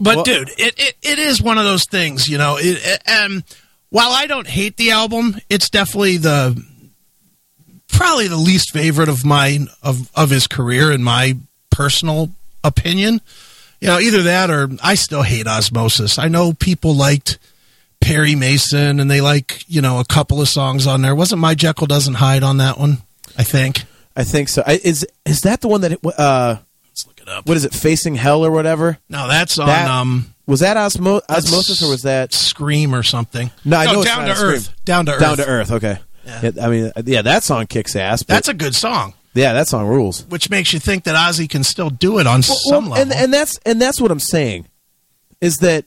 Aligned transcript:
But 0.00 0.16
Well- 0.16 0.24
dude, 0.24 0.50
it, 0.58 0.74
it, 0.78 0.94
it 1.02 1.18
is 1.18 1.40
one 1.40 1.58
of 1.58 1.64
those 1.64 1.84
things, 1.84 2.28
you 2.28 2.38
know. 2.38 2.56
It, 2.58 2.78
it, 2.82 3.08
um, 3.10 3.44
while 3.90 4.10
I 4.12 4.26
don't 4.26 4.46
hate 4.46 4.76
the 4.76 4.90
album, 4.90 5.36
it's 5.48 5.70
definitely 5.70 6.18
the 6.18 6.62
probably 7.88 8.28
the 8.28 8.36
least 8.36 8.72
favorite 8.72 9.08
of 9.08 9.24
mine 9.24 9.68
of 9.82 10.10
of 10.14 10.30
his 10.30 10.46
career 10.46 10.92
in 10.92 11.02
my 11.02 11.36
personal 11.70 12.30
opinion. 12.64 13.20
You 13.80 13.88
know, 13.88 13.98
either 13.98 14.22
that 14.24 14.50
or 14.50 14.68
I 14.82 14.94
still 14.94 15.22
hate 15.22 15.46
Ozzmosis. 15.46 16.18
I 16.18 16.28
know 16.28 16.52
people 16.52 16.94
liked 16.94 17.38
Perry 18.00 18.34
Mason 18.34 19.00
and 19.00 19.10
they 19.10 19.20
like 19.20 19.64
you 19.68 19.80
know 19.80 20.00
a 20.00 20.04
couple 20.04 20.40
of 20.40 20.48
songs 20.48 20.86
on 20.86 21.02
there. 21.02 21.14
Wasn't 21.14 21.40
My 21.40 21.54
Jekyll 21.54 21.86
Doesn't 21.86 22.14
Hide 22.14 22.42
on 22.42 22.58
that 22.58 22.78
one? 22.78 22.98
I 23.38 23.44
think. 23.44 23.84
I 24.16 24.24
think 24.24 24.48
so. 24.48 24.62
I, 24.66 24.80
is 24.82 25.06
is 25.24 25.42
that 25.42 25.60
the 25.60 25.68
one 25.68 25.82
that 25.82 25.98
uh, 26.18 26.56
it 27.26 27.32
up. 27.32 27.46
what 27.46 27.56
is 27.56 27.64
it? 27.64 27.74
Facing 27.74 28.14
Hell 28.14 28.44
or 28.44 28.50
whatever? 28.50 28.98
No, 29.08 29.28
that's 29.28 29.58
on 29.58 29.66
That- 29.66 29.88
um 29.90 30.32
Was 30.46 30.60
that 30.60 30.76
osmo- 30.76 31.22
Ozzmosis 31.28 31.82
or 31.82 31.88
was 31.90 32.02
that 32.02 32.32
Scream 32.32 32.94
or 32.94 33.02
something. 33.02 33.50
No, 33.64 33.76
I 33.78 33.86
know 33.86 34.00
it's 34.02 34.04
down 34.10 34.24
to 34.26 34.32
a 34.32 34.36
Scream. 34.36 34.50
earth. 34.54 34.72
Down 34.84 35.06
to 35.06 35.12
earth. 35.12 35.20
Down 35.20 35.36
to 35.38 35.46
Earth? 35.46 35.70
Okay. 35.72 35.98
Yeah, 36.24 36.50
I 36.62 36.68
mean, 36.68 36.92
yeah, 37.04 37.22
that 37.22 37.44
song 37.44 37.66
kicks 37.66 37.94
ass. 37.96 38.22
That's 38.24 38.48
a 38.48 38.54
good 38.54 38.74
song, 38.74 39.14
yeah, 39.34 39.52
that 39.52 39.68
song 39.68 39.86
rules. 39.86 40.24
which 40.28 40.50
makes 40.50 40.72
you 40.72 40.80
think 40.80 41.04
that 41.04 41.14
Ozzy 41.14 41.48
can 41.48 41.62
still 41.62 41.88
do 41.90 42.18
it 42.18 42.26
on 42.26 42.42
some 42.42 42.90
Well, 42.90 43.00
and 43.00 43.10
level. 43.10 43.24
and 43.24 43.32
that's 43.34 43.58
and 43.64 43.80
that's 43.80 44.00
what 44.00 44.10
I'm 44.10 44.18
saying 44.20 44.66
is 45.40 45.58
that 45.58 45.84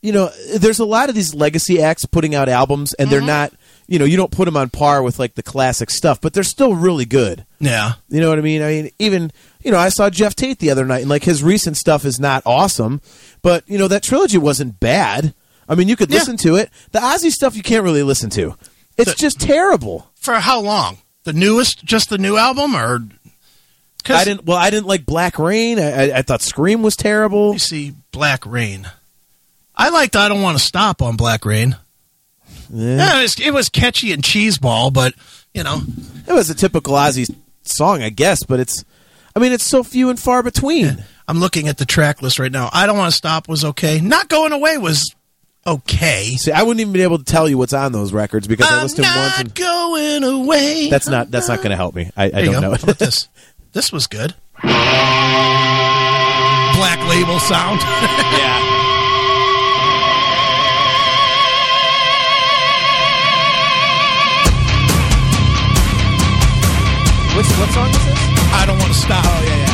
you 0.00 0.12
know 0.12 0.30
there's 0.56 0.78
a 0.78 0.84
lot 0.86 1.08
of 1.10 1.14
these 1.14 1.34
legacy 1.34 1.82
acts 1.82 2.06
putting 2.06 2.34
out 2.34 2.48
albums 2.48 2.94
and 2.94 3.08
Mm-hmm. 3.08 3.12
they're 3.12 3.26
not 3.26 3.52
you 3.86 3.98
know 3.98 4.04
you 4.04 4.16
don't 4.16 4.30
put 4.32 4.44
them 4.46 4.56
on 4.56 4.70
par 4.70 5.02
with 5.02 5.18
like 5.18 5.34
the 5.34 5.42
classic 5.42 5.90
stuff, 5.90 6.20
but 6.20 6.32
they're 6.32 6.42
still 6.42 6.74
really 6.74 7.04
good. 7.04 7.44
yeah, 7.60 7.94
You 8.08 8.20
know 8.20 8.28
what 8.28 8.38
I 8.38 8.42
mean? 8.42 8.62
I 8.62 8.68
mean, 8.68 8.90
even 8.98 9.30
you 9.62 9.70
know, 9.70 9.78
I 9.78 9.88
saw 9.88 10.10
Geoff 10.10 10.34
Tate 10.34 10.58
the 10.58 10.70
other 10.70 10.84
night, 10.84 11.00
and 11.02 11.10
like 11.10 11.24
his 11.24 11.42
recent 11.42 11.76
stuff 11.76 12.04
is 12.04 12.18
not 12.20 12.42
awesome, 12.46 13.00
but 13.42 13.64
you 13.68 13.78
know 13.78 13.88
that 13.88 14.02
trilogy 14.02 14.38
wasn't 14.38 14.80
bad. 14.80 15.34
I 15.68 15.74
mean, 15.74 15.88
you 15.88 15.96
could 15.96 16.10
Yeah. 16.10 16.18
listen 16.18 16.36
to 16.38 16.56
it. 16.56 16.70
The 16.92 16.98
Ozzy 17.00 17.30
stuff 17.30 17.56
you 17.56 17.62
can't 17.62 17.84
really 17.84 18.02
listen 18.02 18.28
to. 18.30 18.56
It's 18.96 19.12
The- 19.12 19.18
just 19.18 19.40
terrible. 19.40 20.10
for 20.20 20.34
how 20.34 20.60
long? 20.60 20.98
The 21.24 21.32
newest, 21.32 21.84
just 21.84 22.10
the 22.10 22.18
new 22.18 22.36
album, 22.36 22.76
or? 22.76 23.00
'cause 24.04 24.16
I 24.16 24.24
didn't. 24.24 24.44
Well, 24.44 24.58
I 24.58 24.68
didn't 24.70 24.86
like 24.86 25.06
Black 25.06 25.38
Rain. 25.38 25.78
I, 25.78 26.10
I, 26.10 26.18
I 26.18 26.22
thought 26.22 26.42
Scream 26.42 26.82
was 26.82 26.94
terrible. 26.96 27.54
You 27.54 27.58
see, 27.58 27.94
Black 28.12 28.44
Rain. 28.44 28.88
I 29.74 29.88
liked 29.88 30.14
"I 30.16 30.28
Don't 30.28 30.42
Want 30.42 30.58
to 30.58 30.62
Stop" 30.62 31.00
on 31.02 31.16
Black 31.16 31.44
Rain. 31.46 31.76
Yeah. 32.74 32.96
Yeah, 32.96 33.18
it 33.18 33.22
was, 33.22 33.40
it 33.40 33.54
was 33.54 33.68
catchy 33.68 34.12
and 34.12 34.22
cheeseball, 34.22 34.92
but 34.92 35.14
you 35.52 35.62
know, 35.62 35.80
It 36.26 36.32
was 36.32 36.50
a 36.50 36.54
typical 36.54 36.94
Ozzy 36.94 37.32
song, 37.62 38.02
I 38.02 38.10
guess, 38.10 38.42
but 38.42 38.60
it's. 38.60 38.84
I 39.36 39.40
mean, 39.40 39.52
it's 39.52 39.64
so 39.64 39.82
few 39.82 40.10
and 40.10 40.18
far 40.18 40.42
between. 40.42 41.04
I'm 41.26 41.38
looking 41.38 41.68
at 41.68 41.78
the 41.78 41.84
track 41.84 42.22
list 42.22 42.38
right 42.38 42.52
now. 42.52 42.70
"I 42.72 42.86
Don't 42.86 42.98
Want 42.98 43.10
to 43.12 43.16
Stop" 43.16 43.48
was 43.48 43.64
okay. 43.64 44.00
"Not 44.00 44.28
Going 44.28 44.52
Away" 44.52 44.78
was 44.78 45.14
okay. 45.66 46.24
See, 46.36 46.52
I 46.52 46.62
wouldn't 46.62 46.80
even 46.80 46.92
be 46.92 47.02
able 47.02 47.18
to 47.18 47.24
tell 47.24 47.48
you 47.48 47.58
what's 47.58 47.72
on 47.72 47.92
those 47.92 48.12
records 48.12 48.46
because 48.46 48.70
I 48.70 48.76
I'm 48.76 48.82
listened 48.82 49.04
to 49.06 49.10
them 49.10 49.18
once, 49.18 49.32
not 49.32 49.40
and 49.40 49.54
going 49.54 50.24
away. 50.24 50.88
that's 50.90 51.08
not 51.08 51.30
that's 51.30 51.48
not 51.48 51.58
going 51.58 51.70
to 51.70 51.76
help 51.76 51.94
me. 51.94 52.10
I, 52.16 52.24
I 52.26 52.30
don't 52.30 52.60
know 52.60 52.70
How 52.70 52.76
about 52.82 52.98
this? 52.98 53.28
This 53.72 53.90
was 53.92 54.06
good. 54.06 54.34
Black 54.62 54.74
label 57.08 57.40
sound. 57.40 57.80
yeah. 57.80 58.53
Which, 67.44 67.58
what 67.58 67.70
song 67.70 67.90
is 67.90 68.04
this? 68.06 68.20
I 68.52 68.64
don't 68.66 68.78
want 68.78 68.92
to 68.92 68.98
stop. 68.98 69.24
Oh 69.26 69.42
yeah, 69.44 69.56
yeah. 69.56 69.66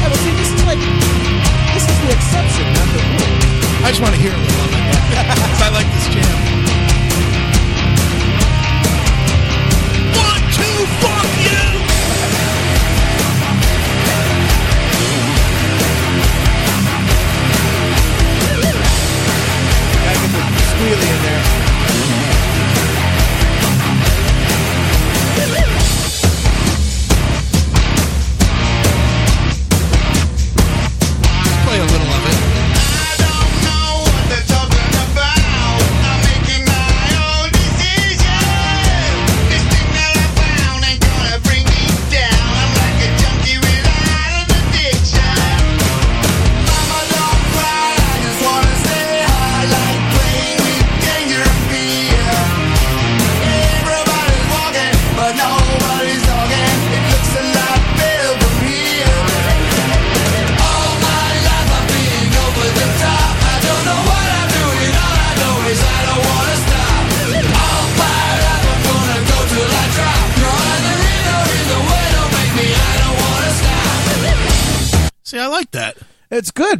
Yeah, 0.00 0.08
but 0.08 0.18
see, 0.24 0.32
this 0.40 0.50
is 0.52 0.64
like 0.64 0.80
this 1.74 1.84
is 1.84 1.98
the 2.00 2.10
exception, 2.16 2.64
not 2.72 2.88
the 2.96 3.00
rule. 3.12 3.84
I 3.84 3.88
just 3.90 4.00
want 4.00 4.14
to 4.14 4.20
hear 4.20 4.32
it. 4.32 4.49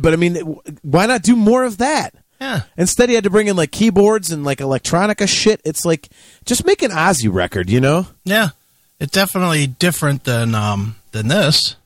Good, 0.00 0.02
but 0.02 0.12
I 0.12 0.16
mean, 0.16 0.36
why 0.82 1.06
not 1.06 1.22
do 1.22 1.36
more 1.36 1.64
of 1.64 1.78
that? 1.78 2.14
Yeah. 2.40 2.62
Instead, 2.76 3.08
he 3.10 3.14
had 3.14 3.24
to 3.24 3.30
bring 3.30 3.48
in 3.48 3.56
like 3.56 3.70
keyboards 3.70 4.30
and 4.30 4.44
like 4.44 4.58
electronica 4.58 5.28
shit. 5.28 5.60
It's 5.64 5.84
like 5.84 6.08
just 6.46 6.64
make 6.64 6.82
an 6.82 6.90
Ozzy 6.90 7.32
record, 7.32 7.68
you 7.68 7.80
know? 7.80 8.06
Yeah. 8.24 8.48
It's 8.98 9.12
definitely 9.12 9.66
different 9.66 10.24
than 10.24 10.54
um 10.54 10.96
than 11.12 11.28
this. 11.28 11.76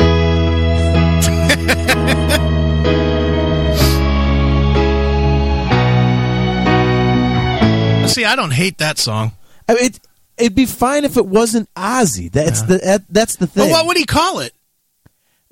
See, 8.08 8.24
I 8.24 8.36
don't 8.36 8.52
hate 8.52 8.78
that 8.78 8.98
song. 8.98 9.32
I 9.68 9.74
mean, 9.74 9.84
it, 9.86 10.00
it'd 10.36 10.54
be 10.54 10.66
fine 10.66 11.04
if 11.04 11.16
it 11.16 11.26
wasn't 11.26 11.72
Ozzy. 11.74 12.30
That's 12.30 12.62
the 12.62 12.78
that, 12.78 13.02
that's 13.08 13.36
the 13.36 13.46
thing. 13.46 13.70
what 13.70 13.86
would 13.86 13.96
he 13.96 14.04
call 14.04 14.40
it? 14.40 14.52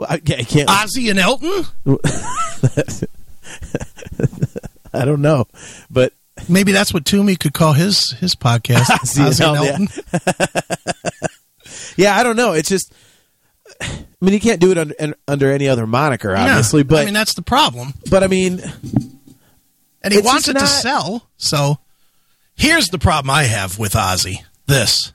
I, 0.05 0.15
I 0.15 0.19
can't. 0.19 0.69
Ozzy 0.69 1.11
and 1.11 1.19
Elton? 1.19 1.67
I 4.95 5.05
don't 5.05 5.23
know, 5.23 5.47
but 5.91 6.13
Maybe 6.49 6.73
that's 6.73 6.93
what 6.95 7.05
Toomey 7.05 7.37
could 7.37 7.53
call 7.53 7.73
his 7.73 8.13
his 8.13 8.35
podcast. 8.35 8.85
Ozzy 8.91 9.41
and 9.49 9.57
Elton, 9.57 9.89
yeah, 11.97 12.17
I 12.17 12.23
don't 12.23 12.37
know. 12.37 12.53
It's 12.53 12.69
just. 12.69 12.93
I 13.81 14.05
mean, 14.21 14.35
you 14.35 14.41
can't 14.41 14.61
do 14.61 14.71
it 14.71 14.79
under, 14.79 15.17
under 15.27 15.51
any 15.51 15.67
other 15.67 15.87
moniker, 15.87 16.37
obviously. 16.37 16.81
Yeah. 16.81 16.87
But 16.89 17.03
I 17.03 17.05
mean, 17.07 17.15
that's 17.15 17.35
the 17.35 17.43
problem. 17.43 17.95
but 18.11 18.23
I 18.23 18.29
mean, 18.29 18.61
And 20.03 20.13
he 20.15 20.21
wants 20.21 20.47
it 20.47 20.55
to 20.55 20.67
sell. 20.67 21.29
So 21.37 21.79
here's 22.55 22.89
the 22.89 22.99
problem 22.99 23.31
I 23.31 23.45
have 23.45 23.79
with 23.79 23.95
Ozzy. 23.95 24.45
This. 24.67 25.12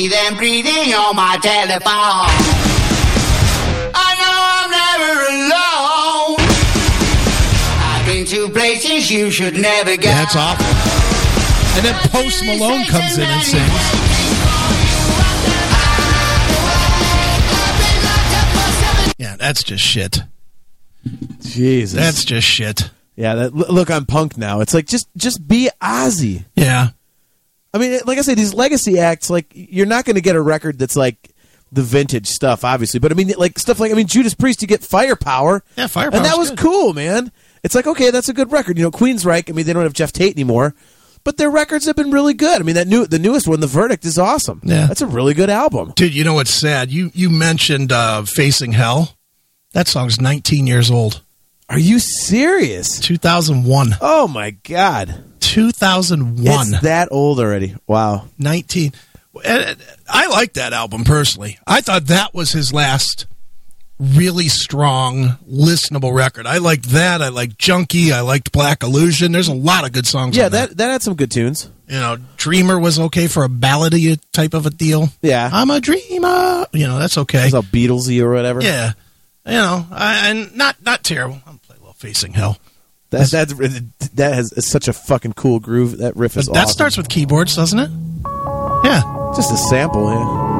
I 0.00 0.04
hear 0.04 0.10
them 0.12 0.36
breathing 0.38 0.94
on 0.94 1.14
my 1.14 1.36
telephone. 1.42 2.30
I 3.92 4.16
know 4.16 4.32
I'm 4.56 4.70
never 4.72 5.12
alone. 5.36 6.40
I've 7.84 8.06
been 8.06 8.24
to 8.24 8.48
places 8.48 9.10
you 9.10 9.30
should 9.30 9.58
never 9.58 9.98
go. 9.98 10.04
That's 10.04 10.34
awful. 10.34 10.64
And 11.76 11.84
then 11.84 11.94
Post 12.08 12.46
Malone 12.46 12.86
comes 12.86 13.18
in 13.18 13.24
and 13.24 13.42
sings. 13.42 13.68
Yeah, 19.18 19.36
that's 19.36 19.62
just 19.62 19.84
shit. 19.84 20.22
Jesus, 21.42 22.00
That's 22.00 22.24
just 22.24 22.46
shit. 22.46 22.90
Yeah, 23.16 23.34
that 23.34 23.54
look, 23.54 23.90
I'm 23.90 24.06
punk 24.06 24.38
now. 24.38 24.60
It's 24.60 24.72
like 24.72 24.86
just 24.86 25.08
just 25.14 25.46
be 25.46 25.68
Ozzy. 25.82 26.46
Yeah. 26.56 26.92
I 27.72 27.78
mean, 27.78 28.00
like 28.06 28.18
I 28.18 28.22
said, 28.22 28.36
these 28.36 28.54
legacy 28.54 28.98
acts, 28.98 29.30
like 29.30 29.46
you're 29.52 29.86
not 29.86 30.04
going 30.04 30.16
to 30.16 30.20
get 30.20 30.36
a 30.36 30.40
record 30.42 30.78
that's 30.78 30.96
like 30.96 31.30
the 31.72 31.82
vintage 31.82 32.26
stuff, 32.26 32.64
obviously. 32.64 32.98
But 33.00 33.12
I 33.12 33.14
mean, 33.14 33.32
like 33.38 33.58
stuff 33.58 33.78
like 33.80 33.92
I 33.92 33.94
mean, 33.94 34.06
Judas 34.08 34.34
Priest, 34.34 34.60
you 34.62 34.68
get 34.68 34.82
Firepower. 34.82 35.62
Yeah, 35.76 35.86
Firepower's 35.86 36.14
and 36.16 36.24
that 36.24 36.36
was 36.38 36.50
good. 36.50 36.58
cool, 36.58 36.94
man. 36.94 37.30
It's 37.62 37.74
like 37.74 37.86
okay, 37.86 38.10
that's 38.10 38.28
a 38.28 38.32
good 38.32 38.50
record. 38.52 38.76
You 38.78 38.84
know, 38.84 38.90
Queensryche. 38.90 39.48
I 39.48 39.52
mean, 39.52 39.66
they 39.66 39.72
don't 39.72 39.82
have 39.84 39.92
Geoff 39.92 40.12
Tate 40.12 40.34
anymore, 40.34 40.74
but 41.24 41.36
their 41.36 41.50
records 41.50 41.84
have 41.86 41.94
been 41.94 42.10
really 42.10 42.34
good. 42.34 42.60
I 42.60 42.64
mean, 42.64 42.74
that 42.74 42.88
new 42.88 43.06
the 43.06 43.18
newest 43.18 43.46
one, 43.46 43.60
The 43.60 43.66
Verdict, 43.66 44.04
is 44.04 44.18
awesome. 44.18 44.60
Yeah. 44.64 44.86
that's 44.86 45.02
a 45.02 45.06
really 45.06 45.34
good 45.34 45.50
album. 45.50 45.92
Dude, 45.94 46.14
you 46.14 46.24
know 46.24 46.34
what's 46.34 46.50
sad? 46.50 46.90
You 46.90 47.10
you 47.14 47.30
mentioned 47.30 47.92
uh, 47.92 48.22
Facing 48.24 48.72
Hell. 48.72 49.16
That 49.72 49.86
song's 49.86 50.20
19 50.20 50.66
years 50.66 50.90
old. 50.90 51.22
Are 51.68 51.78
you 51.78 52.00
serious? 52.00 52.98
2001. 52.98 53.94
Oh 54.00 54.26
my 54.26 54.50
god, 54.50 55.22
2001. 55.50 56.68
it's 56.72 56.80
that 56.82 57.08
old 57.10 57.40
already. 57.40 57.74
Wow. 57.86 58.26
19. 58.38 58.92
I 59.44 60.26
like 60.28 60.54
that 60.54 60.72
album 60.72 61.04
personally. 61.04 61.58
I 61.66 61.80
thought 61.80 62.06
that 62.06 62.34
was 62.34 62.52
his 62.52 62.72
last 62.72 63.26
really 63.98 64.48
strong, 64.48 65.36
listenable 65.48 66.14
record. 66.14 66.46
I 66.46 66.58
liked 66.58 66.86
that. 66.90 67.20
I 67.20 67.28
liked 67.28 67.58
Junkie. 67.58 68.12
I 68.12 68.20
liked 68.20 68.50
Black 68.52 68.82
Illusion. 68.82 69.32
There's 69.32 69.48
a 69.48 69.54
lot 69.54 69.84
of 69.84 69.92
good 69.92 70.06
songs. 70.06 70.36
Yeah, 70.36 70.46
on 70.46 70.52
that 70.52 70.76
that 70.76 70.90
had 70.90 71.02
some 71.02 71.14
good 71.14 71.30
tunes. 71.30 71.70
You 71.88 71.96
know, 71.96 72.16
Dreamer 72.36 72.78
was 72.78 72.98
okay 72.98 73.26
for 73.26 73.44
a 73.44 73.48
ballady 73.48 74.18
type 74.32 74.54
of 74.54 74.66
a 74.66 74.70
deal. 74.70 75.08
Yeah. 75.22 75.50
I'm 75.52 75.70
a 75.70 75.80
dreamer. 75.80 76.66
You 76.72 76.86
know, 76.86 76.98
that's 76.98 77.18
okay. 77.18 77.46
It's 77.46 77.54
all 77.54 77.62
Beatlesy 77.62 78.22
or 78.22 78.32
whatever. 78.32 78.62
Yeah. 78.62 78.92
You 79.44 79.52
know, 79.52 79.86
I, 79.90 80.30
and 80.30 80.56
not 80.56 80.82
not 80.82 81.02
terrible. 81.02 81.40
I'm 81.46 81.58
play 81.58 81.76
a 81.76 81.80
little 81.80 81.94
Facing 81.94 82.32
Hell. 82.32 82.58
That 83.10 83.28
that's 83.28 83.52
that 84.14 84.34
has 84.34 84.64
such 84.64 84.86
a 84.86 84.92
fucking 84.92 85.32
cool 85.32 85.58
groove. 85.58 85.98
That 85.98 86.16
riff 86.16 86.36
is 86.36 86.46
that 86.46 86.56
awesome. 86.56 86.68
starts 86.68 86.96
with 86.96 87.08
keyboards, 87.08 87.56
doesn't 87.56 87.78
it? 87.78 87.90
Yeah. 88.84 89.02
just 89.34 89.52
a 89.52 89.56
sample. 89.56 90.08
Yeah. 90.08 90.50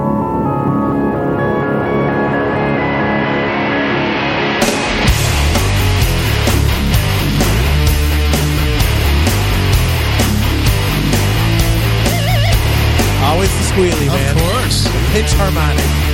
Always 13.22 13.48
the 13.48 13.74
squealy 13.74 14.06
man. 14.08 14.36
Of 14.36 14.42
course. 14.42 14.88
Pinch 15.12 15.32
harmonic. 15.34 16.09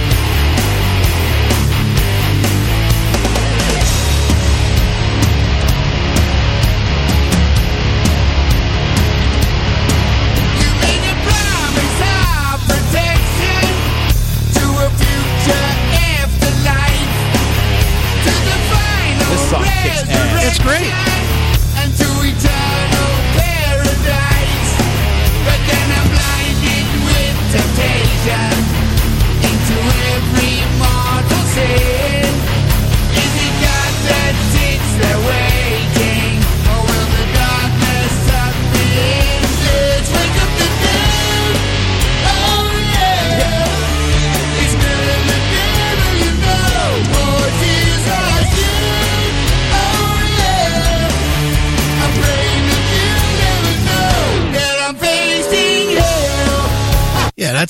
Great. 20.66 21.05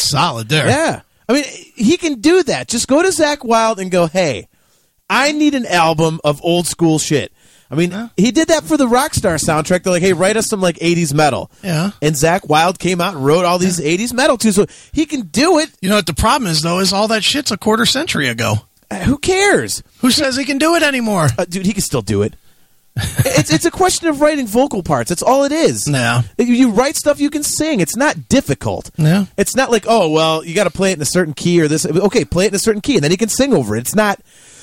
Solid 0.06 0.48
there. 0.48 0.66
Yeah. 0.66 1.00
I 1.28 1.32
mean, 1.32 1.44
he 1.74 1.96
can 1.96 2.20
do 2.20 2.42
that. 2.44 2.68
Just 2.68 2.86
go 2.88 3.02
to 3.02 3.08
Zakk 3.08 3.44
Wylde 3.44 3.80
and 3.80 3.90
go, 3.90 4.06
hey, 4.06 4.48
I 5.10 5.32
need 5.32 5.54
an 5.54 5.66
album 5.66 6.20
of 6.24 6.40
old 6.44 6.66
school 6.66 6.98
shit. 6.98 7.32
I 7.68 7.74
mean, 7.74 8.10
he 8.16 8.30
did 8.30 8.48
that 8.48 8.62
for 8.62 8.76
the 8.76 8.86
Rockstar 8.86 9.34
soundtrack. 9.42 9.82
They're 9.82 9.92
like, 9.92 10.02
hey, 10.02 10.12
write 10.12 10.36
us 10.36 10.46
some 10.46 10.60
like 10.60 10.76
80s 10.76 11.12
metal. 11.12 11.50
Yeah. 11.64 11.90
And 12.00 12.14
Zakk 12.14 12.48
Wylde 12.48 12.78
came 12.78 13.00
out 13.00 13.14
and 13.14 13.24
wrote 13.24 13.44
all 13.44 13.58
these 13.58 13.80
80s 13.80 14.12
metal 14.12 14.36
too. 14.38 14.52
So 14.52 14.66
he 14.92 15.04
can 15.04 15.22
do 15.22 15.58
it. 15.58 15.70
You 15.80 15.88
know 15.88 15.96
what 15.96 16.06
the 16.06 16.14
problem 16.14 16.48
is 16.48 16.62
though 16.62 16.78
is 16.78 16.92
all 16.92 17.08
that 17.08 17.24
shit's 17.24 17.50
a 17.50 17.56
quarter 17.56 17.84
century 17.84 18.28
ago. 18.28 18.54
Uh, 18.88 18.98
Who 19.00 19.18
cares? 19.18 19.82
Who 19.98 20.12
says 20.12 20.36
he 20.36 20.44
can 20.44 20.58
do 20.58 20.76
it 20.76 20.84
anymore? 20.84 21.26
Uh, 21.36 21.44
dude, 21.44 21.66
he 21.66 21.72
can 21.72 21.82
still 21.82 22.02
do 22.02 22.22
it. 22.22 22.34
It's 22.96 23.52
it's 23.52 23.64
a 23.66 23.70
question 23.70 24.08
of 24.08 24.20
writing 24.20 24.46
vocal 24.46 24.82
parts. 24.82 25.10
That's 25.10 25.22
all 25.22 25.44
it 25.44 25.52
is. 25.52 25.86
Yeah. 25.86 26.22
You, 26.38 26.70
write 26.70 26.96
stuff 26.96 27.20
you 27.20 27.28
can 27.28 27.42
sing. 27.42 27.80
It's 27.80 27.96
not 27.96 28.28
difficult. 28.28 28.90
Yeah. 28.96 29.26
It's 29.36 29.54
not 29.54 29.70
like, 29.70 29.84
oh, 29.86 30.10
well, 30.10 30.44
you 30.44 30.54
got 30.54 30.64
to 30.64 30.70
play 30.70 30.92
it 30.92 30.94
in 30.96 31.02
a 31.02 31.06
certain 31.06 31.34
key 31.34 31.60
or 31.60 31.68
this. 31.68 31.84
Okay, 31.84 32.24
play 32.24 32.46
it 32.46 32.48
in 32.48 32.54
a 32.54 32.58
certain 32.58 32.80
key, 32.80 32.94
and 32.94 33.04
then 33.04 33.10
he 33.10 33.16
can 33.16 33.28
sing 33.28 33.52
over 33.52 33.76
it. 33.76 33.80
It's 33.80 33.94
not, 33.94 34.20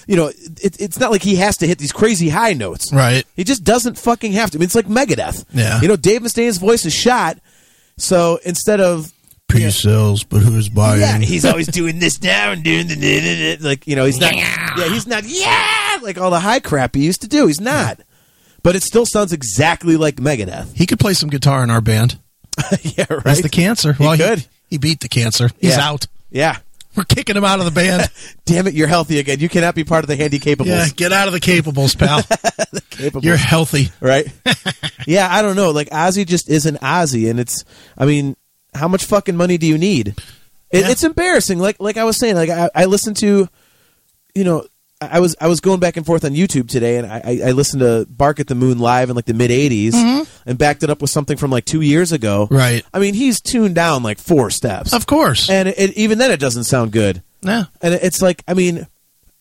you 0.07 0.15
know, 0.15 0.27
it, 0.27 0.81
it's 0.81 0.99
not 0.99 1.11
like 1.11 1.21
he 1.21 1.35
has 1.35 1.57
to 1.57 1.67
hit 1.67 1.77
these 1.77 1.91
crazy 1.91 2.29
high 2.29 2.53
notes. 2.53 2.91
Right. 2.91 3.23
He 3.35 3.43
just 3.43 3.63
doesn't 3.63 3.99
fucking 3.99 4.31
have 4.31 4.49
to. 4.51 4.57
I 4.57 4.59
mean, 4.59 4.65
it's 4.65 4.75
like 4.75 4.87
Megadeth. 4.87 5.45
Yeah. 5.53 5.79
You 5.81 5.87
know, 5.87 5.95
Dave 5.95 6.23
Mustaine's 6.23 6.57
voice 6.57 6.85
is 6.85 6.93
shot, 6.93 7.37
so 7.97 8.39
instead 8.43 8.81
of 8.81 9.11
Peace 9.47 9.83
sells, 9.83 10.23
but 10.23 10.41
who's 10.41 10.69
buying? 10.69 11.01
yeah, 11.01 11.19
he's 11.19 11.45
always 11.45 11.67
doing 11.67 11.99
this 11.99 12.21
now 12.23 12.51
and 12.51 12.63
doing 12.63 12.87
the 12.87 13.57
like 13.61 13.85
you 13.85 13.95
know 13.95 14.05
he's 14.05 14.19
not 14.19 14.35
yeah 14.35 14.89
he's 14.89 15.05
not 15.05 15.23
yeah 15.25 15.99
like 16.01 16.17
all 16.17 16.31
the 16.31 16.39
high 16.39 16.59
crap 16.59 16.95
he 16.95 17.05
used 17.05 17.21
to 17.21 17.27
do. 17.27 17.45
He's 17.45 17.61
not, 17.61 17.99
but 18.63 18.75
it 18.75 18.83
still 18.83 19.05
sounds 19.05 19.33
exactly 19.33 19.97
like 19.97 20.15
Megadeth. 20.15 20.73
he 20.75 20.85
could 20.85 20.99
play 20.99 21.13
some 21.13 21.29
guitar 21.29 21.63
in 21.63 21.69
our 21.69 21.81
band. 21.81 22.19
yeah, 22.81 23.05
right. 23.09 23.23
That's 23.23 23.41
the 23.41 23.49
cancer. 23.49 23.95
Well, 23.99 24.15
could. 24.17 24.39
He, 24.39 24.45
he 24.71 24.77
beat 24.77 24.99
the 24.99 25.09
cancer. 25.09 25.49
He's 25.59 25.77
Yeah. 25.77 25.87
out. 25.89 26.07
Yeah. 26.31 26.57
We're 26.95 27.03
kicking 27.05 27.35
him 27.35 27.43
out 27.43 27.57
of 27.57 27.65
the 27.65 27.71
band. 27.71 28.07
Damn 28.45 28.67
it, 28.67 28.75
you're 28.75 28.87
healthy 28.87 29.17
again. 29.17 29.39
You 29.39 29.49
cannot 29.49 29.73
be 29.73 29.83
part 29.83 30.03
of 30.03 30.07
the 30.07 30.15
handy 30.15 30.37
capables. 30.37 30.69
yeah, 30.69 30.87
get 30.95 31.11
out 31.11 31.27
of 31.27 31.33
the 31.33 31.39
capables, 31.39 31.95
pal. 31.95 32.21
Capables. 32.91 33.23
You're 33.23 33.35
healthy. 33.35 33.87
right? 33.99 34.27
yeah, 35.07 35.27
I 35.31 35.41
don't 35.41 35.55
know. 35.55 35.71
Like 35.71 35.89
Ozzy 35.89 36.23
just 36.25 36.47
isn't 36.49 36.79
Ozzy, 36.81 37.31
and 37.31 37.39
it's. 37.39 37.65
I 37.97 38.05
mean, 38.05 38.35
how 38.75 38.87
much 38.87 39.05
fucking 39.05 39.35
money 39.35 39.57
do 39.57 39.65
you 39.65 39.79
need? 39.79 40.09
It, 40.69 40.81
Yeah. 40.81 40.89
It's 40.91 41.03
embarrassing. 41.03 41.57
Like 41.57 41.77
like 41.79 41.97
I 41.97 42.03
was 42.03 42.17
saying, 42.17 42.35
like 42.35 42.51
I, 42.51 42.69
I 42.75 42.85
listened 42.85 43.17
to, 43.17 43.49
you 44.35 44.43
know, 44.43 44.67
I 45.11 45.17
I 45.17 45.19
was 45.19 45.35
I 45.41 45.47
was 45.47 45.59
going 45.59 45.79
back 45.79 45.97
and 45.97 46.05
forth 46.05 46.23
on 46.25 46.31
YouTube 46.31 46.67
today, 46.69 46.97
and 46.97 47.07
I, 47.07 47.21
I 47.23 47.41
I 47.47 47.51
listened 47.51 47.81
to 47.81 48.05
Bark 48.09 48.39
at 48.39 48.47
the 48.47 48.55
Moon 48.55 48.79
live 48.79 49.09
in 49.09 49.15
like 49.15 49.25
the 49.25 49.33
mid 49.33 49.51
'80s, 49.51 50.27
and 50.45 50.57
backed 50.57 50.83
it 50.83 50.89
up 50.89 51.01
with 51.01 51.09
something 51.11 51.37
from 51.37 51.51
like 51.51 51.65
two 51.65 51.81
years 51.81 52.11
ago. 52.11 52.45
Mm-hmm. 52.45 52.55
Right. 52.55 52.85
I 52.93 52.99
mean, 52.99 53.13
he's 53.13 53.41
tuned 53.41 53.75
down 53.75 54.03
like 54.03 54.19
four 54.19 54.49
steps, 54.49 54.93
Of 54.93 55.05
course. 55.05 55.49
and 55.49 55.67
it, 55.69 55.95
even 55.97 56.17
then, 56.17 56.31
it 56.31 56.39
doesn't 56.39 56.65
sound 56.65 56.91
good. 56.91 57.21
yeah. 57.41 57.65
And 57.81 57.93
it's 57.93 58.21
like, 58.21 58.43
I 58.47 58.53
mean, 58.53 58.87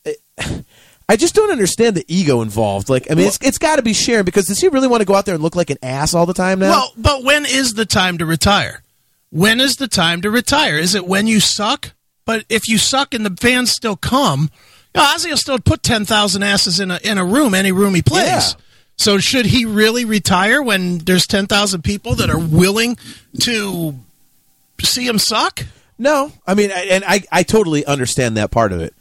it, 0.05 0.19
I 1.09 1.17
just 1.17 1.35
don't 1.35 1.51
understand 1.51 1.97
the 1.97 2.05
ego 2.09 2.41
involved. 2.43 2.89
Like, 2.89 3.11
I 3.11 3.15
mean, 3.15 3.27
it's 3.27 3.39
it's 3.43 3.59
got 3.59 3.77
to 3.77 3.83
be 3.83 3.93
Sharon 3.93 4.25
because 4.25 4.47
does 4.47 4.61
he 4.61 4.69
really 4.69 4.89
want 4.89 5.01
to 5.01 5.05
go 5.07 5.15
out 5.15 5.27
there 5.27 5.35
and 5.35 5.43
look 5.43 5.57
like 5.57 5.71
an 5.71 5.79
ass 5.83 6.15
all 6.15 6.27
the 6.27 6.33
time 6.35 6.61
now? 6.61 6.71
Well, 6.71 6.93
but 6.97 7.25
when 7.25 7.45
is 7.45 7.75
the 7.75 7.85
time 7.87 8.19
to 8.19 8.27
retire? 8.27 8.83
When 9.31 9.61
is 9.61 9.77
the 9.77 9.89
time 9.89 10.21
to 10.23 10.31
retire? 10.31 10.77
Is 10.79 10.95
it 10.95 11.07
when 11.07 11.27
you 11.27 11.41
suck? 11.41 11.93
But 12.25 12.45
if 12.49 12.69
you 12.69 12.79
suck 12.79 13.15
and 13.15 13.27
the 13.27 13.37
fans 13.37 13.73
still 13.73 13.97
come, 13.97 14.51
you 14.95 15.01
know, 15.01 15.07
Ozzy 15.07 15.31
will 15.31 15.37
still 15.37 15.59
put 15.59 15.83
ten 15.83 16.05
thousand 16.05 16.43
asses 16.43 16.81
in 16.81 16.91
a 16.91 16.99
in 17.03 17.19
a 17.19 17.25
room, 17.25 17.55
any 17.55 17.73
room 17.73 17.95
he 17.95 18.03
plays. 18.03 18.27
Yeah. 18.27 18.61
So 18.97 19.19
should 19.19 19.47
he 19.47 19.65
really 19.65 20.05
retire 20.05 20.63
when 20.63 20.99
there's 20.99 21.27
ten 21.27 21.47
thousand 21.47 21.83
people 21.83 22.15
that 22.17 22.31
are 22.31 22.39
willing 22.39 22.97
to 23.41 23.95
see 24.83 25.07
him 25.07 25.19
suck? 25.19 25.65
no, 25.99 26.33
I 26.47 26.55
mean, 26.55 26.71
I, 26.73 26.87
and 26.91 27.05
I 27.07 27.23
I 27.31 27.43
totally 27.43 27.85
understand 27.87 28.37
that 28.37 28.51
part 28.51 28.73
of 28.73 28.81
it. 28.81 28.95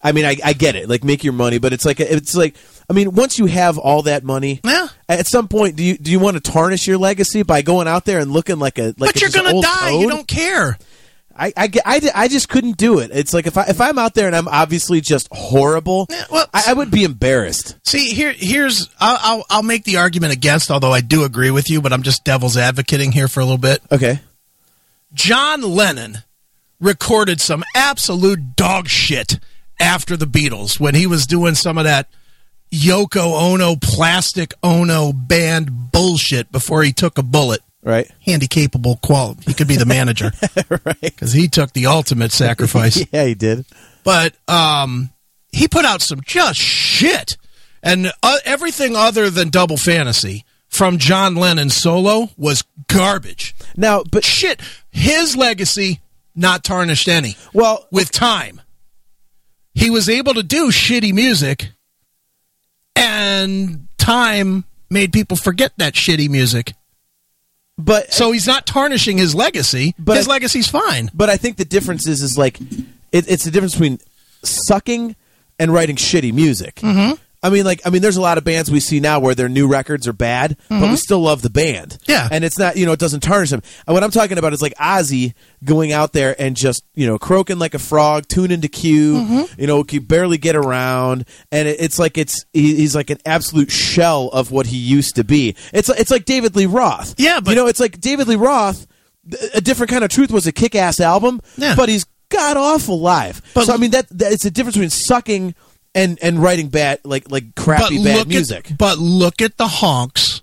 I 0.00 0.12
mean, 0.12 0.24
I, 0.24 0.36
I 0.44 0.52
get 0.52 0.76
it. 0.76 0.88
Like, 0.88 1.02
make 1.02 1.24
your 1.24 1.32
money, 1.32 1.58
but 1.58 1.72
it's 1.72 1.84
like 1.84 1.98
it's 2.00 2.34
like 2.36 2.54
I 2.88 2.92
mean, 2.94 3.14
once 3.14 3.38
you 3.38 3.46
have 3.46 3.76
all 3.78 4.02
that 4.02 4.24
money, 4.24 4.60
Yeah. 4.64 4.88
At 5.08 5.26
some 5.26 5.48
point, 5.48 5.76
do 5.76 5.84
you 5.84 5.98
do 5.98 6.10
you 6.10 6.18
want 6.18 6.42
to 6.42 6.50
tarnish 6.52 6.86
your 6.86 6.98
legacy 6.98 7.42
by 7.42 7.62
going 7.62 7.88
out 7.88 8.04
there 8.04 8.18
and 8.18 8.30
looking 8.30 8.58
like 8.58 8.78
a 8.78 8.94
like 8.98 9.12
but 9.14 9.20
you're 9.20 9.30
gonna 9.30 9.52
old 9.52 9.64
die. 9.64 9.98
You 9.98 10.08
don't 10.08 10.26
care. 10.28 10.78
I, 11.38 11.52
I, 11.56 11.70
I, 11.84 12.10
I 12.14 12.28
just 12.28 12.48
couldn't 12.48 12.76
do 12.76 12.98
it. 12.98 13.10
It's 13.12 13.32
like 13.32 13.46
if 13.46 13.56
I 13.56 13.64
if 13.68 13.80
I'm 13.80 13.98
out 13.98 14.14
there 14.14 14.26
and 14.26 14.34
I'm 14.34 14.48
obviously 14.48 15.00
just 15.00 15.28
horrible, 15.30 16.06
Yeah, 16.10 16.24
well, 16.30 16.46
I, 16.52 16.64
I 16.68 16.72
would 16.74 16.90
be 16.90 17.04
embarrassed. 17.04 17.76
See, 17.84 18.12
here, 18.12 18.32
here's 18.32 18.88
I'll, 18.98 19.18
I'll 19.20 19.44
I'll 19.50 19.62
make 19.62 19.84
the 19.84 19.98
argument 19.98 20.32
against, 20.32 20.70
although 20.70 20.92
I 20.92 21.00
do 21.00 21.24
agree 21.24 21.50
with 21.50 21.70
you, 21.70 21.80
but 21.80 21.92
I'm 21.92 22.02
just 22.02 22.24
devil's 22.24 22.56
advocating 22.56 23.12
here 23.12 23.28
for 23.28 23.40
a 23.40 23.44
little 23.44 23.58
bit. 23.58 23.80
Okay. 23.92 24.20
John 25.14 25.62
Lennon 25.62 26.18
recorded 26.80 27.40
some 27.40 27.64
absolute 27.74 28.56
dog 28.56 28.88
shit 28.88 29.38
after 29.80 30.16
the 30.16 30.26
Beatles 30.26 30.78
when 30.78 30.94
he 30.94 31.06
was 31.06 31.26
doing 31.26 31.54
some 31.54 31.78
of 31.78 31.84
that 31.84 32.08
Yoko 32.70 33.52
Ono 33.52 33.76
plastic 33.76 34.52
Ono 34.62 35.12
band 35.12 35.92
bullshit 35.92 36.52
before 36.52 36.82
he 36.82 36.92
took 36.92 37.16
a 37.18 37.22
bullet. 37.22 37.62
Right. 37.82 38.10
Handy 38.26 38.48
capable 38.48 38.96
qual. 39.02 39.36
He 39.46 39.54
could 39.54 39.68
be 39.68 39.76
the 39.76 39.86
manager 39.86 40.32
right. 40.68 41.00
because 41.00 41.32
he 41.32 41.48
took 41.48 41.72
the 41.72 41.86
ultimate 41.86 42.32
sacrifice. 42.32 43.02
Yeah, 43.12 43.24
he 43.24 43.34
did. 43.34 43.64
but 44.04 44.34
um, 44.48 45.10
he 45.52 45.68
put 45.68 45.84
out 45.84 46.02
some 46.02 46.20
just 46.22 46.58
shit, 46.58 47.36
and 47.82 48.12
uh, 48.22 48.38
everything 48.44 48.96
other 48.96 49.30
than 49.30 49.48
Double 49.50 49.76
Fantasy 49.76 50.44
from 50.68 50.98
John 50.98 51.34
Lennon 51.36 51.70
solo 51.70 52.30
was 52.36 52.62
garbage. 52.88 53.54
Now, 53.76 54.02
but 54.10 54.24
Shit, 54.24 54.60
his 54.90 55.36
legacy 55.36 56.00
not 56.34 56.64
tarnished 56.64 57.08
any. 57.08 57.36
well, 57.54 57.86
with 57.90 58.10
time. 58.10 58.60
He 59.72 59.88
was 59.90 60.08
able 60.08 60.34
to 60.34 60.42
do 60.42 60.68
shitty 60.70 61.12
music, 61.14 61.70
and 62.96 63.86
time 63.98 64.64
made 64.90 65.12
people 65.12 65.36
forget 65.36 65.72
that 65.78 65.94
shitty 65.94 66.28
music. 66.28 66.74
But 67.78 68.12
So 68.12 68.32
he's 68.32 68.46
not 68.46 68.66
tarnishing 68.66 69.16
his 69.18 69.34
legacy. 69.34 69.94
But 69.98 70.16
his 70.16 70.28
I- 70.28 70.32
legacy's 70.32 70.68
fine. 70.68 71.10
But 71.14 71.30
I 71.30 71.36
think 71.36 71.56
the 71.56 71.64
difference 71.64 72.06
is 72.06 72.22
is 72.22 72.36
like 72.36 72.60
it, 73.12 73.28
it's 73.30 73.44
the 73.44 73.50
difference 73.50 73.74
between 73.74 74.00
sucking 74.42 75.16
and 75.58 75.72
writing 75.72 75.96
shitty 75.96 76.32
music. 76.32 76.76
Mm-hmm. 76.76 77.14
I 77.42 77.50
mean, 77.50 77.64
like 77.64 77.80
I 77.84 77.90
mean, 77.90 78.02
there's 78.02 78.16
a 78.16 78.20
lot 78.20 78.38
of 78.38 78.44
bands 78.44 78.70
we 78.70 78.80
see 78.80 79.00
now 79.00 79.20
where 79.20 79.34
their 79.34 79.48
new 79.48 79.68
records 79.68 80.08
are 80.08 80.12
bad, 80.12 80.56
but 80.68 80.80
we 80.80 80.86
mm-hmm. 80.86 80.94
still 80.96 81.20
love 81.20 81.42
the 81.42 81.50
band. 81.50 81.98
Yeah. 82.06 82.28
and 82.30 82.44
it's 82.44 82.58
not 82.58 82.76
you 82.76 82.86
know 82.86 82.92
it 82.92 82.98
doesn't 82.98 83.20
tarnish 83.20 83.50
them. 83.50 83.62
And 83.86 83.94
what 83.94 84.02
I'm 84.02 84.10
talking 84.10 84.38
about 84.38 84.52
is 84.52 84.62
like 84.62 84.74
Ozzy 84.74 85.34
going 85.64 85.92
out 85.92 86.12
there 86.12 86.34
and 86.40 86.56
just 86.56 86.84
you 86.94 87.06
know 87.06 87.18
croaking 87.18 87.58
like 87.58 87.74
a 87.74 87.78
frog, 87.78 88.26
tuning 88.26 88.60
to 88.62 88.68
Q, 88.68 89.14
mm-hmm. 89.14 89.60
you 89.60 89.66
know, 89.66 89.84
can 89.84 90.04
barely 90.04 90.38
get 90.38 90.56
around, 90.56 91.26
and 91.52 91.68
it, 91.68 91.80
it's 91.80 91.98
like 91.98 92.18
it's 92.18 92.44
he, 92.52 92.74
he's 92.76 92.96
like 92.96 93.10
an 93.10 93.18
absolute 93.24 93.70
shell 93.70 94.28
of 94.28 94.50
what 94.50 94.66
he 94.66 94.76
used 94.76 95.16
to 95.16 95.24
be. 95.24 95.54
It's 95.72 95.88
it's 95.88 96.10
like 96.10 96.24
David 96.24 96.56
Lee 96.56 96.66
Roth. 96.66 97.14
Yeah, 97.18 97.40
but- 97.40 97.50
you 97.50 97.56
know, 97.56 97.66
it's 97.66 97.80
like 97.80 98.00
David 98.00 98.28
Lee 98.28 98.36
Roth. 98.36 98.86
A 99.54 99.60
different 99.60 99.90
kind 99.90 100.02
of 100.02 100.10
truth 100.10 100.30
was 100.30 100.46
a 100.46 100.52
kick-ass 100.52 101.00
album, 101.00 101.42
Yeah. 101.58 101.74
but 101.76 101.90
he's 101.90 102.06
god 102.30 102.56
awful 102.56 102.98
live. 102.98 103.42
But- 103.52 103.66
so 103.66 103.74
I 103.74 103.76
mean 103.76 103.90
that, 103.90 104.08
that 104.08 104.32
it's 104.32 104.46
a 104.46 104.50
difference 104.50 104.76
between 104.76 104.88
sucking 104.88 105.54
and 105.94 106.18
and 106.22 106.42
writing 106.42 106.68
bad 106.68 107.00
like 107.04 107.30
like 107.30 107.54
crappy 107.54 108.02
bad 108.02 108.28
music. 108.28 108.70
At, 108.70 108.78
but 108.78 108.98
look 108.98 109.40
at 109.42 109.56
the 109.56 109.68
honks. 109.68 110.42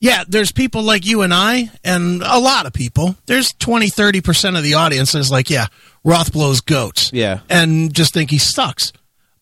Yeah, 0.00 0.24
there's 0.26 0.50
people 0.50 0.82
like 0.82 1.06
you 1.06 1.22
and 1.22 1.32
I, 1.32 1.70
and 1.84 2.22
a 2.22 2.38
lot 2.40 2.66
of 2.66 2.72
people. 2.72 3.14
There's 3.26 3.52
20, 3.52 3.86
30% 3.86 4.58
of 4.58 4.64
the 4.64 4.74
audience 4.74 5.14
is 5.14 5.30
like, 5.30 5.48
yeah, 5.48 5.68
Roth 6.02 6.32
blows 6.32 6.60
goats. 6.60 7.12
Yeah. 7.12 7.38
And 7.48 7.94
just 7.94 8.12
think 8.12 8.32
he 8.32 8.38
sucks. 8.38 8.92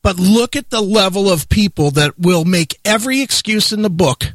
But 0.02 0.18
look 0.18 0.56
at 0.56 0.68
the 0.68 0.82
level 0.82 1.30
of 1.30 1.48
people 1.48 1.90
that 1.92 2.18
will 2.18 2.44
make 2.44 2.78
every 2.84 3.22
excuse 3.22 3.72
in 3.72 3.80
the 3.80 3.88
book 3.88 4.34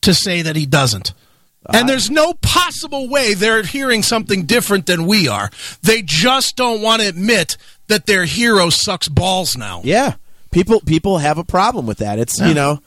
to 0.00 0.14
say 0.14 0.40
that 0.40 0.56
he 0.56 0.64
doesn't. 0.64 1.12
And 1.72 1.88
there's 1.88 2.10
no 2.10 2.34
possible 2.34 3.08
way 3.08 3.34
they're 3.34 3.62
hearing 3.62 4.02
something 4.02 4.44
different 4.44 4.86
than 4.86 5.06
we 5.06 5.28
are. 5.28 5.50
They 5.82 6.02
just 6.02 6.56
don't 6.56 6.82
want 6.82 7.02
to 7.02 7.08
admit 7.08 7.56
that 7.88 8.06
their 8.06 8.24
hero 8.24 8.70
sucks 8.70 9.08
balls 9.08 9.56
now. 9.56 9.80
yeah, 9.84 10.14
people 10.50 10.80
people 10.80 11.18
have 11.18 11.38
a 11.38 11.44
problem 11.44 11.86
with 11.86 11.98
that. 11.98 12.18
It's 12.18 12.38
Yeah. 12.38 12.48
you 12.48 12.54
know, 12.54 12.80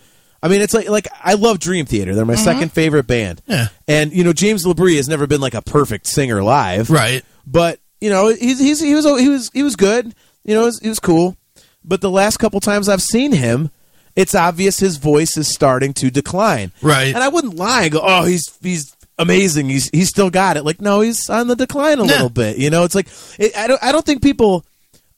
I 0.44 0.48
mean, 0.48 0.62
it's 0.62 0.74
like 0.74 0.90
like 0.90 1.08
I 1.24 1.34
love 1.34 1.60
Dream 1.60 1.86
Theater. 1.86 2.14
They're 2.16 2.26
my 2.26 2.36
second 2.36 2.72
favorite 2.72 3.08
band. 3.08 3.42
Mm-hmm. 3.44 3.52
Yeah. 3.52 3.68
and 3.88 4.12
you 4.14 4.24
know 4.24 4.34
James 4.34 4.64
LaBrie 4.66 4.98
has 4.98 5.08
never 5.10 5.26
been 5.28 5.42
like 5.42 5.54
a 5.56 5.62
perfect 5.62 6.06
singer 6.08 6.44
live, 6.44 6.90
Right. 6.90 7.24
But 7.46 7.80
you 8.02 8.10
know 8.10 8.28
he's, 8.30 8.60
he's 8.60 8.80
he 8.80 8.94
was 8.94 9.06
he 9.06 9.30
was 9.30 9.50
he 9.54 9.64
was 9.64 9.76
good. 9.76 10.14
You 10.44 10.54
know, 10.56 10.62
he 10.62 10.66
was, 10.66 10.80
he 10.82 10.90
was 10.90 11.00
cool. 11.00 11.36
But 11.84 12.02
the 12.02 12.12
last 12.12 12.38
couple 12.38 12.60
times 12.60 12.88
I've 12.90 13.02
seen 13.02 13.32
him, 13.32 13.70
it's 14.18 14.36
obvious 14.36 14.80
his 14.80 14.98
voice 14.98 15.38
is 15.38 15.48
starting 15.48 15.94
to 15.94 16.12
decline. 16.12 16.74
Right. 16.82 17.14
And 17.16 17.24
I 17.24 17.30
wouldn't 17.30 17.56
lie 17.56 17.84
and 17.84 17.92
go, 17.94 18.02
"Oh, 18.04 18.26
he's 18.26 18.58
he's 18.62 18.94
amazing. 19.18 19.70
He's 19.70 19.90
he's 19.92 20.10
still 20.10 20.30
got 20.30 20.58
it." 20.58 20.64
Like, 20.66 20.82
no, 20.82 21.00
he's 21.00 21.30
on 21.30 21.48
the 21.48 21.56
decline 21.56 22.00
a 22.00 22.04
Yeah. 22.04 22.12
little 22.12 22.30
bit. 22.30 22.58
You 22.58 22.70
know, 22.70 22.84
it's 22.84 22.96
like 22.96 23.08
it, 23.40 23.56
I 23.58 23.68
don't 23.68 23.82
I 23.82 23.92
don't 23.94 24.06
think 24.06 24.22
people 24.22 24.66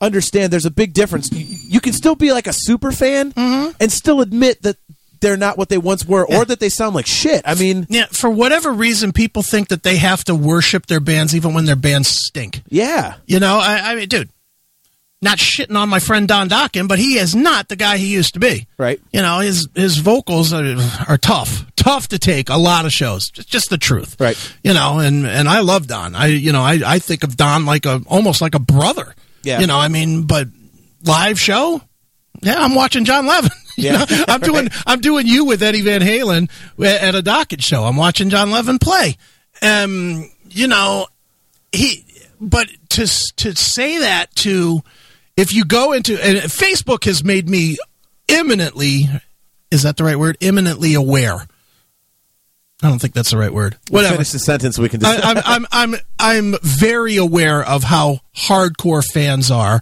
understand 0.01 0.53
there's 0.53 0.65
a 0.65 0.71
big 0.71 0.93
difference. 0.93 1.31
You, 1.31 1.45
you 1.69 1.79
can 1.81 1.93
still 1.93 2.15
be 2.15 2.31
like 2.31 2.47
a 2.47 2.53
super 2.53 2.91
fan 2.91 3.31
Mm-hmm. 3.33 3.71
and 3.79 3.91
still 3.91 4.21
admit 4.21 4.61
that 4.63 4.77
they're 5.21 5.35
not 5.37 5.57
what 5.57 5.67
they 5.67 5.77
once 5.77 6.05
were 6.05 6.25
or 6.25 6.45
that 6.45 6.61
they 6.61 6.69
sound 6.69 6.95
like 6.95 7.05
shit. 7.05 7.41
I 7.45 7.53
mean, 7.55 7.85
Yeah, 7.89 8.05
for 8.11 8.29
whatever 8.29 8.71
reason, 8.71 9.11
people 9.11 9.43
think 9.43 9.67
that 9.67 9.83
they 9.83 9.97
have 9.97 10.23
to 10.25 10.35
worship 10.35 10.85
their 10.85 11.01
bands 11.01 11.35
even 11.35 11.53
when 11.53 11.65
their 11.65 11.75
bands 11.75 12.07
stink. 12.07 12.61
yeah. 12.69 13.15
You 13.25 13.41
know, 13.41 13.57
I, 13.59 13.91
I 13.91 13.95
mean, 13.95 14.07
dude, 14.07 14.29
not 15.21 15.37
shitting 15.37 15.75
on 15.75 15.89
my 15.89 15.99
friend 15.99 16.27
Don 16.27 16.47
Dokken, 16.49 16.87
but 16.87 16.97
he 16.99 17.17
is 17.17 17.35
not 17.35 17.67
the 17.67 17.75
guy 17.75 17.97
he 17.97 18.07
used 18.13 18.35
to 18.35 18.39
be. 18.39 18.67
Right. 18.77 19.01
You 19.11 19.21
know, 19.21 19.39
his 19.39 19.67
his 19.75 19.97
vocals 19.97 20.53
are, 20.53 20.75
are 21.07 21.17
tough, 21.17 21.65
tough 21.75 22.07
to 22.09 22.19
take. 22.19 22.49
A 22.49 22.55
lot 22.57 22.85
of 22.85 22.93
shows, 22.93 23.29
just, 23.29 23.49
just 23.49 23.69
the 23.69 23.77
truth. 23.77 24.15
Right. 24.19 24.37
You 24.63 24.73
know, 24.73 24.99
and 24.99 25.25
and 25.27 25.49
I 25.49 25.59
love 25.59 25.87
Don. 25.87 26.15
I 26.15 26.27
you 26.27 26.51
know 26.53 26.61
I 26.61 26.79
I 26.85 26.99
think 26.99 27.23
of 27.23 27.35
Don 27.35 27.65
like 27.65 27.85
a 27.85 28.01
almost 28.07 28.41
like 28.41 28.55
a 28.55 28.59
brother. 28.59 29.13
Yeah. 29.43 29.59
You 29.59 29.67
know, 29.67 29.77
I 29.77 29.87
mean, 29.89 30.23
but 30.23 30.47
live 31.03 31.39
show. 31.39 31.81
Yeah, 32.41 32.55
I'm 32.57 32.75
watching 32.75 33.03
Jon 33.05 33.25
Levin. 33.25 33.51
You 33.75 33.85
Yeah. 33.91 34.03
know, 34.09 34.25
I'm 34.27 34.41
doing 34.41 34.67
I'm 34.85 34.99
doing 34.99 35.25
you 35.25 35.45
with 35.45 35.63
Eddie 35.63 35.81
Van 35.81 36.01
Halen 36.01 36.49
at 36.83 37.15
a 37.15 37.21
Dokken 37.23 37.61
show. 37.61 37.85
I'm 37.85 37.95
watching 37.95 38.29
Jon 38.29 38.51
Levin 38.51 38.77
play. 38.77 39.15
Um, 39.61 40.29
you 40.49 40.67
know, 40.67 41.07
he 41.71 42.05
but 42.41 42.67
to 42.89 43.07
to 43.37 43.55
say 43.55 43.99
that 43.99 44.35
to 44.37 44.81
if 45.39 45.53
you 45.53 45.65
go 45.65 45.93
into 45.93 46.13
and 46.23 46.37
Facebook 46.39 47.05
has 47.05 47.23
made 47.23 47.49
me 47.49 47.77
imminently 48.27 49.09
is 49.71 49.83
that 49.83 49.97
the 49.97 50.03
right 50.03 50.17
word? 50.17 50.37
Imminently 50.39 50.93
aware. 50.95 51.47
I 52.81 52.89
don't 52.89 52.99
think 52.99 53.13
that's 53.13 53.31
the 53.31 53.37
right 53.37 53.53
word. 53.53 53.77
Whatever. 53.89 54.15
Finish 54.15 54.31
the 54.31 54.39
sentence. 54.39 54.77
We 54.79 54.89
can. 54.89 55.03
I, 55.05 55.19
I'm, 55.21 55.37
I'm 55.45 55.65
I'm 55.71 55.95
I'm 56.17 56.55
very 56.61 57.17
aware 57.17 57.63
of 57.63 57.83
how 57.83 58.19
hardcore 58.35 59.05
fans 59.05 59.51
are 59.51 59.81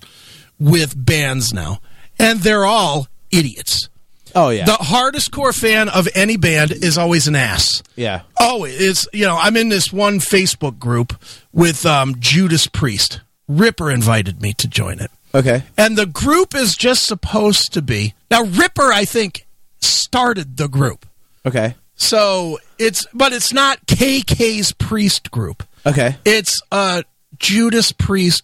with 0.59 0.93
bands 0.97 1.53
now, 1.53 1.79
and 2.17 2.39
they're 2.39 2.65
all 2.65 3.07
idiots. 3.31 3.89
oh 4.33 4.49
yeah. 4.49 4.65
The 4.65 4.73
hardest 4.73 5.31
core 5.31 5.53
fan 5.53 5.89
of 5.89 6.07
any 6.15 6.37
band 6.37 6.71
is 6.71 6.97
always 6.97 7.27
an 7.27 7.35
ass. 7.35 7.83
yeah. 7.95 8.21
Always, 8.39 8.81
it's 8.81 9.07
you 9.13 9.25
know 9.25 9.37
I'm 9.37 9.55
in 9.57 9.69
this 9.69 9.93
one 9.93 10.19
Facebook 10.19 10.79
group 10.79 11.21
with 11.53 11.85
um, 11.85 12.15
Judas 12.19 12.65
Priest. 12.67 13.21
Ripper 13.47 13.91
invited 13.91 14.41
me 14.41 14.53
to 14.53 14.67
join 14.67 14.99
it, 14.99 15.11
Okay. 15.35 15.63
and 15.77 15.97
the 15.97 16.05
group 16.05 16.55
is 16.55 16.75
just 16.75 17.05
supposed 17.05 17.73
to 17.73 17.81
be 17.81 18.13
now. 18.31 18.43
Ripper, 18.43 18.91
I 18.93 19.05
think, 19.05 19.45
started 19.81 20.57
the 20.57 20.67
group, 20.67 21.05
Okay. 21.45 21.75
so 21.95 22.57
it's 22.79 23.05
but 23.13 23.33
it's 23.33 23.53
not 23.53 23.85
KK's 23.87 24.71
Priest 24.73 25.29
group. 25.31 25.63
Okay. 25.85 26.15
It's 26.25 26.61
a 26.71 27.03
Judas 27.39 27.91
Priest 27.91 28.43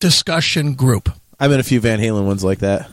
discussion 0.00 0.74
group. 0.74 1.08
I'm 1.40 1.52
in 1.52 1.60
a 1.60 1.64
few 1.64 1.80
Van 1.80 1.98
Halen 1.98 2.24
ones 2.26 2.44
like 2.44 2.58
that. 2.60 2.88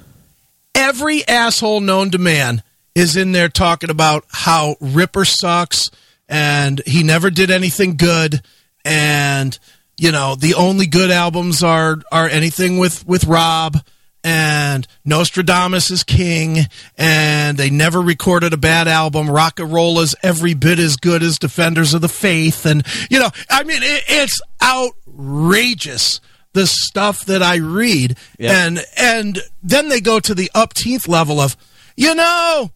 Every 0.74 1.28
asshole 1.28 1.80
known 1.82 2.12
to 2.12 2.18
man 2.18 2.62
is 2.96 3.16
in 3.16 3.32
there 3.32 3.50
talking 3.50 3.90
about 3.90 4.26
how 4.30 4.76
Ripper 4.80 5.26
sucks 5.26 5.90
and 6.28 6.82
he 6.86 7.04
never 7.04 7.30
did 7.30 7.52
anything 7.52 7.96
good 7.98 8.42
and 8.84 9.58
you 9.98 10.12
know 10.12 10.36
the 10.36 10.54
only 10.56 10.86
good 10.88 11.12
albums 11.12 11.64
are 11.64 11.98
are 12.12 12.28
anything 12.28 12.78
with 12.78 13.08
with 13.08 13.26
Rob 13.26 13.78
and 14.24 14.88
Nostradamus 15.06 15.92
is 15.92 16.04
king 16.04 16.58
and 16.98 17.58
they 17.58 17.70
never 17.70 18.02
recorded 18.02 18.54
a 18.54 18.58
bad 18.58 18.88
album 18.88 19.28
Rocka 19.28 19.72
Rolla 19.72 20.02
is 20.02 20.16
every 20.24 20.54
bit 20.56 20.80
as 20.80 20.98
good 20.98 21.22
as 21.22 21.38
Defenders 21.38 21.94
of 21.94 22.02
the 22.02 22.10
Faith 22.10 22.66
and 22.66 22.86
you 23.10 23.20
know 23.20 23.30
I 23.50 23.64
mean 23.64 23.84
it, 23.84 24.04
it's 24.08 24.42
outrageous 24.62 26.20
the 26.54 26.66
stuff 26.68 27.26
that 27.26 27.44
I 27.44 27.58
read 27.58 28.18
Yep. 28.40 28.52
and 28.52 28.80
and 28.98 29.40
then 29.62 29.90
they 29.90 30.02
go 30.02 30.20
to 30.20 30.34
the 30.34 30.50
upteenth 30.56 31.08
level 31.08 31.40
of 31.40 31.56
you 31.96 32.16
know 32.16 32.72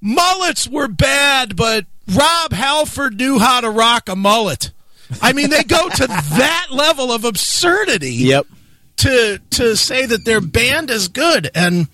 mullets 0.00 0.68
were 0.68 0.88
bad 0.88 1.56
but 1.56 1.86
Rob 2.12 2.52
Halford 2.52 3.16
knew 3.18 3.38
how 3.38 3.60
to 3.60 3.70
rock 3.70 4.08
a 4.08 4.16
mullet. 4.16 4.72
I 5.22 5.32
mean 5.32 5.50
they 5.50 5.62
go 5.64 5.88
to 5.88 6.06
that 6.06 6.66
level 6.70 7.12
of 7.12 7.24
absurdity 7.24 8.12
Yep. 8.14 8.46
to 8.98 9.40
to 9.50 9.76
say 9.76 10.06
that 10.06 10.24
their 10.24 10.40
band 10.40 10.90
is 10.90 11.08
good 11.08 11.50
and 11.54 11.88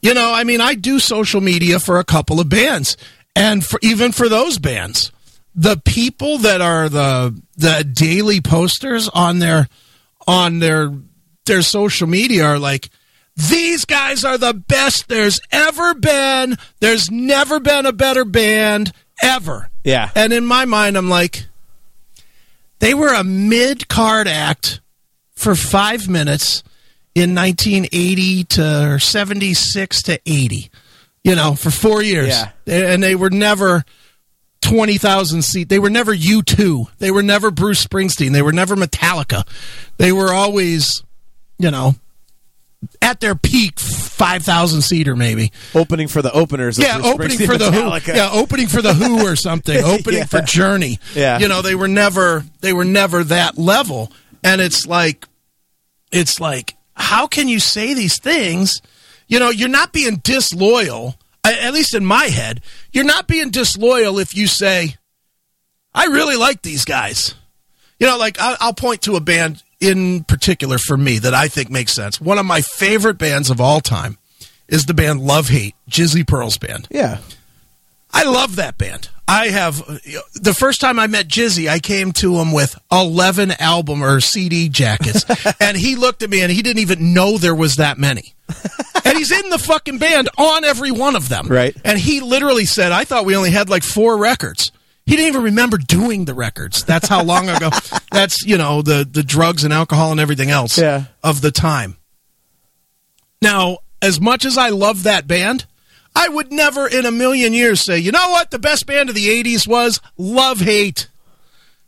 you 0.00 0.14
know 0.14 0.32
i 0.32 0.44
mean 0.44 0.60
i 0.60 0.74
do 0.74 0.98
social 0.98 1.40
media 1.40 1.78
for 1.80 1.98
a 1.98 2.04
couple 2.04 2.40
of 2.40 2.48
bands 2.48 2.96
and 3.36 3.64
for 3.64 3.78
even 3.82 4.12
for 4.12 4.28
those 4.28 4.58
bands 4.58 5.10
the 5.54 5.76
people 5.84 6.38
that 6.38 6.60
are 6.60 6.88
the 6.88 7.40
the 7.56 7.84
daily 7.84 8.40
posters 8.40 9.08
on 9.08 9.38
their 9.38 9.68
on 10.26 10.58
their 10.58 10.92
their 11.46 11.62
social 11.62 12.06
media 12.06 12.44
are 12.44 12.58
like 12.58 12.90
these 13.36 13.84
guys 13.86 14.24
are 14.24 14.36
the 14.38 14.52
best 14.54 15.08
there's 15.08 15.40
ever 15.50 15.94
been 15.94 16.56
there's 16.80 17.10
never 17.10 17.60
been 17.60 17.86
a 17.86 17.92
better 17.92 18.24
band 18.24 18.92
ever 19.22 19.70
Yeah. 19.84 20.10
and 20.14 20.32
in 20.32 20.44
my 20.44 20.64
mind 20.64 20.96
i'm 20.98 21.08
like 21.08 21.46
they 22.82 22.92
were 22.94 23.14
a 23.14 23.24
mid 23.24 23.88
card 23.88 24.28
act 24.28 24.80
for 25.34 25.54
five 25.54 26.08
minutes 26.08 26.62
in 27.14 27.34
1980 27.34 28.44
to 28.44 28.92
or 28.94 28.98
76 28.98 30.02
to 30.02 30.20
80. 30.26 30.70
You 31.24 31.36
know, 31.36 31.54
for 31.54 31.70
four 31.70 32.02
years, 32.02 32.28
Yeah. 32.28 32.50
and 32.66 33.00
they 33.00 33.14
were 33.14 33.30
never 33.30 33.84
twenty 34.60 34.98
thousand 34.98 35.42
seat. 35.42 35.68
They 35.68 35.78
were 35.78 35.88
never 35.90 36.12
U 36.12 36.42
two. 36.42 36.86
They 36.98 37.12
were 37.12 37.22
never 37.22 37.52
Bruce 37.52 37.84
Springsteen. 37.86 38.32
They 38.32 38.42
were 38.42 38.52
never 38.52 38.74
Metallica. 38.74 39.46
They 39.98 40.10
were 40.10 40.32
always, 40.32 41.04
you 41.60 41.70
know, 41.70 41.94
at 43.00 43.20
their 43.20 43.34
peak 43.34 43.78
five 43.80 44.42
thousand 44.42 44.82
seater 44.82 45.14
maybe. 45.16 45.52
Opening 45.74 46.08
for 46.08 46.22
the 46.22 46.32
openers. 46.32 46.78
Yeah, 46.78 47.00
opening 47.02 47.38
for 47.38 47.56
the 47.56 47.66
Metallica. 47.70 48.00
Who. 48.02 48.12
Yeah, 48.14 48.30
opening 48.32 48.66
for 48.68 48.82
the 48.82 48.94
Who 48.94 49.26
or 49.26 49.36
something. 49.36 49.76
Opening 49.82 50.20
Yeah. 50.20 50.24
for 50.26 50.40
Journey. 50.42 50.98
Yeah. 51.14 51.38
you 51.38 51.48
know 51.48 51.62
they 51.62 51.74
were 51.74 51.88
never 51.88 52.44
they 52.60 52.72
were 52.72 52.84
never 52.84 53.24
that 53.24 53.58
level, 53.58 54.10
and 54.44 54.60
it's 54.60 54.86
like 54.86 55.26
it's 56.10 56.40
like 56.40 56.76
how 56.94 57.26
can 57.26 57.48
you 57.48 57.58
say 57.60 57.94
these 57.94 58.18
things? 58.18 58.80
You 59.28 59.38
know, 59.38 59.48
you're 59.50 59.68
not 59.68 59.92
being 59.92 60.16
disloyal. 60.16 61.16
At 61.44 61.72
least 61.72 61.94
in 61.94 62.04
my 62.04 62.26
head, 62.26 62.60
you're 62.92 63.04
not 63.04 63.26
being 63.26 63.50
disloyal 63.50 64.18
if 64.20 64.36
you 64.36 64.46
say, 64.46 64.94
"I 65.94 66.04
really 66.06 66.36
like 66.36 66.62
these 66.62 66.84
guys." 66.84 67.34
You 67.98 68.06
know, 68.06 68.16
like 68.18 68.36
I'll 68.40 68.74
point 68.74 69.02
to 69.02 69.16
a 69.16 69.20
band 69.20 69.62
in 69.82 70.22
particular 70.24 70.78
for 70.78 70.96
me 70.96 71.18
that 71.18 71.34
I 71.34 71.48
think 71.48 71.68
makes 71.68 71.92
sense. 71.92 72.20
One 72.20 72.38
of 72.38 72.46
my 72.46 72.60
favorite 72.62 73.18
bands 73.18 73.50
of 73.50 73.60
all 73.60 73.80
time 73.80 74.16
is 74.68 74.86
the 74.86 74.94
band 74.94 75.20
Love 75.20 75.48
Hate, 75.48 75.74
Jizzy 75.90 76.26
Pearl's 76.26 76.56
band. 76.56 76.86
Yeah. 76.90 77.18
I 78.12 78.24
love 78.24 78.56
that 78.56 78.78
band. 78.78 79.08
I 79.26 79.48
have 79.48 79.78
the 80.34 80.54
first 80.56 80.80
time 80.80 80.98
I 80.98 81.06
met 81.06 81.26
Jizzy, 81.26 81.68
I 81.68 81.78
came 81.78 82.12
to 82.12 82.36
him 82.36 82.52
with 82.52 82.78
11 82.92 83.52
album 83.52 84.04
or 84.04 84.20
CD 84.20 84.68
jackets, 84.68 85.24
and 85.60 85.76
he 85.76 85.96
looked 85.96 86.22
at 86.22 86.30
me 86.30 86.42
and 86.42 86.52
he 86.52 86.62
didn't 86.62 86.80
even 86.82 87.14
know 87.14 87.38
there 87.38 87.54
was 87.54 87.76
that 87.76 87.98
many. 87.98 88.34
and 89.04 89.16
he's 89.16 89.32
in 89.32 89.48
the 89.48 89.58
fucking 89.58 89.98
band 89.98 90.28
on 90.36 90.64
every 90.64 90.90
one 90.90 91.16
of 91.16 91.28
them. 91.28 91.48
Right. 91.48 91.74
And 91.84 91.98
he 91.98 92.20
literally 92.20 92.66
said, 92.66 92.92
I 92.92 93.04
thought 93.04 93.24
we 93.24 93.34
only 93.34 93.50
had 93.50 93.70
like 93.70 93.82
four 93.82 94.18
records. 94.18 94.70
He 95.04 95.16
didn't 95.16 95.28
even 95.28 95.42
remember 95.42 95.78
doing 95.78 96.24
the 96.26 96.34
records. 96.34 96.84
That's 96.84 97.08
how 97.08 97.22
long 97.24 97.48
ago. 97.48 97.70
That's, 98.12 98.42
you 98.46 98.56
know, 98.56 98.82
the, 98.82 99.06
the 99.10 99.22
drugs 99.22 99.64
and 99.64 99.72
alcohol 99.72 100.12
and 100.12 100.20
everything 100.20 100.50
else 100.50 100.78
Yeah. 100.78 101.04
of 101.24 101.40
the 101.40 101.50
time. 101.50 101.96
Now, 103.40 103.78
as 104.00 104.20
much 104.20 104.44
as 104.44 104.56
I 104.56 104.68
love 104.68 105.02
that 105.02 105.26
band, 105.26 105.66
I 106.14 106.28
would 106.28 106.52
never 106.52 106.86
in 106.86 107.06
a 107.06 107.10
million 107.10 107.52
years 107.52 107.80
say, 107.80 107.98
you 107.98 108.12
know 108.12 108.30
what, 108.30 108.50
the 108.50 108.58
best 108.58 108.86
band 108.86 109.08
of 109.08 109.14
the 109.14 109.28
80s 109.42 109.66
was 109.66 110.00
Love 110.16 110.60
Hate. 110.60 111.08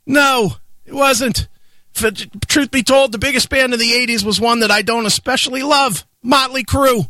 No, 0.06 0.54
it 0.84 0.94
wasn't. 0.94 1.46
For, 1.92 2.10
truth 2.10 2.70
be 2.70 2.82
told, 2.82 3.12
the 3.12 3.18
biggest 3.18 3.48
band 3.48 3.72
of 3.72 3.78
the 3.78 3.92
80s 3.92 4.24
was 4.24 4.40
one 4.40 4.60
that 4.60 4.70
I 4.70 4.82
don't 4.82 5.06
especially 5.06 5.62
love 5.62 6.04
Motley 6.22 6.64
Crue. 6.64 7.08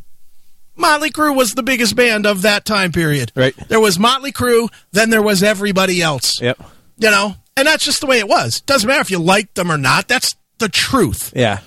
Motley 0.77 1.11
Crue 1.11 1.35
was 1.37 1.55
the 1.55 1.63
biggest 1.63 1.95
band 1.97 2.27
of 2.27 2.43
that 2.43 2.65
time 2.65 2.93
period. 2.93 3.31
Right. 3.37 3.55
There 3.69 3.81
was 3.81 3.99
Motley 3.99 4.33
Crue, 4.33 4.69
then 4.93 5.11
there 5.11 5.23
was 5.23 5.43
everybody 5.43 6.03
else. 6.03 6.41
Yep. 6.41 6.59
You 6.99 7.11
know, 7.11 7.35
and 7.57 7.67
that's 7.67 7.85
just 7.85 8.01
the 8.01 8.07
way 8.07 8.19
it 8.19 8.29
was. 8.29 8.61
Doesn't 8.63 8.87
matter 8.89 9.01
if 9.01 9.11
you 9.11 9.19
liked 9.19 9.55
them 9.55 9.71
or 9.71 9.79
not. 9.79 10.09
That's 10.09 10.35
the 10.59 10.69
truth 10.69 11.33
Yeah. 11.35 11.61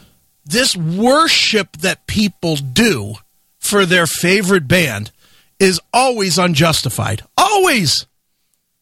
this 0.46 0.76
worship 0.76 1.78
that 1.78 2.08
people 2.08 2.56
do 2.56 3.16
for 3.60 3.86
their 3.86 4.08
favorite 4.08 4.68
band 4.68 5.12
is 5.60 5.80
always 5.94 6.38
unjustified. 6.38 7.24
Always. 7.38 8.06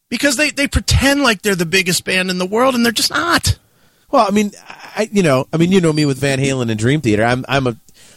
Because 0.09 0.35
they, 0.37 0.51
they 0.51 0.67
pretend 0.67 1.23
like 1.23 1.41
they're 1.41 1.55
the 1.55 1.65
biggest 1.65 2.03
band 2.05 2.29
in 2.29 2.37
the 2.37 2.45
world 2.45 2.75
and 2.75 2.85
they're 2.85 2.91
just 2.91 3.09
not. 3.09 3.57
Well, 4.11 4.25
I 4.27 4.31
mean, 4.31 4.51
I 4.95 5.09
you 5.11 5.23
know, 5.23 5.47
I 5.51 5.57
mean, 5.57 5.71
you 5.71 5.81
know 5.81 5.91
me 5.91 6.05
with 6.05 6.19
Van 6.19 6.37
Halen 6.39 6.69
and 6.69 6.77
Dream 6.79 7.01
Theater. 7.01 7.23
I'm 7.23 7.43
I'm 7.49 7.65
a 7.67 7.75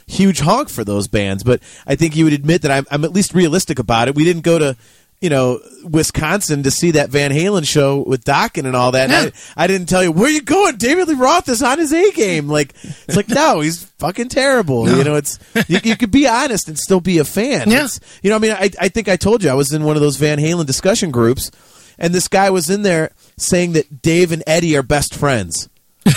huge 0.09 0.41
honk 0.41 0.69
for 0.71 0.83
those 0.85 1.07
bands, 1.07 1.45
but 1.45 1.63
I 1.87 1.95
think 1.95 2.17
you 2.17 2.25
would 2.25 2.33
admit 2.33 2.63
that 2.63 2.71
I'm 2.73 2.87
I'm 2.91 3.05
at 3.05 3.13
least 3.13 3.35
realistic 3.35 3.79
about 3.79 4.09
it. 4.09 4.15
We 4.17 4.25
didn't 4.25 4.43
go 4.43 4.59
to 4.59 4.77
you 5.21 5.31
know 5.31 5.59
Wisconsin 5.83 6.63
to 6.63 6.71
see 6.71 6.93
that 6.93 7.11
Van 7.11 7.31
Halen 7.33 7.67
show 7.67 8.05
with 8.07 8.25
Dokken 8.25 8.65
and 8.67 8.77
all 8.77 8.93
that. 8.93 9.11
and 9.11 9.33
I, 9.57 9.65
I 9.65 9.67
didn't 9.67 9.89
tell 9.89 10.03
you 10.03 10.13
where 10.13 10.31
you 10.31 10.41
going. 10.43 10.77
David 10.77 11.09
Lee 11.09 11.15
Roth 11.15 11.49
is 11.49 11.63
on 11.63 11.79
his 11.79 11.93
A 11.93 12.11
game. 12.13 12.49
Like 12.49 12.73
it's 12.85 13.17
like 13.17 13.29
no, 13.29 13.61
he's 13.61 13.85
fucking 13.99 14.29
terrible. 14.29 14.89
You 14.89 15.05
know, 15.05 15.17
it's 15.17 15.39
you, 15.69 15.79
you 15.85 15.97
could 15.97 16.11
be 16.11 16.27
honest 16.29 16.69
and 16.69 16.79
still 16.79 17.01
be 17.01 17.19
a 17.19 17.25
fan. 17.25 17.69
Yeah. 17.71 17.85
It's- 17.85 18.01
you 18.23 18.31
know, 18.31 18.37
I 18.37 18.39
mean, 18.39 18.53
I 18.53 18.71
I 18.81 18.89
think 18.89 19.09
I 19.09 19.17
told 19.17 19.43
you 19.43 19.51
I 19.51 19.55
was 19.55 19.73
in 19.73 19.85
one 19.85 19.97
of 19.97 20.03
those 20.03 20.17
Van 20.17 20.39
Halen 20.39 20.67
discussion 20.67 21.11
groups, 21.11 21.51
and 21.99 22.15
this 22.15 22.29
guy 22.29 22.51
was 22.51 22.71
in 22.71 22.83
there 22.83 23.11
saying 23.37 23.73
that 23.73 24.01
Dave 24.03 24.31
and 24.33 24.43
Eddie 24.47 24.77
are 24.77 24.83
best 24.83 25.15
friends. 25.15 25.69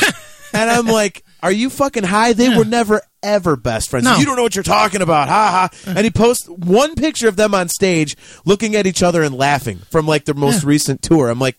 And 0.54 0.70
I'm 0.70 0.86
like, 0.86 1.24
are 1.44 1.52
you 1.52 1.70
fucking 1.70 2.04
high? 2.04 2.34
They 2.34 2.56
were 2.56 2.66
never 2.66 3.02
ever 3.24 3.56
best 3.56 3.90
friends. 3.90 4.06
No. 4.06 4.16
You 4.18 4.26
don't 4.26 4.36
know 4.36 4.44
what 4.44 4.56
you're 4.56 4.64
talking 4.64 5.02
about. 5.02 5.30
Ha 5.30 5.70
ha. 5.72 5.92
And 5.96 6.04
he 6.06 6.12
posts 6.12 6.48
one 6.48 6.96
picture 6.96 7.28
of 7.28 7.36
them 7.36 7.54
on 7.54 7.68
stage 7.70 8.16
looking 8.46 8.76
at 8.76 8.88
each 8.88 9.04
other 9.04 9.22
and 9.24 9.36
laughing 9.36 9.80
from 9.92 10.08
like 10.08 10.26
their 10.26 10.36
most 10.36 10.64
Yeah. 10.64 10.70
recent 10.70 11.02
tour. 11.02 11.30
I'm 11.30 11.40
like, 11.40 11.58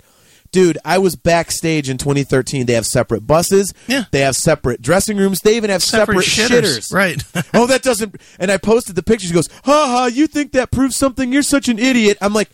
dude, 0.51 0.77
I 0.85 0.99
was 0.99 1.16
backstage 1.16 1.88
in 1.88 1.99
2013. 1.99 2.66
They 2.66 2.73
have 2.75 2.85
separate 2.87 3.27
buses. 3.27 3.73
Yeah. 3.87 4.05
They 4.11 4.21
have 4.21 4.37
separate 4.37 4.83
dressing 4.83 5.16
rooms. 5.16 5.40
They 5.40 5.57
even 5.57 5.71
have 5.71 5.83
separate, 5.83 6.18
shitters. 6.27 6.92
Right. 6.92 7.23
oh, 7.55 7.66
that 7.68 7.83
doesn't. 7.83 8.16
And 8.38 8.51
I 8.51 8.57
posted 8.59 8.95
the 8.97 9.03
pictures. 9.03 9.31
He 9.31 9.35
goes, 9.35 9.49
ha 9.64 9.87
ha, 9.87 10.07
you 10.07 10.27
think 10.27 10.53
that 10.53 10.71
proves 10.71 10.97
something? 10.97 11.33
You're 11.33 11.42
such 11.42 11.68
an 11.68 11.79
idiot. 11.79 12.18
I'm 12.21 12.35
like, 12.35 12.51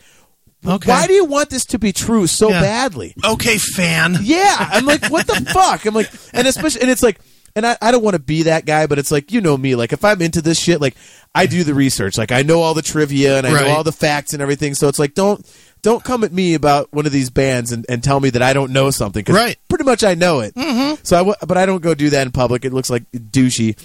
Okay. 0.66 0.90
why 0.90 1.06
do 1.06 1.12
you 1.12 1.24
want 1.24 1.50
this 1.50 1.64
to 1.66 1.78
be 1.78 1.92
true 1.92 2.26
so 2.26 2.48
Yeah. 2.50 2.60
badly? 2.60 3.14
okay, 3.24 3.58
fan. 3.58 4.16
Yeah, 4.22 4.56
I'm 4.72 4.84
like, 4.86 5.06
what 5.08 5.26
the 5.26 5.34
fuck? 5.52 5.84
I'm 5.86 5.94
like, 5.94 6.10
and 6.32 6.46
especially, 6.48 6.80
and 6.82 6.90
it's 6.90 7.02
like, 7.02 7.20
and 7.56 7.66
I, 7.66 7.76
I 7.80 7.90
don't 7.92 8.02
want 8.04 8.14
to 8.14 8.20
be 8.22 8.42
that 8.44 8.66
guy, 8.66 8.86
but 8.86 8.98
it's 8.98 9.10
like, 9.10 9.32
you 9.32 9.40
know 9.40 9.56
me, 9.56 9.74
like 9.74 9.92
if 9.92 10.04
I'm 10.04 10.20
into 10.20 10.42
this 10.42 10.58
shit, 10.58 10.80
like 10.80 10.94
I 11.34 11.46
do 11.46 11.64
the 11.64 11.74
research, 11.74 12.18
like 12.18 12.30
I 12.32 12.42
know 12.42 12.60
all 12.60 12.74
the 12.74 12.82
trivia 12.82 13.38
and 13.38 13.46
I 13.46 13.52
Right. 13.52 13.66
know 13.66 13.70
all 13.76 13.84
the 13.84 13.92
facts 13.92 14.32
and 14.32 14.42
everything. 14.42 14.74
So 14.74 14.88
it's 14.88 14.98
like, 14.98 15.14
don't 15.14 15.44
don't 15.82 16.02
come 16.02 16.24
at 16.24 16.32
me 16.32 16.54
about 16.54 16.92
one 16.92 17.06
of 17.06 17.12
these 17.12 17.30
bands 17.30 17.70
and, 17.72 17.86
and 17.88 18.02
tell 18.02 18.18
me 18.18 18.30
that 18.30 18.42
I 18.42 18.52
don't 18.52 18.72
know 18.72 18.90
something. 18.90 19.24
'cause 19.24 19.34
Right. 19.36 19.56
Pretty 19.68 19.84
much 19.84 20.02
I 20.04 20.14
know 20.14 20.40
it. 20.40 20.54
Mm-hmm. 20.56 20.96
So 21.04 21.16
I, 21.16 21.20
w- 21.20 21.36
but 21.46 21.56
I 21.56 21.66
don't 21.66 21.82
go 21.82 21.94
do 21.94 22.10
that 22.10 22.26
in 22.26 22.32
public. 22.32 22.64
It 22.64 22.72
looks 22.72 22.90
like 22.90 23.04
douchey. 23.12 23.76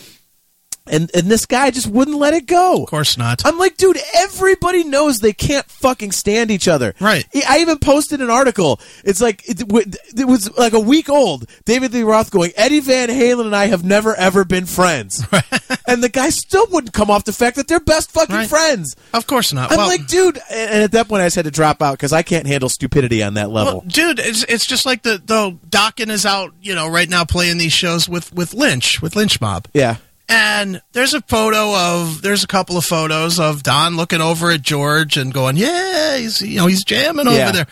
And 0.86 1.10
and 1.16 1.32
this 1.32 1.46
guy 1.46 1.72
just 1.72 1.88
wouldn't 1.88 2.18
let 2.18 2.34
it 2.34 2.46
go. 2.46 2.84
Of 2.84 2.90
course 2.90 3.18
not. 3.18 3.42
I'm 3.46 3.58
like, 3.58 3.78
dude, 3.78 3.98
everybody 4.16 4.84
knows 4.84 5.20
they 5.20 5.32
can't 5.32 5.66
fucking 5.68 6.12
stand 6.12 6.52
each 6.52 6.68
other. 6.68 6.94
Right. 7.00 7.26
I 7.48 7.60
even 7.60 7.80
posted 7.80 8.20
an 8.22 8.30
article. 8.30 8.80
It's 9.06 9.22
like 9.22 9.48
it, 9.48 9.62
it 9.62 10.28
was 10.28 10.56
like 10.58 10.74
a 10.74 10.80
week 10.80 11.10
old. 11.10 11.50
David 11.66 11.94
Lee 11.94 12.04
Roth 12.04 12.32
going, 12.32 12.52
Eddie 12.58 12.82
Van 12.82 13.08
Halen 13.08 13.46
and 13.46 13.56
I 13.56 13.68
have 13.68 13.84
never 13.86 14.14
ever 14.16 14.44
been 14.44 14.66
friends, 14.66 15.26
and 15.88 16.04
the 16.04 16.10
guy 16.10 16.30
still 16.30 16.68
wouldn't 16.70 16.94
come 16.94 17.10
off 17.10 17.24
the 17.24 17.32
fact 17.34 17.56
that 17.56 17.68
they're 17.68 17.80
best 17.80 18.12
fucking 18.12 18.36
Right. 18.36 18.50
friends. 18.50 18.96
Of 19.14 19.26
course 19.26 19.54
not. 19.54 19.72
I'm 19.72 19.78
well, 19.78 19.88
like, 19.88 20.08
dude, 20.08 20.38
and 20.52 20.72
and 20.72 20.84
at 20.84 20.92
that 20.94 21.08
point 21.08 21.22
I 21.22 21.28
just 21.28 21.38
had 21.38 21.46
to 21.46 21.52
drop 21.52 21.82
out 21.82 21.94
because 21.94 22.12
I 22.12 22.24
can't 22.24 22.46
handle 22.48 22.68
stupidity 22.68 23.24
on 23.24 23.36
that 23.36 23.50
level. 23.50 23.74
well, 23.74 23.84
dude, 23.88 24.20
it's, 24.20 24.44
it's 24.44 24.66
just 24.66 24.86
like 24.86 25.04
the, 25.04 25.22
the 25.24 25.58
Dokken 25.70 26.10
is 26.10 26.26
out, 26.26 26.54
you 26.62 26.76
know, 26.76 26.90
right 26.90 27.08
now 27.10 27.24
playing 27.24 27.58
these 27.58 27.72
shows 27.74 28.10
with, 28.10 28.34
with 28.34 28.54
Lynch, 28.54 29.02
with 29.02 29.16
Lynch 29.16 29.40
Mob. 29.40 29.68
yeah, 29.74 29.98
And 30.30 30.82
there's 30.94 31.14
a 31.14 31.22
photo 31.22 31.76
of 31.76 32.22
there's 32.22 32.44
a 32.44 32.48
couple 32.48 32.78
of 32.78 32.86
photos 32.86 33.40
of 33.40 33.62
Don 33.64 33.98
looking 33.98 34.22
over 34.22 34.50
at 34.52 34.62
George 34.62 35.18
and 35.18 35.34
going, 35.34 35.58
"Yeah, 35.58 36.18
he's 36.18 36.42
you 36.42 36.58
know 36.58 36.68
he's 36.68 36.84
jamming 36.84 37.28
Yeah. 37.28 37.32
over 37.44 37.52
there." 37.52 37.68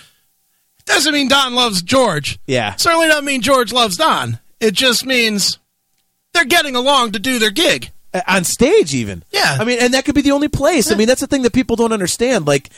Doesn't 0.85 1.13
mean 1.13 1.27
Don 1.29 1.55
loves 1.55 1.81
George. 1.81 2.39
Yeah. 2.47 2.75
certainly 2.75 3.07
doesn't 3.07 3.25
mean 3.25 3.41
George 3.41 3.71
loves 3.71 3.95
Don. 3.97 4.39
It 4.59 4.73
just 4.73 5.05
means 5.05 5.57
they're 6.33 6.45
getting 6.45 6.75
along 6.75 7.13
to 7.13 7.19
do 7.19 7.39
their 7.39 7.51
gig. 7.51 7.91
On 8.27 8.43
stage 8.43 8.93
even 8.93 9.23
Yeah. 9.31 9.55
i 9.57 9.63
mean 9.63 9.79
and 9.79 9.93
that 9.93 10.03
could 10.03 10.15
be 10.15 10.21
the 10.21 10.31
only 10.31 10.49
place 10.49 10.91
i 10.91 10.95
mean 10.95 11.07
that's 11.07 11.21
the 11.21 11.27
thing 11.27 11.43
that 11.43 11.53
people 11.53 11.77
don't 11.77 11.93
understand 11.93 12.45
like 12.45 12.69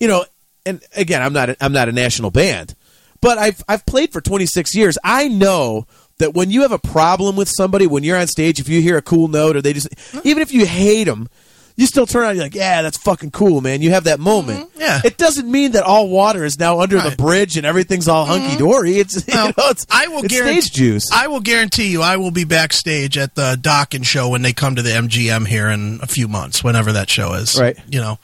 you 0.00 0.08
know 0.08 0.24
and 0.66 0.82
again 0.96 1.22
i'm 1.22 1.32
not 1.32 1.50
a, 1.50 1.56
i'm 1.60 1.72
not 1.72 1.88
a 1.88 1.92
national 1.92 2.32
band 2.32 2.74
but 3.20 3.38
i've 3.38 3.62
i've 3.68 3.86
played 3.86 4.12
for 4.12 4.20
26 4.20 4.74
years 4.74 4.98
i 5.04 5.28
know 5.28 5.86
that 6.18 6.34
when 6.34 6.50
you 6.50 6.62
have 6.62 6.72
a 6.72 6.78
problem 6.78 7.36
with 7.36 7.48
somebody 7.48 7.86
when 7.86 8.02
you're 8.04 8.18
on 8.18 8.26
stage 8.26 8.60
if 8.60 8.68
you 8.68 8.80
hear 8.80 8.96
a 8.96 9.02
cool 9.02 9.28
note 9.28 9.56
or 9.56 9.62
they 9.62 9.72
just 9.72 9.88
even 10.24 10.42
if 10.42 10.52
you 10.52 10.66
hate 10.66 11.04
them 11.04 11.28
you 11.76 11.86
still 11.86 12.06
turn 12.06 12.24
on 12.24 12.34
you're 12.34 12.44
like 12.44 12.54
yeah 12.54 12.82
that's 12.82 12.98
fucking 12.98 13.30
cool 13.30 13.60
man. 13.60 13.82
You 13.82 13.90
have 13.90 14.04
that 14.04 14.16
mm-hmm. 14.16 14.24
moment. 14.24 14.70
Yeah. 14.76 15.00
it 15.04 15.16
doesn't 15.16 15.50
mean 15.50 15.72
that 15.72 15.84
all 15.84 16.08
water 16.08 16.44
is 16.44 16.58
now 16.58 16.80
under 16.80 17.00
the 17.00 17.14
bridge 17.16 17.56
and 17.56 17.64
everything's 17.64 18.08
all 18.08 18.26
mm-hmm. 18.26 18.42
hunky-dory. 18.42 18.98
It's 18.98 19.26
you 19.28 19.34
know 19.34 19.52
it's 19.56 19.86
I 19.90 20.08
will 20.08 20.24
it's 20.24 20.34
guarantee 20.34 20.60
stage 20.60 20.72
juice. 20.74 21.12
I 21.12 21.28
will 21.28 21.40
guarantee 21.40 21.90
you, 21.90 22.02
I 22.02 22.16
will 22.16 22.30
be 22.30 22.44
backstage 22.44 23.16
at 23.16 23.34
the 23.34 23.56
Dokken 23.60 24.04
show 24.04 24.28
when 24.28 24.42
they 24.42 24.52
come 24.52 24.76
to 24.76 24.82
the 24.82 24.90
MGM 24.90 25.46
here 25.46 25.68
in 25.68 26.00
a 26.02 26.06
few 26.06 26.28
months, 26.28 26.62
whenever 26.62 26.92
that 26.92 27.08
show 27.08 27.34
is. 27.34 27.58
Right. 27.58 27.76
You 27.88 28.00
know, 28.00 28.18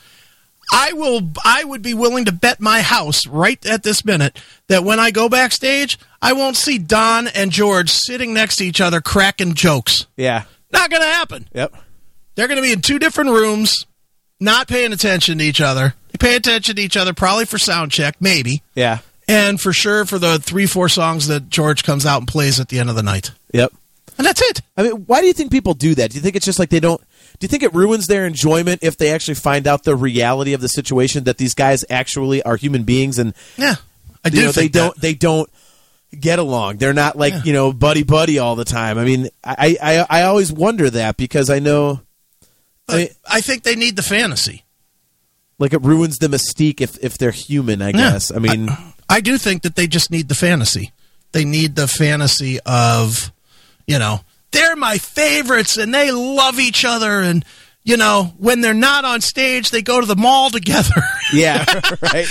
I 0.72 0.92
will. 0.92 1.22
I 1.44 1.64
would 1.64 1.82
be 1.82 1.94
willing 1.94 2.26
to 2.26 2.32
bet 2.32 2.60
my 2.60 2.82
house 2.82 3.26
right 3.26 3.64
at 3.66 3.82
this 3.82 4.04
minute 4.04 4.40
that 4.68 4.84
when 4.84 5.00
I 5.00 5.10
go 5.10 5.28
backstage, 5.28 5.98
I 6.20 6.32
won't 6.32 6.56
see 6.56 6.78
Don 6.78 7.28
and 7.28 7.50
George 7.50 7.90
sitting 7.90 8.34
next 8.34 8.56
to 8.56 8.64
each 8.64 8.80
other 8.80 9.00
cracking 9.00 9.54
jokes. 9.54 10.06
yeah 10.16 10.44
Not 10.72 10.90
going 10.90 11.02
to 11.02 11.08
happen. 11.08 11.48
yep 11.54 11.74
They're 12.34 12.48
going 12.48 12.56
to 12.58 12.62
be 12.62 12.72
in 12.72 12.82
two 12.82 12.98
different 12.98 13.30
rooms, 13.30 13.86
not 14.40 14.68
paying 14.68 14.92
attention 14.92 15.38
to 15.38 15.44
each 15.44 15.60
other. 15.60 15.94
They 16.12 16.18
pay 16.18 16.36
attention 16.36 16.76
to 16.76 16.82
each 16.82 16.96
other 16.96 17.14
probably 17.14 17.44
for 17.44 17.58
sound 17.58 17.92
check, 17.92 18.16
maybe, 18.20 18.62
yeah 18.74 18.98
and 19.28 19.60
for 19.60 19.72
sure 19.72 20.06
for 20.06 20.18
the 20.18 20.38
three, 20.38 20.66
four 20.66 20.88
songs 20.88 21.28
that 21.28 21.50
George 21.50 21.84
comes 21.84 22.06
out 22.06 22.18
and 22.18 22.26
plays 22.26 22.58
at 22.58 22.70
the 22.70 22.78
end 22.78 22.88
of 22.88 22.96
the 22.96 23.02
night. 23.02 23.30
Yep. 23.52 23.72
And 24.18 24.26
that's 24.26 24.42
it. 24.42 24.60
I 24.76 24.82
mean, 24.82 24.92
why 25.06 25.20
do 25.20 25.26
you 25.26 25.32
think 25.32 25.50
people 25.50 25.74
do 25.74 25.94
that? 25.94 26.10
Do 26.10 26.16
you 26.16 26.20
think 26.20 26.36
it's 26.36 26.44
just 26.44 26.58
like 26.58 26.68
they 26.70 26.80
don't? 26.80 27.00
Do 27.38 27.44
you 27.44 27.48
think 27.48 27.62
it 27.62 27.72
ruins 27.72 28.06
their 28.08 28.26
enjoyment 28.26 28.82
if 28.82 28.96
they 28.98 29.10
actually 29.12 29.34
find 29.36 29.66
out 29.66 29.84
the 29.84 29.94
reality 29.96 30.52
of 30.54 30.60
the 30.60 30.68
situation 30.68 31.24
that 31.24 31.38
these 31.38 31.54
guys 31.54 31.84
actually 31.88 32.42
are 32.42 32.56
human 32.56 32.82
beings 32.82 33.18
and 33.18 33.32
Yeah, 33.56 33.76
I 34.24 34.28
you 34.28 34.30
do. 34.32 34.40
know, 34.42 34.46
they 34.52 34.62
think 34.62 34.72
that. 34.72 34.78
don't 34.78 35.00
they 35.00 35.14
don't 35.14 35.50
get 36.18 36.38
along. 36.38 36.78
They're 36.78 36.92
not 36.94 37.16
like 37.16 37.44
you 37.44 37.52
know 37.52 37.72
buddy 37.72 38.02
buddy 38.02 38.38
all 38.38 38.56
the 38.56 38.64
time. 38.64 38.98
I 38.98 39.04
mean, 39.04 39.28
I 39.44 39.76
I, 39.80 40.06
I 40.10 40.22
always 40.22 40.52
wonder 40.52 40.90
that 40.90 41.16
because 41.16 41.48
I 41.50 41.58
know 41.60 42.00
I 42.88 42.96
mean, 42.96 43.08
I 43.30 43.40
think 43.40 43.62
they 43.62 43.76
need 43.76 43.96
the 43.96 44.02
fantasy. 44.02 44.64
like 45.58 45.72
it 45.74 45.82
ruins 45.82 46.18
the 46.18 46.28
mystique 46.28 46.80
if 46.80 46.96
if 47.04 47.18
they're 47.18 47.30
human. 47.30 47.82
I 47.82 47.88
Yeah. 47.90 48.12
guess. 48.12 48.32
I 48.32 48.38
mean, 48.38 48.68
I 49.08 49.20
do 49.20 49.38
think 49.38 49.62
that 49.62 49.76
they 49.76 49.86
just 49.86 50.10
need 50.10 50.28
the 50.28 50.34
fantasy. 50.34 50.92
They 51.32 51.44
need 51.44 51.76
the 51.76 51.86
fantasy 51.86 52.58
of, 52.64 53.30
you 53.88 53.98
know, 53.98 54.20
they're 54.52 54.76
my 54.76 54.98
favorites 54.98 55.76
and 55.76 55.92
they 55.92 56.12
love 56.12 56.60
each 56.60 56.84
other. 56.84 57.20
And, 57.20 57.44
you 57.82 57.96
know, 57.96 58.32
when 58.38 58.60
they're 58.60 58.72
not 58.74 59.04
on 59.04 59.20
stage, 59.20 59.70
they 59.70 59.82
go 59.82 60.00
to 60.00 60.06
the 60.06 60.14
mall 60.14 60.50
together. 60.50 60.94
yeah, 61.32 61.64
right. 62.02 62.26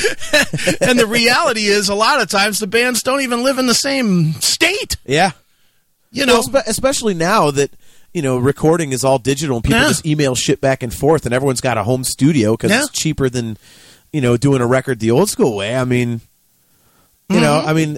and 0.81 0.97
the 0.97 1.07
reality 1.07 1.65
is, 1.65 1.89
a 1.89 1.95
lot 1.95 2.21
of 2.21 2.29
times 2.29 2.59
the 2.59 2.67
bands 2.67 3.03
don't 3.03 3.21
even 3.21 3.43
live 3.43 3.57
in 3.57 3.67
the 3.67 3.73
same 3.73 4.31
state. 4.33 4.95
Yeah. 5.05 5.31
You 6.11 6.25
know, 6.25 6.41
Well, 6.51 6.63
especially 6.65 7.13
now 7.15 7.51
that 7.51 7.71
you 8.13 8.21
know 8.21 8.37
recording 8.37 8.93
is 8.93 9.03
all 9.03 9.19
digital 9.19 9.57
and 9.57 9.63
people 9.63 9.81
Yeah. 9.81 9.87
just 9.89 10.05
email 10.05 10.33
shit 10.35 10.61
back 10.61 10.81
and 10.81 10.93
forth, 10.93 11.25
and 11.25 11.33
everyone's 11.35 11.61
got 11.61 11.77
a 11.77 11.83
home 11.83 12.03
studio 12.05 12.53
because 12.53 12.71
Yeah. 12.71 12.83
it's 12.83 12.91
cheaper 12.91 13.29
than 13.29 13.57
you 14.13 14.21
know 14.21 14.37
doing 14.37 14.61
a 14.61 14.65
record 14.67 14.99
the 14.99 15.11
old 15.11 15.29
school 15.29 15.55
way. 15.55 15.75
I 15.75 15.83
mean, 15.83 16.21
you 17.29 17.41
know, 17.41 17.59
Mm-hmm. 17.59 17.67
I 17.69 17.73
mean, 17.73 17.97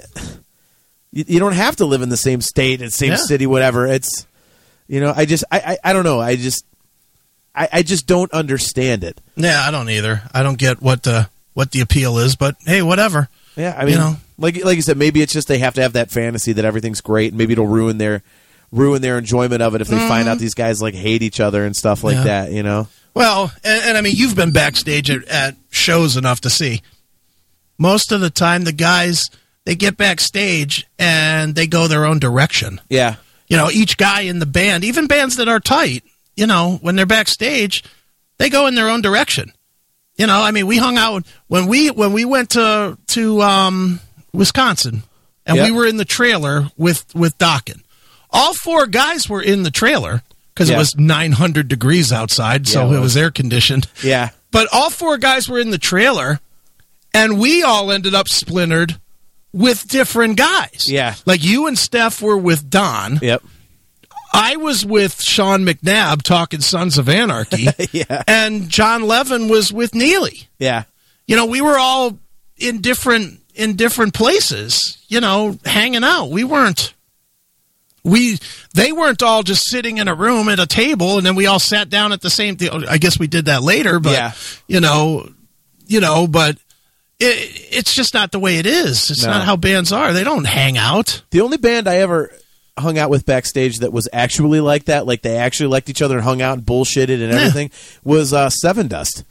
you, 1.11 1.25
you 1.27 1.39
don't 1.39 1.53
have 1.53 1.75
to 1.77 1.85
live 1.85 2.01
in 2.01 2.09
the 2.09 2.17
same 2.17 2.41
state 2.41 2.81
and 2.81 2.91
same 2.93 3.11
Yeah. 3.11 3.15
city, 3.17 3.45
whatever. 3.47 3.85
It's 3.87 4.25
you 4.87 4.99
know, 4.99 5.13
I 5.15 5.25
just 5.25 5.43
I 5.51 5.59
I, 5.59 5.77
I 5.89 5.93
don't 5.93 6.03
know. 6.03 6.19
I 6.19 6.35
just 6.35 6.65
I, 7.55 7.67
I 7.73 7.81
just 7.83 8.05
don't 8.07 8.31
understand 8.31 9.03
it. 9.03 9.19
yeah, 9.35 9.63
I 9.65 9.71
don't 9.71 9.89
either. 9.89 10.21
I 10.33 10.43
don't 10.43 10.57
get 10.57 10.81
what 10.81 11.03
the 11.03 11.29
what 11.53 11.71
the 11.71 11.81
appeal 11.81 12.17
is, 12.19 12.35
but 12.35 12.55
hey, 12.65 12.81
whatever. 12.81 13.27
Yeah, 13.55 13.75
I 13.77 13.83
mean, 13.85 13.93
You 13.95 13.99
know. 13.99 14.17
like 14.37 14.63
like 14.63 14.75
you 14.77 14.81
said, 14.81 14.97
maybe 14.97 15.21
it's 15.21 15.33
just 15.33 15.47
they 15.47 15.57
have 15.59 15.73
to 15.75 15.81
have 15.81 15.93
that 15.93 16.09
fantasy 16.11 16.53
that 16.53 16.63
everything's 16.65 17.01
great, 17.01 17.29
and 17.31 17.37
maybe 17.37 17.53
it'll 17.53 17.67
ruin 17.67 17.97
their 17.97 18.21
ruin 18.71 19.01
their 19.01 19.17
enjoyment 19.17 19.61
of 19.63 19.73
it 19.75 19.81
if 19.81 19.87
they 19.87 19.97
find 19.97 20.29
out 20.29 20.37
these 20.37 20.53
guys 20.53 20.79
like 20.81 20.93
hate 20.93 21.23
each 21.23 21.39
other 21.39 21.65
and 21.65 21.75
stuff 21.75 22.03
like 22.03 22.15
Mm-hmm. 22.17 22.27
Yeah. 22.27 22.45
that. 22.45 22.51
You 22.51 22.63
know. 22.63 22.87
Well, 23.15 23.51
and, 23.63 23.83
and 23.85 23.97
I 23.97 24.01
mean, 24.01 24.13
you've 24.15 24.35
been 24.35 24.51
backstage 24.53 25.09
at, 25.09 25.27
at 25.27 25.55
shows 25.71 26.15
enough 26.15 26.41
to 26.41 26.49
see. 26.49 26.81
Most 27.77 28.11
of 28.11 28.21
the 28.21 28.29
time, 28.29 28.63
the 28.63 28.71
guys 28.71 29.29
they 29.65 29.75
get 29.75 29.97
backstage 29.97 30.87
and 30.97 31.55
they 31.55 31.67
go 31.67 31.87
their 31.87 32.05
own 32.05 32.19
direction. 32.19 32.81
Yeah. 32.89 33.15
You 33.47 33.57
know, 33.57 33.69
each 33.71 33.97
guy 33.97 34.21
in 34.21 34.39
the 34.39 34.45
band, 34.45 34.83
even 34.83 35.07
bands 35.07 35.35
that 35.37 35.47
are 35.47 35.59
tight, 35.59 36.03
you 36.35 36.47
know, 36.47 36.77
when 36.81 36.95
they're 36.95 37.05
backstage, 37.05 37.83
they 38.37 38.49
go 38.49 38.67
in 38.67 38.75
their 38.75 38.89
own 38.89 39.01
direction. 39.01 39.51
You 40.17 40.27
know, 40.27 40.41
I 40.41 40.51
mean, 40.51 40.67
we 40.67 40.77
hung 40.77 40.97
out 40.97 41.25
when 41.47 41.67
we 41.67 41.89
when 41.91 42.13
we 42.13 42.25
went 42.25 42.51
to 42.51 42.97
to 43.07 43.41
um, 43.41 43.99
Wisconsin, 44.33 45.03
and 45.45 45.57
Yep. 45.57 45.65
we 45.65 45.71
were 45.71 45.85
in 45.87 45.97
the 45.97 46.05
trailer 46.05 46.69
with 46.77 47.05
with 47.15 47.37
Dokken. 47.37 47.81
All 48.29 48.53
four 48.53 48.85
guys 48.85 49.27
were 49.29 49.41
in 49.41 49.63
the 49.63 49.71
trailer 49.71 50.21
because 50.53 50.69
Yeah. 50.69 50.75
it 50.75 50.79
was 50.79 50.95
900 50.97 51.67
degrees 51.67 52.11
outside, 52.11 52.67
so 52.67 52.81
Yeah, 52.81 52.85
it 52.85 52.97
it 52.97 52.99
was. 52.99 53.01
was 53.15 53.17
air 53.17 53.31
conditioned. 53.31 53.87
Yeah. 54.03 54.29
But 54.51 54.67
all 54.73 54.89
four 54.89 55.17
guys 55.17 55.47
were 55.47 55.57
in 55.59 55.69
the 55.71 55.77
trailer, 55.77 56.39
and 57.13 57.39
we 57.39 57.63
all 57.63 57.91
ended 57.91 58.13
up 58.13 58.27
splintered 58.27 58.99
with 59.53 59.87
different 59.87 60.37
guys. 60.37 60.87
Yeah. 60.89 61.15
Like 61.25 61.43
you 61.43 61.67
and 61.67 61.77
Steph 61.77 62.21
were 62.21 62.37
with 62.37 62.69
Don. 62.69 63.19
Yep. 63.21 63.43
I 64.31 64.57
was 64.57 64.85
with 64.85 65.21
Sean 65.23 65.65
McNabb 65.65 66.21
talking 66.21 66.61
Sons 66.61 66.97
of 66.97 67.09
Anarchy. 67.09 67.67
Yeah. 67.91 68.23
And 68.27 68.69
Jon 68.69 69.01
Levin 69.03 69.49
was 69.49 69.73
with 69.73 69.95
Neely. 69.95 70.47
Yeah. 70.59 70.83
You 71.25 71.35
know, 71.35 71.47
we 71.47 71.61
were 71.61 71.77
all 71.79 72.17
in 72.57 72.81
different 72.81 73.39
in 73.55 73.75
different 73.75 74.13
places, 74.13 75.03
you 75.07 75.19
know, 75.19 75.57
hanging 75.65 76.03
out. 76.03 76.27
We 76.27 76.43
weren't 76.43 76.93
we 78.03 78.37
they 78.75 78.91
weren't 78.91 79.21
all 79.23 79.43
just 79.43 79.65
sitting 79.67 79.97
in 79.97 80.07
a 80.07 80.13
room 80.15 80.47
at 80.49 80.59
a 80.59 80.67
table 80.67 81.17
and 81.17 81.25
then 81.25 81.35
we 81.35 81.47
all 81.47 81.59
sat 81.59 81.89
down 81.89 82.11
at 82.13 82.21
the 82.21 82.29
same 82.29 82.55
thing. 82.55 82.69
I 82.87 82.97
guess 82.99 83.19
we 83.19 83.27
did 83.27 83.45
that 83.45 83.63
later, 83.63 83.99
but 83.99 84.13
Yeah. 84.13 84.31
you 84.67 84.79
know, 84.79 85.27
you 85.87 85.99
know, 85.99 86.27
but 86.27 86.57
it, 87.19 87.67
it's 87.71 87.93
just 87.93 88.13
not 88.13 88.31
the 88.31 88.39
way 88.39 88.57
it 88.57 88.65
is. 88.65 89.09
It's 89.09 89.23
No. 89.25 89.31
not 89.31 89.45
how 89.45 89.55
bands 89.55 89.91
are. 89.91 90.13
They 90.13 90.23
don't 90.23 90.45
hang 90.45 90.77
out. 90.77 91.21
The 91.31 91.41
only 91.41 91.57
band 91.57 91.87
I 91.87 91.97
ever 91.97 92.31
hung 92.77 92.97
out 92.97 93.09
with 93.09 93.25
backstage 93.25 93.79
that 93.79 93.91
was 93.91 94.07
actually 94.13 94.61
like 94.61 94.85
that, 94.85 95.05
like 95.05 95.21
they 95.21 95.35
actually 95.37 95.67
liked 95.67 95.89
each 95.89 96.01
other 96.01 96.15
and 96.15 96.23
hung 96.23 96.41
out 96.41 96.57
and 96.57 96.65
bullshitted 96.65 97.21
and 97.21 97.31
Yeah. 97.33 97.39
everything, 97.39 97.71
was 98.03 98.31
uh, 98.33 98.47
Sevendust. 98.49 99.23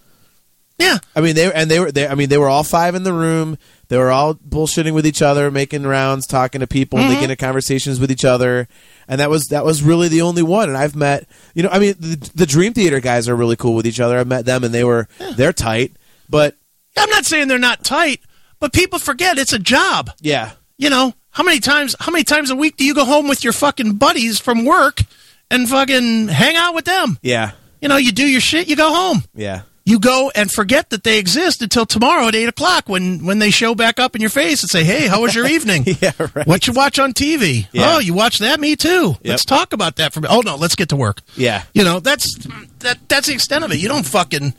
Yeah. 0.79 0.98
I 1.16 1.20
mean, 1.22 1.35
they 1.35 1.53
and 1.53 1.68
they 1.68 1.81
were. 1.81 1.90
They, 1.90 2.07
I 2.07 2.14
mean, 2.14 2.29
they 2.29 2.38
were 2.38 2.48
all 2.48 2.62
five 2.62 2.94
in 2.94 3.03
the 3.03 3.12
room. 3.12 3.59
They 3.88 3.96
were 3.98 4.12
all 4.12 4.35
bullshitting 4.35 4.92
with 4.92 5.09
each 5.09 5.22
other, 5.22 5.51
making 5.51 5.83
rounds, 5.83 6.24
talking 6.24 6.61
to 6.61 6.68
people, 6.68 7.01
get 7.01 7.22
into 7.24 7.35
conversations 7.35 7.98
with 7.98 8.12
each 8.12 8.24
other. 8.24 8.68
And 9.09 9.20
that 9.20 9.29
was 9.29 9.46
that 9.46 9.64
was 9.64 9.83
really 9.83 10.07
the 10.07 10.20
only 10.22 10.42
one. 10.42 10.68
And 10.68 10.79
I've 10.79 10.94
met, 10.94 11.27
you 11.55 11.64
know, 11.64 11.68
I 11.72 11.81
mean, 11.81 11.94
the, 11.98 12.31
the 12.33 12.46
Dream 12.46 12.74
Theater 12.74 13.01
guys 13.01 13.29
are 13.29 13.35
really 13.35 13.57
cool 13.57 13.74
with 13.74 13.88
each 13.88 13.98
other. 13.98 14.16
I've 14.18 14.29
met 14.29 14.44
them, 14.44 14.62
and 14.62 14.72
they 14.72 14.85
were 14.85 15.09
they're 15.37 15.53
tight. 15.53 15.96
But 16.31 16.55
I'm 16.99 17.11
not 17.11 17.25
saying 17.27 17.49
they're 17.49 17.59
not 17.59 17.85
tight, 17.85 18.21
but 18.61 18.73
people 18.73 18.99
forget 18.99 19.39
it's 19.39 19.53
a 19.53 19.59
job. 19.59 20.11
yeah, 20.21 20.53
You 20.77 20.91
know, 20.91 21.15
how 21.31 21.45
many 21.45 21.61
times 21.61 21.95
how 22.01 22.11
many 22.13 22.25
times 22.25 22.51
a 22.51 22.57
week 22.57 22.77
do 22.77 22.85
you 22.85 22.95
go 22.95 23.05
home 23.05 23.29
with 23.29 23.45
your 23.45 23.53
fucking 23.53 23.95
buddies 23.95 24.41
from 24.41 24.65
work 24.65 25.03
and 25.51 25.69
fucking 25.69 26.29
hang 26.29 26.57
out 26.57 26.75
with 26.75 26.85
them? 26.85 27.19
yeah, 27.23 27.53
You 27.81 27.89
know, 27.89 27.97
you 27.97 28.13
do 28.13 28.27
your 28.27 28.41
shit, 28.41 28.69
you 28.69 28.77
go 28.77 28.93
home. 28.93 29.25
yeah, 29.35 29.63
You 29.85 29.99
go 30.01 30.31
and 30.35 30.51
forget 30.51 30.91
that 30.91 31.03
they 31.05 31.19
exist 31.19 31.63
until 31.63 31.87
tomorrow 31.87 32.27
at 32.29 32.35
eight 32.35 32.49
o'clock 32.49 32.89
when 32.89 33.25
when 33.25 33.39
they 33.39 33.51
show 33.51 33.75
back 33.75 33.99
up 33.99 34.15
in 34.17 34.21
your 34.21 34.31
face 34.31 34.63
and 34.63 34.69
say, 34.71 34.85
"Hey, 34.85 35.07
how 35.07 35.23
was 35.23 35.35
your 35.35 35.47
evening? 35.57 35.85
yeah. 36.03 36.13
Right. 36.35 36.47
What 36.47 36.67
you 36.67 36.73
watch 36.75 36.99
on 36.99 37.13
TV? 37.15 37.67
Yeah. 37.73 37.95
Oh, 37.95 37.99
you 38.01 38.13
watch 38.15 38.39
that? 38.41 38.61
Me 38.61 38.77
too. 38.77 39.17
Let's 39.25 39.45
talk 39.47 39.73
about 39.73 39.97
that 39.97 40.13
for 40.13 40.21
me. 40.21 40.29
Oh 40.31 40.41
no, 40.43 40.57
let's 40.57 40.75
get 40.77 40.89
to 40.91 40.97
work. 40.97 41.21
Yeah. 41.37 41.63
You 41.73 41.85
know, 41.85 42.01
that's 42.01 42.35
that 42.81 42.99
that's 43.09 43.29
the 43.29 43.33
extent 43.35 43.65
of 43.65 43.73
it. 43.73 43.79
You 43.79 43.89
don't 43.89 44.05
fucking 44.07 44.53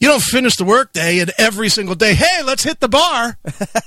you 0.00 0.08
don't 0.08 0.22
finish 0.22 0.56
the 0.56 0.64
workday 0.64 1.18
and 1.20 1.32
every 1.38 1.68
single 1.68 1.94
day, 1.94 2.14
hey, 2.14 2.42
let's 2.44 2.62
hit 2.62 2.80
the 2.80 2.88
bar. 2.88 3.36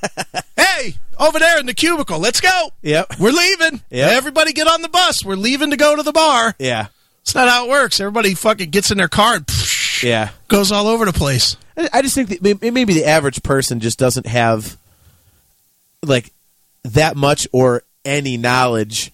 hey, 0.58 0.95
over 1.19 1.39
there 1.39 1.60
in 1.60 1.65
the 1.65 1.74
cubicle, 1.74 2.19
let's 2.19 2.41
go. 2.41 2.71
Yep. 2.82 3.19
We're 3.19 3.32
leaving. 3.32 3.82
Yep. 3.89 4.12
Everybody 4.12 4.54
get 4.54 4.67
on 4.67 4.82
the 4.82 4.89
bus. 4.89 5.24
We're 5.24 5.36
leaving 5.36 5.71
to 5.71 5.78
go 5.78 5.95
to 5.95 6.04
the 6.04 6.12
bar. 6.12 6.56
Yeah, 6.60 6.88
It's 7.21 7.36
not 7.36 7.47
how 7.47 7.65
it 7.65 7.69
works. 7.69 8.00
Everybody 8.00 8.34
fucking 8.34 8.69
gets 8.71 8.91
in 8.91 8.97
their 8.97 9.08
car 9.08 9.36
and 9.36 9.45
yeah. 10.04 10.30
goes 10.47 10.71
all 10.71 10.88
over 10.88 11.06
the 11.06 11.13
place. 11.13 11.56
I 11.78 11.89
I 11.93 12.02
just 12.02 12.15
think 12.15 12.30
that 12.30 12.62
maybe 12.74 12.93
the 12.93 13.06
average 13.06 13.43
person 13.43 13.80
just 13.80 13.97
doesn't 14.00 14.26
have 14.26 14.78
like 16.04 16.32
that 16.84 17.15
much 17.15 17.47
or 17.52 17.84
any 18.04 18.36
knowledge 18.38 19.12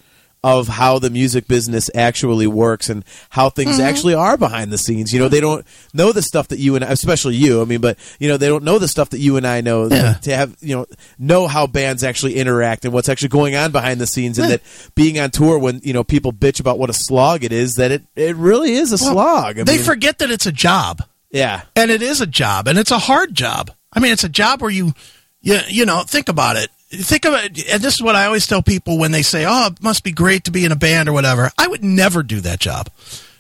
of 0.56 0.68
how 0.68 0.98
the 0.98 1.10
music 1.10 1.48
business 1.48 1.90
actually 1.94 2.48
works 2.48 2.90
and 2.90 3.04
how 3.30 3.50
things 3.50 3.72
mm-hmm. 3.78 3.82
actually 3.82 4.14
are 4.14 4.38
behind 4.38 4.72
the 4.72 4.78
scenes. 4.78 5.12
You 5.14 5.20
know, 5.20 5.28
they 5.28 5.42
don't 5.42 5.66
know 5.94 6.12
the 6.12 6.22
stuff 6.22 6.48
that 6.50 6.60
you 6.60 6.76
and 6.76 6.86
I, 6.86 6.92
especially 6.92 7.36
you. 7.36 7.62
I 7.62 7.66
mean, 7.66 7.82
but 7.82 7.98
you 8.20 8.30
know, 8.30 8.38
they 8.38 8.48
don't 8.48 8.64
know 8.64 8.80
the 8.80 8.88
stuff 8.88 9.10
that 9.10 9.20
you 9.20 9.36
and 9.38 9.46
I 9.46 9.62
know 9.62 9.88
Yeah. 9.88 10.14
to 10.14 10.36
have 10.36 10.56
you 10.62 10.76
know 10.76 10.86
know 11.20 11.48
how 11.48 11.68
bands 11.68 12.04
actually 12.04 12.36
interact 12.36 12.86
and 12.86 12.94
what's 12.94 13.10
actually 13.10 13.30
going 13.30 13.56
on 13.56 13.72
behind 13.72 14.00
the 14.00 14.08
scenes, 14.08 14.40
and 14.40 14.52
that 14.52 14.62
being 14.96 15.20
on 15.20 15.32
tour 15.32 15.60
when 15.60 15.82
you 15.84 15.94
know 15.94 16.04
people 16.04 16.32
bitch 16.32 16.60
about 16.60 16.80
what 16.80 16.90
a 16.90 16.94
slog 16.94 17.44
it 17.44 17.52
is, 17.52 17.74
that 17.76 17.92
it 17.92 18.04
it 18.16 18.36
really 18.36 18.74
is 18.74 18.92
a 18.94 18.98
slog. 18.98 19.60
I 19.60 19.64
they 19.64 19.76
mean, 19.78 19.86
forget 19.86 20.20
that 20.20 20.32
it's 20.32 20.46
a 20.46 20.52
job. 20.52 21.04
yeah, 21.30 21.64
and 21.76 21.92
it 21.92 22.02
is 22.02 22.22
a 22.22 22.28
job 22.28 22.68
and 22.68 22.80
it's 22.80 22.92
a 22.92 23.00
hard 23.00 23.34
job 23.36 23.72
i 23.94 24.00
mean 24.00 24.12
it's 24.14 24.24
a 24.24 24.30
job 24.30 24.62
where 24.62 24.72
you 24.72 24.94
you, 25.42 25.58
you 25.68 25.86
know 25.86 26.04
think 26.04 26.30
about 26.30 26.56
it 26.56 26.70
think 26.90 27.26
of 27.26 27.34
it 27.34 27.70
and 27.70 27.82
this 27.82 27.96
is 27.96 28.02
what 28.02 28.16
i 28.16 28.26
always 28.26 28.48
tell 28.48 28.62
people 28.62 28.98
when 28.98 29.12
they 29.12 29.22
say 29.22 29.46
oh 29.46 29.68
it 29.68 29.84
must 29.84 30.04
be 30.04 30.12
great 30.12 30.46
to 30.46 30.52
be 30.52 30.64
in 30.64 30.72
a 30.72 30.76
band 30.76 31.10
or 31.10 31.14
whatever. 31.14 31.52
I 31.58 31.68
would 31.68 31.84
never 31.84 32.24
do 32.24 32.40
that 32.42 32.60
job. 32.60 32.90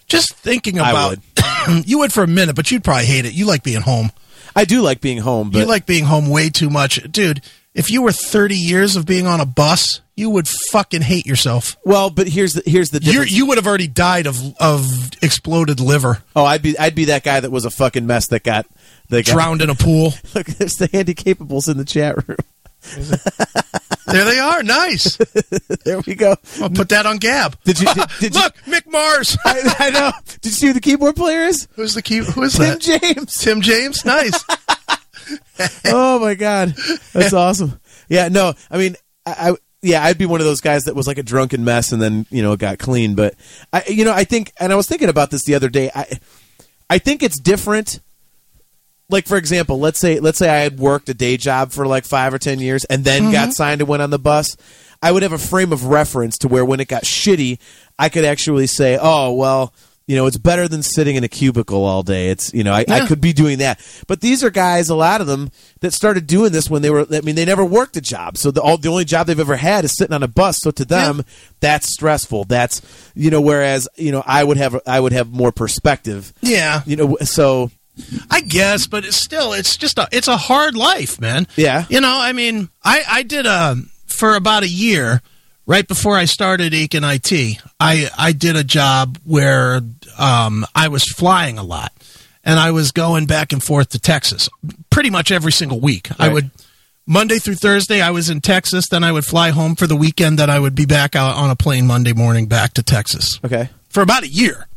Just 0.08 0.34
thinking 0.36 0.80
I 0.80 0.90
about 0.92 1.18
you 1.88 2.00
would 2.00 2.14
for 2.14 2.24
a 2.24 2.28
minute 2.28 2.56
but 2.56 2.72
you'd 2.72 2.84
probably 2.84 3.06
hate 3.06 3.26
it. 3.26 3.34
You 3.34 3.46
like 3.46 3.64
being 3.64 3.82
home. 3.82 4.12
I 4.56 4.66
do 4.66 4.82
like 4.82 5.02
being 5.02 5.20
home, 5.20 5.52
but 5.52 5.60
you 5.60 5.66
like 5.66 5.86
being 5.86 6.06
home 6.06 6.30
way 6.30 6.50
too 6.50 6.70
much. 6.70 7.02
Dude 7.12 7.42
if 7.74 7.92
you 7.92 8.02
were 8.02 8.12
30 8.12 8.56
years 8.56 8.96
of 8.96 9.06
being 9.06 9.28
on 9.28 9.40
a 9.40 9.46
bus 9.46 10.02
you 10.18 10.32
would 10.32 10.48
fucking 10.48 11.04
hate 11.04 11.28
yourself. 11.28 11.78
Well, 11.86 12.10
but 12.10 12.28
here's 12.28 12.54
the 12.54 12.64
here's 12.66 12.90
the 12.90 13.00
You're, 13.02 13.26
you 13.26 13.46
would 13.46 13.60
have 13.60 13.68
already 13.68 13.88
died 13.88 14.26
of 14.26 14.58
of 14.58 15.12
exploded 15.22 15.80
liver. 15.80 16.24
Oh, 16.36 16.44
I'd 16.44 16.64
be 16.64 16.78
I'd 16.78 16.96
be 16.96 17.06
that 17.06 17.24
guy 17.24 17.40
that 17.40 17.52
was 17.52 17.66
a 17.66 17.70
fucking 17.70 18.08
mess 18.08 18.28
that 18.30 18.44
got 18.44 18.66
that 19.10 19.28
got, 19.28 19.32
drowned 19.32 19.62
in 19.62 19.70
a 19.70 19.76
pool. 19.76 20.14
Look, 20.36 20.48
there's 20.48 20.74
the 20.74 20.90
handy 20.92 21.14
capables 21.14 21.70
in 21.70 21.78
the 21.78 21.86
chat 21.86 22.28
room. 22.28 22.38
There 24.08 24.26
they 24.26 24.40
are 24.40 24.64
nice 24.64 25.18
There 25.86 26.00
we 26.06 26.16
go. 26.16 26.36
I'll 26.62 26.70
put 26.70 26.90
that 26.90 27.06
on 27.06 27.18
Gab. 27.18 27.58
Did 27.64 27.80
you- 27.80 27.94
did- 27.94 28.10
did 28.20 28.36
you- 28.36 28.42
look 28.42 28.56
Mick 28.66 28.90
Mars? 28.92 29.38
I, 29.46 29.76
I 29.80 29.90
know. 29.90 30.12
Did 30.42 30.46
you 30.46 30.52
see 30.52 30.68
who 30.68 30.74
the 30.74 30.82
keyboard 30.82 31.16
player 31.16 31.42
is? 31.46 31.68
Who's 31.74 31.94
the 31.94 32.02
key? 32.02 32.18
Who 32.18 32.44
is 32.44 32.54
Tim 32.54 32.62
that? 32.66 32.80
James. 32.80 33.38
Tim 33.38 33.62
James. 33.62 34.04
Nice. 34.06 34.44
oh 35.86 36.20
my 36.20 36.36
god, 36.36 36.76
that's 37.14 37.34
awesome. 37.34 37.80
Yeah, 38.10 38.30
no, 38.30 38.54
I 38.72 38.78
mean, 38.78 38.96
I, 39.26 39.50
I 39.52 39.56
yeah, 39.82 40.04
I'd 40.04 40.18
be 40.18 40.26
one 40.26 40.40
of 40.40 40.46
those 40.46 40.62
guys 40.62 40.86
that 40.86 40.96
was 40.96 41.08
like 41.08 41.18
a 41.18 41.24
drunken 41.24 41.64
mess 41.66 41.92
and 41.92 42.02
then 42.02 42.26
you 42.30 42.42
know 42.42 42.54
it 42.54 42.60
got 42.60 42.80
clean. 42.80 43.16
But 43.16 43.36
I, 43.74 43.84
you 43.88 44.06
know, 44.06 44.14
I 44.14 44.24
think, 44.24 44.52
and 44.60 44.72
I 44.72 44.76
was 44.76 44.88
thinking 44.88 45.10
about 45.10 45.30
this 45.32 45.44
the 45.46 45.56
other 45.56 45.70
day. 45.70 45.90
I, 45.94 46.20
I 46.90 46.98
think 46.98 47.24
it's 47.24 47.40
different. 47.40 48.00
Like 49.10 49.26
for 49.26 49.38
example, 49.38 49.80
let's 49.80 50.00
say 50.00 50.20
let's 50.20 50.38
say 50.38 50.50
I 50.50 50.60
had 50.64 50.80
worked 50.80 51.08
a 51.08 51.14
day 51.14 51.38
job 51.38 51.72
for 51.72 51.88
like 51.88 52.06
five 52.06 52.34
or 52.34 52.40
ten 52.40 52.60
years 52.60 52.84
and 52.86 53.06
then 53.06 53.32
got 53.32 53.44
mm-hmm. 53.44 53.52
signed 53.52 53.82
and 53.82 53.88
went 53.88 54.02
on 54.02 54.10
the 54.10 54.20
bus. 54.20 54.58
I 55.02 55.12
would 55.12 55.24
have 55.24 55.34
a 55.34 55.38
frame 55.38 55.72
of 55.72 55.86
reference 55.86 56.38
to 56.40 56.48
where 56.48 56.66
when 56.66 56.80
it 56.80 56.88
got 56.88 57.04
shitty, 57.04 57.60
I 57.98 58.10
could 58.10 58.26
actually 58.26 58.68
say, 58.68 58.98
"Oh 59.02 59.34
well." 59.34 59.74
You 60.10 60.16
know, 60.16 60.26
it's 60.26 60.38
better 60.38 60.70
than 60.70 60.84
sitting 60.84 61.18
in 61.18 61.26
a 61.26 61.28
cubicle 61.28 61.84
all 61.84 62.02
day. 62.02 62.30
It's 62.30 62.54
you 62.54 62.64
know, 62.64 62.72
I, 62.72 62.86
I 62.88 63.06
could 63.06 63.20
be 63.20 63.34
doing 63.34 63.58
that. 63.58 63.78
But 64.08 64.22
these 64.22 64.42
are 64.42 64.50
guys, 64.50 64.88
a 64.88 64.96
lot 64.96 65.20
of 65.20 65.28
them, 65.28 65.52
that 65.82 65.92
started 65.92 66.28
doing 66.28 66.54
this 66.54 66.70
when 66.70 66.82
they 66.82 66.90
were. 66.90 67.06
I 67.12 67.20
mean, 67.20 67.36
they 67.36 67.44
never 67.44 67.66
worked 67.66 67.98
a 67.98 68.02
job, 68.02 68.38
so 68.38 68.50
the 68.50 68.62
all 68.62 68.78
the 68.78 68.88
only 68.88 69.04
job 69.04 69.28
they've 69.28 69.38
ever 69.38 69.58
had 69.58 69.84
is 69.84 69.98
sitting 69.98 70.14
on 70.14 70.24
a 70.24 70.30
bus. 70.30 70.60
So 70.60 70.72
to 70.72 70.86
them, 70.86 71.26
that's 71.60 71.92
stressful. 71.92 72.46
That's 72.46 72.82
you 73.16 73.30
know, 73.30 73.42
whereas 73.42 73.90
you 73.98 74.14
know, 74.14 74.24
I 74.26 74.46
would 74.46 74.56
have 74.56 74.80
I 74.88 74.98
would 74.98 75.12
have 75.12 75.34
more 75.34 75.52
perspective. 75.52 76.32
Yeah, 76.40 76.84
You 76.86 76.96
know, 76.96 77.18
so 77.24 77.70
I 78.30 78.42
guess, 78.42 78.88
but 78.88 79.06
it's 79.06 79.18
still 79.18 79.54
it's 79.54 79.78
just 79.78 79.98
a 79.98 80.08
it's 80.12 80.28
a 80.28 80.38
hard 80.38 80.76
life, 80.76 81.20
man. 81.20 81.48
Yeah. 81.56 81.86
You 81.90 82.02
know, 82.02 82.18
I 82.20 82.34
mean, 82.34 82.70
I 82.84 83.04
I 83.08 83.24
did 83.24 83.46
a 83.46 83.76
for 84.06 84.36
about 84.36 84.64
a 84.64 84.70
year 84.70 85.22
right 85.68 85.88
before 85.88 86.16
I 86.16 86.26
started 86.26 86.74
Aiken 86.74 87.04
IT. 87.04 87.32
I 87.80 88.10
I 88.18 88.32
did 88.32 88.56
a 88.56 88.64
job 88.64 89.20
where 89.24 89.82
um, 90.18 90.66
I 90.74 90.88
was 90.88 91.04
flying 91.04 91.60
a 91.60 91.64
lot, 91.64 91.94
and 92.44 92.60
I 92.60 92.72
was 92.72 92.92
going 92.92 93.28
back 93.28 93.54
and 93.54 93.64
forth 93.64 93.90
to 93.90 94.00
Texas 94.00 94.50
pretty 94.90 95.10
much 95.12 95.32
every 95.32 95.52
single 95.52 95.80
week. 95.80 96.10
I 96.20 96.30
would. 96.30 96.50
Monday 97.10 97.40
through 97.40 97.56
Thursday, 97.56 98.02
I 98.02 98.12
was 98.12 98.30
in 98.30 98.42
Texas. 98.42 98.90
Then 98.90 99.02
I 99.02 99.14
would 99.14 99.24
fly 99.24 99.52
home 99.52 99.76
for 99.78 99.88
the 99.88 99.96
weekend. 99.96 100.40
Then 100.40 100.50
I 100.50 100.60
would 100.60 100.76
be 100.76 100.86
back 100.86 101.16
out 101.16 101.36
on 101.36 101.50
a 101.50 101.56
plane 101.56 101.88
Monday 101.88 102.12
morning 102.12 102.48
back 102.48 102.74
to 102.74 102.84
Texas 102.84 103.40
okay, 103.46 103.70
for 103.88 104.02
about 104.02 104.24
a 104.24 104.28
year. 104.28 104.68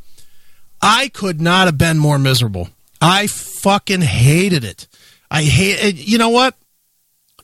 I 0.81 1.09
could 1.09 1.41
not 1.41 1.67
have 1.67 1.77
been 1.77 1.99
more 1.99 2.19
miserable. 2.19 2.69
I 3.01 3.27
fucking 3.27 4.03
hated 4.03 4.65
it. 4.65 4.87
I 5.31 5.43
hate 5.43 5.83
it. 5.83 6.09
You 6.09 6.19
know 6.19 6.29
what? 6.29 6.55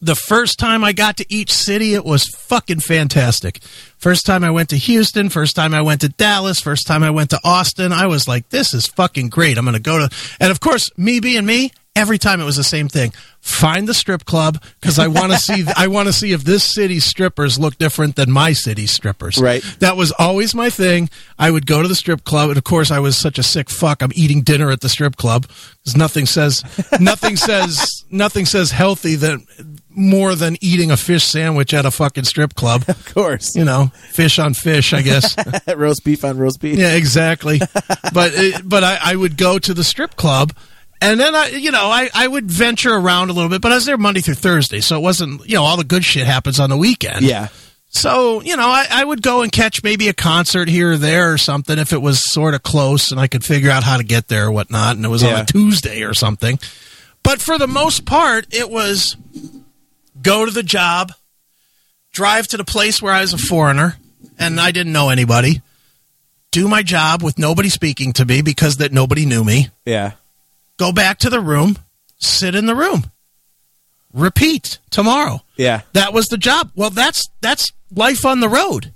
The 0.00 0.14
first 0.14 0.58
time 0.58 0.84
I 0.84 0.92
got 0.92 1.16
to 1.18 1.26
each 1.32 1.50
city, 1.50 1.94
it 1.94 2.04
was 2.04 2.26
fucking 2.26 2.80
fantastic. 2.80 3.58
First 3.96 4.26
time 4.26 4.44
I 4.44 4.50
went 4.50 4.68
to 4.70 4.76
Houston, 4.76 5.30
first 5.30 5.56
time 5.56 5.72
I 5.72 5.80
went 5.80 6.02
to 6.02 6.10
Dallas, 6.10 6.60
first 6.60 6.86
time 6.86 7.02
I 7.02 7.10
went 7.10 7.30
to 7.30 7.40
Austin, 7.42 7.92
I 7.92 8.06
was 8.06 8.28
like, 8.28 8.50
this 8.50 8.74
is 8.74 8.86
fucking 8.86 9.30
great. 9.30 9.56
I'm 9.56 9.64
going 9.64 9.74
to 9.74 9.80
go 9.80 9.98
to. 9.98 10.14
And 10.38 10.50
of 10.50 10.60
course, 10.60 10.90
me 10.98 11.20
being 11.20 11.46
me, 11.46 11.72
every 11.96 12.18
time 12.18 12.40
it 12.40 12.44
was 12.44 12.56
the 12.56 12.64
same 12.64 12.88
thing. 12.88 13.12
Find 13.40 13.88
the 13.88 13.94
strip 13.94 14.24
club 14.24 14.62
because 14.80 14.98
I 14.98 15.06
want 15.06 15.32
to 15.32 15.38
see. 15.38 15.64
I 15.76 15.86
want 15.86 16.06
to 16.08 16.12
see 16.12 16.32
if 16.32 16.44
this 16.44 16.64
city's 16.64 17.04
strippers 17.04 17.58
look 17.58 17.78
different 17.78 18.16
than 18.16 18.30
my 18.30 18.52
city's 18.52 18.90
strippers. 18.90 19.38
Right. 19.38 19.62
That 19.78 19.96
was 19.96 20.12
always 20.18 20.54
my 20.54 20.68
thing. 20.68 21.08
I 21.38 21.50
would 21.50 21.66
go 21.66 21.80
to 21.82 21.88
the 21.88 21.94
strip 21.94 22.24
club, 22.24 22.50
and 22.50 22.58
of 22.58 22.64
course, 22.64 22.90
I 22.90 22.98
was 22.98 23.16
such 23.16 23.38
a 23.38 23.42
sick 23.42 23.70
fuck. 23.70 24.02
I'm 24.02 24.10
eating 24.14 24.42
dinner 24.42 24.70
at 24.70 24.80
the 24.80 24.88
strip 24.88 25.16
club 25.16 25.46
because 25.82 25.96
nothing 25.96 26.26
says 26.26 26.62
nothing 27.00 27.36
says 27.36 28.04
nothing 28.10 28.46
says 28.46 28.72
healthy 28.72 29.14
than 29.14 29.46
more 29.90 30.34
than 30.34 30.56
eating 30.60 30.90
a 30.90 30.96
fish 30.96 31.24
sandwich 31.24 31.72
at 31.72 31.86
a 31.86 31.90
fucking 31.90 32.24
strip 32.24 32.54
club. 32.54 32.84
of 32.88 33.14
course, 33.14 33.56
You 33.56 33.64
know, 33.64 33.86
fish 34.10 34.38
on 34.38 34.54
fish, 34.54 34.92
I 34.92 35.02
guess. 35.02 35.36
roast 35.76 36.04
beef 36.04 36.24
on 36.24 36.36
roast 36.36 36.60
beef. 36.60 36.78
Yeah, 36.78 36.94
exactly. 36.94 37.60
but 38.12 38.32
it, 38.34 38.62
but 38.68 38.84
I, 38.84 38.98
I 39.02 39.16
would 39.16 39.36
go 39.36 39.58
to 39.58 39.72
the 39.72 39.84
strip 39.84 40.16
club, 40.16 40.52
and 41.00 41.18
then 41.20 41.34
I 41.34 41.48
you 41.48 41.70
know 41.70 41.86
I, 41.90 42.08
I 42.14 42.26
would 42.26 42.50
venture 42.50 42.92
around 42.94 43.30
a 43.30 43.32
little 43.32 43.50
bit. 43.50 43.60
But 43.62 43.72
I 43.72 43.76
was 43.76 43.84
there 43.84 43.96
Monday 43.98 44.20
through 44.20 44.34
Thursday, 44.34 44.80
so 44.80 44.96
it 44.96 45.02
wasn't 45.02 45.46
you 45.48 45.54
know 45.56 45.62
all 45.64 45.76
the 45.76 45.84
good 45.84 46.04
shit 46.04 46.26
happens 46.26 46.58
on 46.60 46.70
the 46.70 46.76
weekend. 46.76 47.22
yeah, 47.22 47.48
So 47.88 48.40
you 48.42 48.56
know 48.56 48.68
I, 48.68 48.86
I 48.90 49.04
would 49.04 49.22
go 49.22 49.42
and 49.42 49.50
catch 49.52 49.82
maybe 49.82 50.08
a 50.08 50.14
concert 50.14 50.68
here 50.68 50.92
or 50.92 50.96
there 50.96 51.32
or 51.32 51.38
something 51.38 51.78
if 51.78 51.92
it 51.92 52.00
was 52.02 52.20
sort 52.22 52.54
of 52.54 52.62
close 52.62 53.10
and 53.10 53.20
I 53.20 53.26
could 53.26 53.44
figure 53.44 53.70
out 53.70 53.82
how 53.82 53.96
to 53.96 54.04
get 54.04 54.28
there 54.28 54.46
or 54.46 54.52
whatnot, 54.52 54.96
and 54.96 55.04
it 55.04 55.08
was 55.08 55.22
on 55.22 55.30
a 55.42 55.44
Tuesday 55.46 56.02
or 56.02 56.14
something. 56.14 56.58
But 57.22 57.40
for 57.40 57.58
the 57.58 57.66
most 57.68 58.04
part, 58.06 58.46
it 58.54 58.70
was 58.70 59.16
go 60.22 60.44
to 60.46 60.50
the 60.52 60.62
job, 60.62 61.12
drive 62.12 62.46
to 62.48 62.56
the 62.56 62.64
place 62.64 63.02
where 63.02 63.12
I 63.12 63.20
was 63.20 63.32
a 63.32 63.38
foreigner 63.38 63.96
and 64.38 64.60
I 64.60 64.70
didn't 64.70 64.92
know 64.92 65.08
anybody, 65.10 65.60
do 66.52 66.68
my 66.68 66.82
job 66.82 67.22
with 67.22 67.38
nobody 67.38 67.68
speaking 67.68 68.12
to 68.14 68.24
me 68.24 68.42
because 68.42 68.76
that 68.78 68.92
nobody 68.92 69.26
knew 69.26 69.42
me, 69.44 69.68
yeah, 69.84 70.12
go 70.76 70.92
back 70.92 71.18
to 71.20 71.30
the 71.30 71.40
room, 71.40 71.76
sit 72.18 72.54
in 72.54 72.66
the 72.66 72.74
room, 72.74 73.04
repeat 74.12 74.78
tomorrow. 74.90 75.40
yeah. 75.56 75.82
That 75.92 76.12
was 76.12 76.26
the 76.28 76.38
job. 76.38 76.70
Well, 76.74 76.90
that's 76.90 77.28
that's 77.40 77.72
life 77.94 78.24
on 78.24 78.40
the 78.40 78.48
road. 78.48 78.92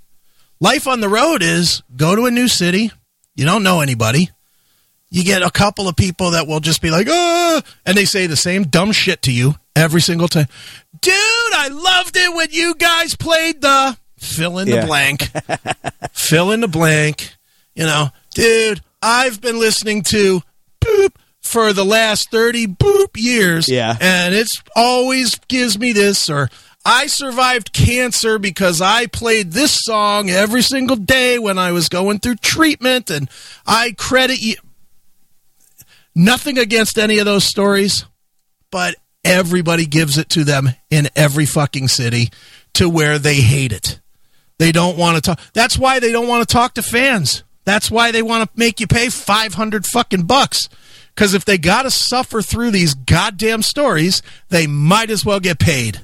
Life 0.59 0.87
on 0.87 0.99
the 1.01 1.09
road 1.09 1.41
is 1.41 1.81
go 1.95 2.15
to 2.15 2.25
a 2.25 2.31
new 2.31 2.47
city, 2.47 2.91
you 3.35 3.45
don't 3.45 3.63
know 3.63 3.81
anybody. 3.81 4.29
You 5.09 5.23
get 5.25 5.41
a 5.41 5.49
couple 5.51 5.89
of 5.89 5.95
people 5.97 6.31
that 6.31 6.47
will 6.47 6.61
just 6.61 6.81
be 6.81 6.89
like, 6.89 7.07
"Ah," 7.09 7.61
and 7.85 7.97
they 7.97 8.05
say 8.05 8.27
the 8.27 8.37
same 8.37 8.63
dumb 8.63 8.91
shit 8.93 9.23
to 9.23 9.31
you 9.31 9.55
every 9.75 9.99
single 10.01 10.27
time. 10.29 10.47
Dude, 11.01 11.13
I 11.13 11.67
loved 11.69 12.15
it 12.15 12.33
when 12.33 12.47
you 12.51 12.75
guys 12.75 13.15
played 13.15 13.59
the 13.61 13.97
fill 14.17 14.59
in 14.59 14.67
Yeah. 14.69 14.81
the 14.81 14.87
blank. 14.87 15.29
fill 16.13 16.51
in 16.51 16.61
the 16.61 16.67
blank. 16.69 17.35
You 17.75 17.85
know, 17.85 18.09
dude, 18.35 18.81
I've 19.01 19.41
been 19.41 19.59
listening 19.59 20.03
to 20.03 20.41
for 21.51 21.73
the 21.73 21.85
last 21.85 22.31
30 22.31 22.67
boop 22.67 23.09
years. 23.15 23.67
Yeah. 23.67 23.95
And 23.99 24.33
it's 24.33 24.63
always 24.75 25.35
gives 25.47 25.77
me 25.77 25.91
this 25.91 26.29
or 26.29 26.49
I 26.83 27.07
survived 27.07 27.73
cancer 27.73 28.39
because 28.39 28.81
I 28.81 29.05
played 29.05 29.51
this 29.51 29.71
song 29.71 30.29
every 30.29 30.63
single 30.63 30.95
day 30.95 31.37
when 31.37 31.59
I 31.59 31.71
was 31.73 31.89
going 31.89 32.19
through 32.19 32.35
treatment 32.35 33.11
and 33.11 33.29
I 33.67 33.93
credit 33.97 34.41
you 34.41 34.55
nothing 36.15 36.57
against 36.57 36.97
any 36.97 37.19
of 37.19 37.25
those 37.25 37.43
stories, 37.43 38.05
but 38.71 38.95
everybody 39.23 39.85
gives 39.85 40.17
it 40.17 40.29
to 40.29 40.43
them 40.43 40.69
in 40.89 41.09
every 41.15 41.45
fucking 41.45 41.87
city 41.87 42.29
to 42.73 42.89
where 42.89 43.19
they 43.19 43.35
hate 43.35 43.73
it. 43.73 43.99
They 44.57 44.71
don't 44.71 44.97
want 44.97 45.15
to 45.15 45.21
talk. 45.21 45.39
That's 45.53 45.77
why 45.77 45.99
they 45.99 46.11
don't 46.11 46.27
want 46.27 46.47
to 46.47 46.51
talk 46.51 46.75
to 46.75 46.83
fans. 46.83 47.43
That's 47.63 47.91
why 47.91 48.11
they 48.11 48.21
want 48.23 48.49
to 48.49 48.59
make 48.59 48.79
you 48.79 48.87
pay 48.87 49.09
500 49.09 49.85
fucking 49.85 50.23
bucks. 50.23 50.67
Because 51.21 51.35
if 51.35 51.45
they 51.45 51.59
got 51.59 51.83
to 51.83 51.91
suffer 51.91 52.41
through 52.41 52.71
these 52.71 52.95
goddamn 52.95 53.61
stories, 53.61 54.23
they 54.49 54.65
might 54.65 55.11
as 55.11 55.23
well 55.23 55.39
get 55.39 55.59
paid. 55.59 56.01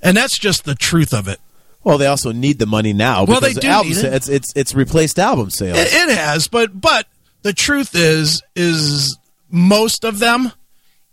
And 0.00 0.16
that's 0.16 0.38
just 0.38 0.64
the 0.64 0.74
truth 0.74 1.12
of 1.12 1.28
it. 1.28 1.38
Well, 1.84 1.98
they 1.98 2.06
also 2.06 2.32
need 2.32 2.58
the 2.58 2.64
money 2.64 2.94
now. 2.94 3.24
Well, 3.24 3.42
they 3.42 3.52
do 3.52 3.68
album 3.68 3.92
sa- 3.92 4.06
it. 4.06 4.14
It's 4.14 4.28
it's 4.30 4.52
it's 4.56 4.74
replaced 4.74 5.18
album 5.18 5.50
sales. 5.50 5.76
It, 5.76 5.88
it 5.92 6.16
has, 6.16 6.48
but 6.48 6.80
but 6.80 7.06
the 7.42 7.52
truth 7.52 7.90
is 7.94 8.42
is 8.56 9.18
most 9.50 10.04
of 10.04 10.20
them, 10.20 10.52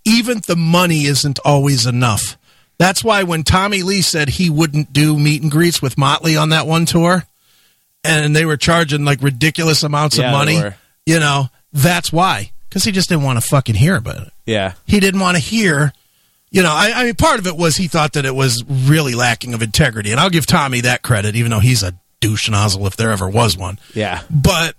even 0.06 0.40
the 0.48 0.56
money 0.56 1.04
isn't 1.04 1.38
always 1.44 1.86
enough. 1.86 2.38
That's 2.78 3.04
why 3.04 3.24
when 3.24 3.44
Tommy 3.44 3.84
Lee 3.84 4.04
said 4.04 4.30
he 4.30 4.50
wouldn't 4.50 4.94
do 4.94 5.20
meet 5.20 5.42
and 5.42 5.52
greets 5.52 5.82
with 5.82 5.98
Motley 5.98 6.38
on 6.38 6.48
that 6.50 6.66
one 6.66 6.86
tour, 6.86 7.26
and 8.06 8.34
they 8.34 8.46
were 8.46 8.56
charging 8.56 9.04
like 9.04 9.22
ridiculous 9.22 9.84
amounts 9.84 10.18
Yeah, 10.18 10.28
of 10.28 10.32
money, 10.32 10.62
you 11.06 11.20
know, 11.20 11.50
that's 11.74 12.14
why. 12.14 12.53
Because 12.74 12.86
he 12.86 12.92
just 12.92 13.08
didn't 13.08 13.24
want 13.24 13.40
to 13.40 13.48
fucking 13.48 13.76
hear 13.76 13.96
about 13.96 14.28
it. 14.28 14.34
yeah, 14.48 14.74
He 14.88 15.00
didn't 15.00 15.20
want 15.20 15.38
to 15.38 15.44
hear. 15.44 15.94
You 16.50 16.64
know, 16.64 16.72
I, 16.72 16.92
I 16.96 17.04
mean, 17.04 17.14
part 17.16 17.40
of 17.40 17.46
it 17.46 17.56
was 17.56 17.78
he 17.78 17.88
thought 17.88 18.14
that 18.14 18.26
it 18.26 18.34
was 18.34 18.64
really 18.68 19.14
lacking 19.14 19.54
of 19.54 19.62
integrity, 19.62 20.12
and 20.12 20.20
I'll 20.20 20.30
give 20.32 20.46
Tommy 20.48 20.82
that 20.82 21.04
credit, 21.04 21.36
even 21.36 21.52
though 21.52 21.60
he's 21.60 21.84
a 21.84 21.94
douche 22.20 22.50
nozzle 22.50 22.88
if 22.88 22.96
there 22.96 23.12
ever 23.12 23.28
was 23.28 23.58
one 23.58 23.78
yeah, 23.94 24.22
but 24.30 24.76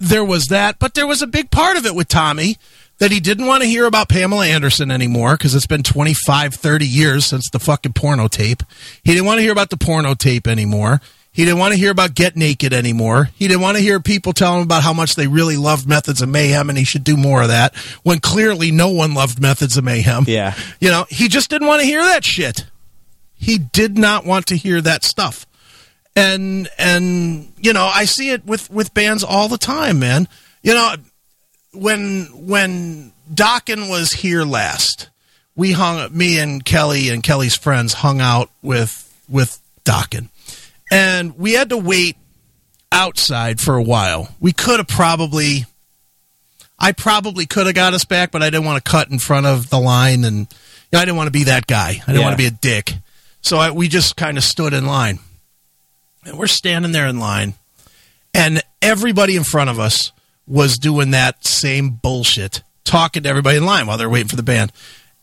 there 0.00 0.24
was 0.24 0.48
that 0.48 0.78
but 0.78 0.94
there 0.94 1.06
was 1.06 1.20
a 1.20 1.26
big 1.26 1.50
part 1.50 1.76
of 1.76 1.84
it 1.84 1.94
with 1.94 2.08
tommy 2.08 2.56
that 2.96 3.10
he 3.12 3.20
didn't 3.20 3.44
want 3.44 3.62
to 3.62 3.68
hear 3.68 3.84
about 3.84 4.08
pamela 4.08 4.46
anderson 4.46 4.90
anymore 4.90 5.32
because 5.36 5.54
it's 5.54 5.66
been 5.66 5.82
25 5.82 6.54
30 6.54 6.86
years 6.86 7.26
since 7.26 7.50
the 7.50 7.58
fucking 7.58 7.92
porno 7.92 8.26
tape 8.26 8.62
he 9.04 9.12
didn't 9.12 9.26
want 9.26 9.36
to 9.36 9.42
hear 9.42 9.52
about 9.52 9.68
the 9.68 9.76
porno 9.76 10.14
tape 10.14 10.46
anymore 10.46 11.02
he 11.32 11.46
didn't 11.46 11.60
want 11.60 11.72
to 11.72 11.80
hear 11.80 11.90
about 11.90 12.14
get 12.14 12.36
naked 12.36 12.74
anymore. 12.74 13.30
He 13.34 13.48
didn't 13.48 13.62
want 13.62 13.78
to 13.78 13.82
hear 13.82 14.00
people 14.00 14.34
tell 14.34 14.56
him 14.56 14.62
about 14.62 14.82
how 14.82 14.92
much 14.92 15.14
they 15.14 15.26
really 15.26 15.56
loved 15.56 15.88
methods 15.88 16.20
of 16.20 16.28
mayhem 16.28 16.68
and 16.68 16.76
he 16.76 16.84
should 16.84 17.04
do 17.04 17.16
more 17.16 17.40
of 17.40 17.48
that 17.48 17.74
when 18.02 18.20
clearly 18.20 18.70
no 18.70 18.90
one 18.90 19.14
loved 19.14 19.40
methods 19.40 19.78
of 19.78 19.84
mayhem. 19.84 20.24
Yeah. 20.28 20.54
you 20.78 20.90
know 20.90 21.06
he 21.08 21.28
just 21.28 21.48
didn't 21.48 21.68
want 21.68 21.80
to 21.80 21.86
hear 21.86 22.02
that 22.02 22.22
shit. 22.22 22.66
He 23.34 23.56
did 23.56 23.96
not 23.96 24.26
want 24.26 24.46
to 24.48 24.56
hear 24.56 24.82
that 24.82 25.04
stuff. 25.04 25.46
And 26.14 26.68
and 26.78 27.50
you 27.56 27.72
know 27.72 27.86
i 27.86 28.04
see 28.04 28.28
it 28.28 28.44
with 28.44 28.70
with 28.70 28.92
bands 28.92 29.24
all 29.24 29.48
the 29.48 29.58
time 29.58 29.98
man. 29.98 30.28
You 30.62 30.74
know 30.74 30.94
when 31.72 32.24
when 32.34 33.12
Dokken 33.32 33.88
was 33.88 34.12
here 34.12 34.44
last 34.44 35.08
we 35.56 35.72
hung 35.72 36.14
me 36.14 36.38
and 36.38 36.62
kelly 36.62 37.08
and 37.08 37.22
kelly's 37.22 37.56
friends 37.56 37.94
hung 37.94 38.20
out 38.20 38.50
with 38.60 39.08
with 39.30 39.58
Dokken 39.86 40.28
and 40.92 41.36
we 41.38 41.52
had 41.54 41.70
to 41.70 41.76
wait 41.76 42.16
outside 42.92 43.60
for 43.60 43.76
a 43.76 43.82
while 43.82 44.28
we 44.40 44.52
could 44.52 44.78
have 44.78 44.86
probably 44.88 45.64
i 46.78 46.92
probably 46.92 47.46
could 47.46 47.66
have 47.66 47.74
got 47.74 47.94
us 47.94 48.04
back 48.04 48.30
but 48.30 48.42
i 48.42 48.50
didn't 48.50 48.64
want 48.66 48.82
to 48.82 48.90
cut 48.90 49.10
in 49.10 49.18
front 49.18 49.46
of 49.46 49.70
the 49.70 49.78
line 49.80 50.24
and 50.24 50.38
you 50.38 50.46
know, 50.92 50.98
i 50.98 51.04
didn't 51.04 51.16
want 51.16 51.26
to 51.26 51.32
be 51.32 51.44
that 51.44 51.66
guy 51.66 51.88
i 51.88 51.92
didn't 52.06 52.14
Yeah. 52.16 52.20
want 52.20 52.32
to 52.34 52.36
be 52.36 52.46
a 52.46 52.50
dick 52.50 52.92
so 53.40 53.56
I, 53.58 53.70
we 53.72 53.88
just 53.88 54.16
kind 54.16 54.36
of 54.38 54.44
stood 54.44 54.72
in 54.74 54.86
line 54.86 55.18
And 56.24 56.38
we're 56.38 56.46
standing 56.46 56.92
there 56.92 57.08
in 57.08 57.18
line, 57.18 57.54
and 58.32 58.62
everybody 58.80 59.34
in 59.34 59.42
front 59.42 59.68
of 59.70 59.80
us 59.80 60.12
was 60.46 60.78
doing 60.78 61.10
that 61.10 61.44
same 61.44 61.90
bullshit, 61.90 62.62
talking 62.84 63.24
to 63.24 63.28
everybody 63.28 63.56
in 63.56 63.64
line 63.66 63.86
while 63.88 63.98
they're 63.98 64.08
waiting 64.08 64.28
for 64.28 64.36
the 64.36 64.42
band. 64.44 64.70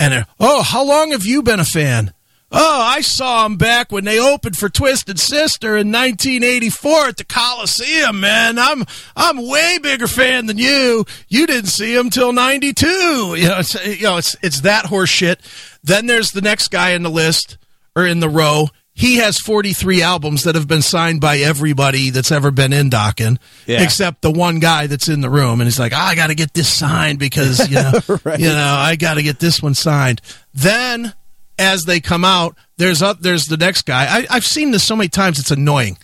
And 0.02 0.26
oh, 0.40 0.64
how 0.64 0.84
long 0.86 1.12
have 1.12 1.26
you 1.26 1.42
been 1.44 1.60
a 1.62 1.66
fan? 1.66 2.14
Oh, 2.52 2.82
I 2.82 3.02
saw 3.02 3.44
them 3.44 3.58
back 3.58 3.92
when 3.92 4.06
they 4.06 4.20
opened 4.20 4.58
for 4.58 4.70
Twisted 4.70 5.20
Sister 5.20 5.78
in 5.78 5.92
1984 5.92 7.08
at 7.10 7.18
the 7.18 7.24
Coliseum, 7.24 8.20
man. 8.20 8.58
I'm 8.58 8.86
I'm 9.16 9.48
way 9.48 9.78
bigger 9.78 10.08
fan 10.08 10.48
than 10.48 10.58
you. 10.58 11.06
You 11.28 11.46
didn't 11.46 11.70
see 11.70 11.94
them 11.94 12.10
till 12.10 12.34
92. 12.34 12.88
You 12.88 13.48
know, 13.50 13.60
it's 13.60 13.86
you 13.86 14.02
know, 14.04 14.18
it's 14.18 14.36
it's 14.42 14.62
that 14.62 14.88
horse 14.88 15.10
shit. 15.10 15.40
Then 15.84 16.08
there's 16.08 16.32
the 16.32 16.42
next 16.42 16.70
guy 16.70 16.92
in 16.92 17.04
the 17.04 17.10
list 17.12 17.58
or 17.96 18.06
in 18.08 18.20
the 18.20 18.30
row. 18.30 18.70
He 18.94 19.18
has 19.18 19.38
43 19.38 20.02
albums 20.02 20.44
that 20.44 20.56
have 20.56 20.68
been 20.68 20.82
signed 20.82 21.22
by 21.22 21.38
everybody 21.38 22.10
that's 22.10 22.34
ever 22.34 22.52
been 22.52 22.74
in 22.74 22.90
Dokken, 22.90 23.38
Yeah. 23.66 23.82
except 23.82 24.22
the 24.22 24.32
one 24.32 24.60
guy 24.60 24.88
that's 24.88 25.08
in 25.08 25.22
the 25.22 25.30
room. 25.30 25.62
And 25.62 25.68
he's 25.68 25.80
like, 25.80 25.94
"Ah, 25.96 26.08
I 26.10 26.16
got 26.16 26.28
to 26.28 26.36
get 26.36 26.54
this 26.54 26.68
signed 26.68 27.18
because, 27.18 27.70
you 27.70 27.76
know, 27.76 27.94
Right. 28.26 28.40
you 28.40 28.48
know, 28.50 28.76
I 28.78 28.98
got 28.98 29.14
to 29.14 29.24
get 29.24 29.40
this 29.40 29.62
one 29.62 29.74
signed. 29.74 30.20
Then 30.54 31.14
as 31.60 31.84
they 31.84 32.00
come 32.00 32.26
out, 32.26 32.56
there's 32.78 33.02
up, 33.02 33.20
there's 33.20 33.46
the 33.46 33.58
next 33.58 33.84
guy. 33.84 34.06
I, 34.06 34.28
I've 34.30 34.46
seen 34.46 34.72
this 34.72 34.84
so 34.84 34.96
many 34.96 35.10
times, 35.10 35.38
it's 35.38 35.52
annoying. 35.52 35.98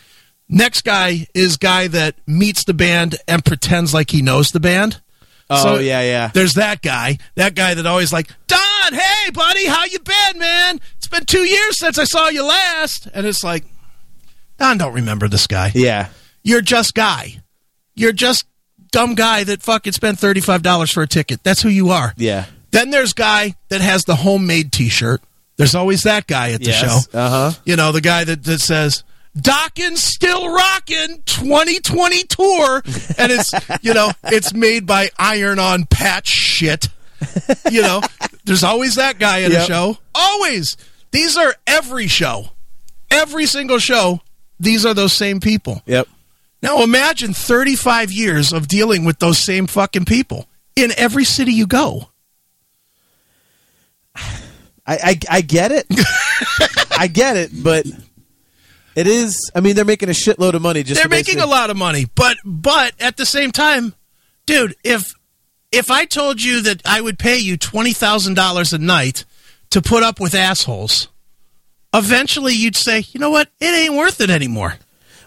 Next 0.48 0.84
guy 0.84 1.26
is 1.34 1.58
guy 1.58 1.88
that 1.88 2.16
meets 2.28 2.66
the 2.66 2.74
band 2.74 3.16
and 3.28 3.44
pretends 3.44 3.94
like 3.94 4.12
he 4.12 4.22
knows 4.22 4.52
the 4.52 4.60
band. 4.60 5.02
Oh, 5.50 5.80
yeah, 5.80 6.02
yeah. 6.02 6.32
There's 6.34 6.54
that 6.56 6.82
guy. 6.82 7.18
That 7.36 7.56
guy 7.56 7.74
that 7.76 7.86
always 7.86 8.12
like, 8.12 8.30
Don, 8.48 8.94
hey 8.94 9.32
buddy, 9.32 9.66
how 9.68 9.86
you 9.86 10.00
been, 10.00 10.40
man? 10.40 10.80
It's 10.98 11.08
been 11.08 11.26
two 11.26 11.44
years 11.44 11.78
since 11.78 11.98
I 11.98 12.04
saw 12.04 12.30
you 12.30 12.44
last. 12.44 13.08
And 13.14 13.26
it's 13.26 13.44
like, 13.44 13.64
Don 14.58 14.78
don't 14.78 14.94
remember 14.94 15.28
this 15.28 15.48
guy. 15.48 15.72
Yeah. 15.74 16.10
You're 16.44 16.62
just 16.62 16.94
guy. 16.94 17.42
You're 17.96 18.12
just 18.12 18.46
dumb 18.92 19.16
guy 19.16 19.44
that 19.44 19.62
fucking 19.62 19.94
spent 19.94 20.20
thirty 20.20 20.42
five 20.42 20.62
dollars 20.62 20.92
for 20.92 21.04
a 21.04 21.08
ticket. 21.08 21.44
That's 21.44 21.62
who 21.62 21.70
you 21.70 21.90
are. 21.90 22.14
Yeah. 22.18 22.46
Then 22.72 22.90
there's 22.90 23.14
guy 23.14 23.56
that 23.70 23.82
has 23.82 24.06
the 24.06 24.16
homemade 24.16 24.72
T-shirt. 24.72 25.22
There's 25.58 25.76
always 25.76 26.04
that 26.04 26.28
guy 26.28 26.52
at 26.52 26.60
the 26.62 26.68
Yes. 26.68 26.80
show. 27.12 27.18
Uh-huh. 27.18 27.52
You 27.66 27.76
know, 27.76 27.92
the 27.92 28.02
guy 28.02 28.24
that, 28.26 28.44
that 28.44 28.60
says, 28.60 29.04
Dokken 29.38 29.98
still 29.98 30.54
rocking 30.54 31.22
2020 31.26 32.24
tour. 32.24 32.82
And 33.18 33.32
it's, 33.32 33.54
you 33.82 33.94
know, 33.94 34.12
it's 34.26 34.54
made 34.54 34.86
by 34.86 35.10
iron 35.18 35.60
on 35.60 35.86
patch 35.86 36.28
shit. 36.28 36.90
You 37.72 37.82
know, 37.82 38.02
there's 38.46 38.64
always 38.64 38.96
that 38.96 39.18
guy 39.20 39.44
at 39.44 39.52
a 39.52 39.56
Yep. 39.56 39.68
show. 39.68 39.98
Always. 40.14 40.78
These 41.12 41.38
are 41.38 41.56
every 41.66 42.08
show. 42.08 42.50
Every 43.10 43.46
single 43.46 43.80
show, 43.80 44.22
these 44.60 44.86
are 44.86 44.94
those 44.94 45.14
same 45.14 45.40
people. 45.40 45.82
Yep. 45.86 46.08
Now 46.62 46.82
imagine 46.84 47.34
35 47.34 48.12
years 48.12 48.52
of 48.52 48.68
dealing 48.68 49.06
with 49.06 49.20
those 49.20 49.38
same 49.38 49.68
fucking 49.68 50.06
people 50.06 50.48
in 50.76 50.92
every 50.98 51.24
city 51.24 51.54
you 51.54 51.68
go. 51.68 52.10
I, 54.88 54.98
I 55.30 55.38
I 55.38 55.42
get 55.42 55.72
it. 55.72 55.88
I 56.98 57.08
get 57.08 57.38
it, 57.38 57.52
but 57.54 57.86
it 58.96 59.08
is. 59.08 59.52
I 59.54 59.60
mean, 59.60 59.76
they're 59.76 59.86
making 59.86 60.10
a 60.10 60.14
shitload 60.14 60.54
of 60.54 60.62
money. 60.62 60.84
Just 60.84 61.02
They're 61.02 61.10
making 61.10 61.40
a 61.40 61.46
lot 61.46 61.70
of 61.70 61.78
money, 61.78 62.06
but 62.16 62.38
but 62.46 62.94
at 63.00 63.18
the 63.18 63.26
same 63.26 63.52
time, 63.52 63.94
dude, 64.46 64.76
if 64.84 65.14
if 65.72 65.92
I 65.92 66.06
told 66.06 66.42
you 66.42 66.62
that 66.62 66.82
I 66.86 67.02
would 67.02 67.20
pay 67.20 67.38
you 67.38 67.58
twenty 67.58 67.94
thousand 67.94 68.36
dollars 68.36 68.74
a 68.74 68.78
night 68.78 69.26
to 69.72 69.82
put 69.82 70.04
up 70.04 70.20
with 70.20 70.34
assholes, 70.34 71.10
eventually 71.94 72.54
you'd 72.54 72.76
say, 72.78 73.04
you 73.12 73.20
know 73.20 73.32
what, 73.32 73.50
it 73.60 73.74
ain't 73.74 73.94
worth 73.96 74.22
it 74.22 74.30
anymore. 74.30 74.76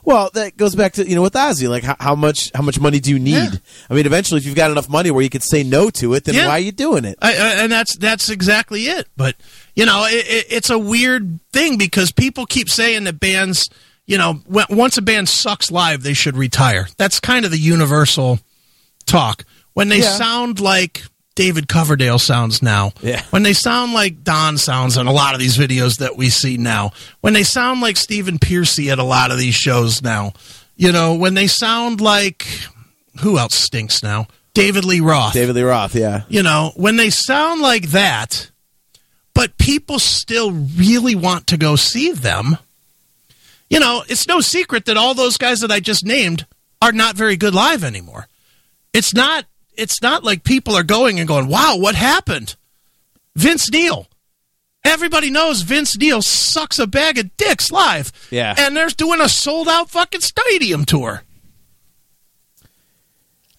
Well, 0.09 0.31
that 0.33 0.57
goes 0.57 0.75
back 0.75 0.95
to 0.95 1.07
you 1.07 1.15
know 1.15 1.21
with 1.21 1.35
Ozzy, 1.35 1.69
like 1.69 1.85
how, 1.85 1.95
how 2.01 2.15
much 2.15 2.51
how 2.55 2.63
much 2.63 2.81
money 2.81 2.99
do 2.99 3.11
you 3.11 3.19
need? 3.19 3.35
Yeah. 3.53 3.59
I 3.91 3.95
mean, 3.95 4.07
eventually, 4.07 4.39
if 4.41 4.47
you've 4.47 4.57
got 4.57 4.71
enough 4.71 4.89
money 4.89 5.11
where 5.11 5.23
you 5.23 5.29
could 5.29 5.43
say 5.43 5.63
no 5.63 5.91
to 5.91 6.15
it, 6.15 6.25
then 6.25 6.35
Yeah. 6.35 6.47
why 6.47 6.53
are 6.53 6.59
you 6.61 6.73
doing 6.73 7.05
it? 7.05 7.19
I, 7.21 7.33
I, 7.35 7.49
and 7.63 7.71
that's 7.71 7.95
that's 7.97 8.31
exactly 8.31 8.85
it. 8.85 9.07
But 9.19 9.37
you 9.77 9.85
know, 9.85 10.07
it, 10.07 10.25
it, 10.27 10.47
it's 10.49 10.71
a 10.71 10.79
weird 10.79 11.41
thing 11.53 11.77
because 11.77 12.11
people 12.11 12.47
keep 12.47 12.71
saying 12.71 13.05
that 13.05 13.21
bands, 13.21 13.69
you 14.07 14.17
know, 14.17 14.41
when, 14.47 14.65
once 14.71 14.97
a 14.97 15.03
band 15.03 15.29
sucks 15.29 15.71
live, 15.71 16.03
they 16.03 16.15
should 16.15 16.39
retire. 16.39 16.89
That's 16.97 17.21
kind 17.21 17.45
of 17.45 17.51
the 17.51 17.59
universal 17.59 18.39
talk. 19.05 19.45
When 19.75 19.91
they 19.91 19.99
Yeah. 20.01 20.17
sound 20.17 20.59
like 20.59 21.03
David 21.39 21.69
Coverdale 21.69 22.19
sounds 22.19 22.63
now, 22.63 22.93
Yeah. 23.01 23.23
when 23.31 23.45
they 23.45 23.53
sound 23.53 23.93
like 23.93 24.25
Don 24.25 24.59
sounds 24.59 24.97
in 24.97 25.07
a 25.07 25.13
lot 25.13 25.35
of 25.35 25.41
these 25.41 25.57
videos 25.57 25.99
that 25.99 26.17
we 26.17 26.31
see 26.31 26.57
now, 26.57 26.91
when 27.21 27.33
they 27.33 27.45
sound 27.45 27.81
like 27.81 27.97
Stephen 27.97 28.41
Pearcy 28.41 28.91
at 28.91 28.99
a 28.99 29.05
lot 29.05 29.31
of 29.31 29.39
these 29.39 29.55
shows 29.55 30.03
now, 30.03 30.33
you 30.75 30.91
know, 30.91 31.15
when 31.15 31.35
they 31.35 31.47
sound 31.47 32.01
like 32.01 32.45
who 33.21 33.39
else 33.39 33.55
stinks 33.55 34.03
now? 34.03 34.27
David 34.53 34.85
Lee 34.85 34.99
Roth 34.99 35.33
David 35.33 35.55
Lee 35.55 35.63
Roth, 35.63 35.95
yeah, 35.95 36.25
you 36.29 36.43
know, 36.43 36.73
when 36.75 36.97
they 36.97 37.09
sound 37.11 37.61
like 37.61 37.91
that, 37.91 38.51
but 39.33 39.57
people 39.59 40.01
still 40.01 40.51
really 40.51 41.15
want 41.15 41.47
to 41.47 41.57
go 41.57 41.77
see 41.77 42.11
them, 42.11 42.59
you 43.71 43.79
know, 43.79 44.03
it's 44.09 44.27
no 44.27 44.41
secret 44.41 44.87
that 44.87 44.97
all 44.97 45.15
those 45.15 45.37
guys 45.37 45.61
that 45.61 45.71
I 45.71 45.79
just 45.79 46.05
named 46.05 46.47
are 46.83 46.91
not 46.91 47.15
very 47.15 47.37
good 47.37 47.55
live 47.55 47.85
anymore. 47.85 48.27
It's 48.93 49.15
not 49.15 49.45
it's 49.79 50.03
not 50.03 50.25
like 50.25 50.45
people 50.45 50.75
are 50.75 50.83
going 50.83 51.19
and 51.19 51.27
going, 51.29 51.49
"Wow, 51.49 51.77
what 51.77 51.95
happened?" 51.95 52.57
Vince 53.37 53.71
Neil. 53.71 54.09
Everybody 54.85 55.31
knows 55.31 55.63
Vince 55.63 55.97
Neil 55.99 56.23
sucks 56.23 56.79
a 56.79 56.87
bag 56.87 57.19
of 57.19 57.37
dicks 57.37 57.71
live. 57.71 58.11
Yeah. 58.31 58.55
And 58.57 58.77
they're 58.77 58.89
doing 58.89 59.21
a 59.21 59.29
sold 59.29 59.69
out 59.69 59.91
fucking 59.91 60.21
stadium 60.21 60.85
tour. 60.85 61.23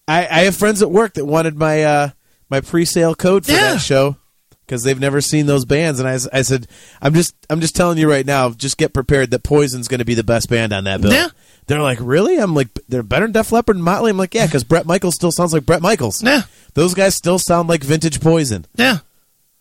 I, 0.08 0.21
I 0.27 0.39
have 0.45 0.55
friends 0.55 0.82
at 0.82 0.89
work 0.89 1.13
that 1.15 1.25
wanted 1.25 1.55
my 1.58 1.84
uh, 1.84 2.10
my 2.49 2.62
pre 2.62 2.86
sale 2.86 3.15
code 3.15 3.45
for 3.45 3.51
Yeah. 3.51 3.73
that 3.73 3.82
show 3.82 4.17
because 4.65 4.84
they've 4.84 4.99
never 4.99 5.21
seen 5.21 5.45
those 5.45 5.65
bands, 5.65 5.99
and 5.99 6.08
I 6.08 6.41
said, 6.41 6.67
I'm 7.01 7.13
just 7.13 7.36
I'm 7.49 7.62
just 7.62 7.75
telling 7.75 7.97
you 7.97 8.10
right 8.10 8.25
now, 8.25 8.49
just 8.51 8.77
get 8.77 8.93
prepared 8.93 9.32
that 9.32 9.43
Poison's 9.43 9.88
going 9.88 9.99
to 9.99 10.05
be 10.05 10.15
the 10.15 10.23
best 10.23 10.49
band 10.49 10.73
on 10.73 10.86
that 10.86 11.01
bill. 11.01 11.13
Yeah. 11.13 11.29
They're 11.69 11.84
like, 11.84 11.99
really? 12.01 12.38
I'm 12.38 12.55
like, 12.55 12.67
they're 12.88 13.03
better 13.03 13.25
than 13.25 13.32
Def 13.32 13.51
Leppard 13.51 13.75
and 13.75 13.86
Motley. 13.86 14.10
I'm 14.10 14.17
like, 14.17 14.34
yeah, 14.34 14.47
because 14.47 14.63
Bret 14.63 14.88
Michaels 14.88 15.13
still 15.13 15.32
sounds 15.32 15.53
like 15.53 15.67
Bret 15.67 15.84
Michaels. 15.84 16.23
Yeah. 16.23 16.41
Those 16.73 16.95
guys 16.95 17.13
still 17.13 17.38
sound 17.38 17.69
like 17.69 17.84
vintage 17.84 18.19
Poison. 18.19 18.65
Yeah. 18.73 18.97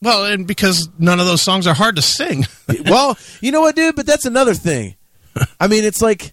Well, 0.00 0.24
and 0.24 0.46
because 0.46 0.88
none 0.98 1.20
of 1.20 1.26
those 1.26 1.42
songs 1.42 1.66
are 1.66 1.74
hard 1.74 1.96
to 1.96 2.02
sing. 2.02 2.46
well, 2.86 3.18
you 3.42 3.52
know 3.52 3.60
what, 3.60 3.76
dude? 3.76 3.94
But 3.94 4.06
that's 4.06 4.24
another 4.24 4.54
thing. 4.54 4.96
I 5.60 5.66
mean, 5.66 5.84
it's 5.84 6.00
like 6.00 6.32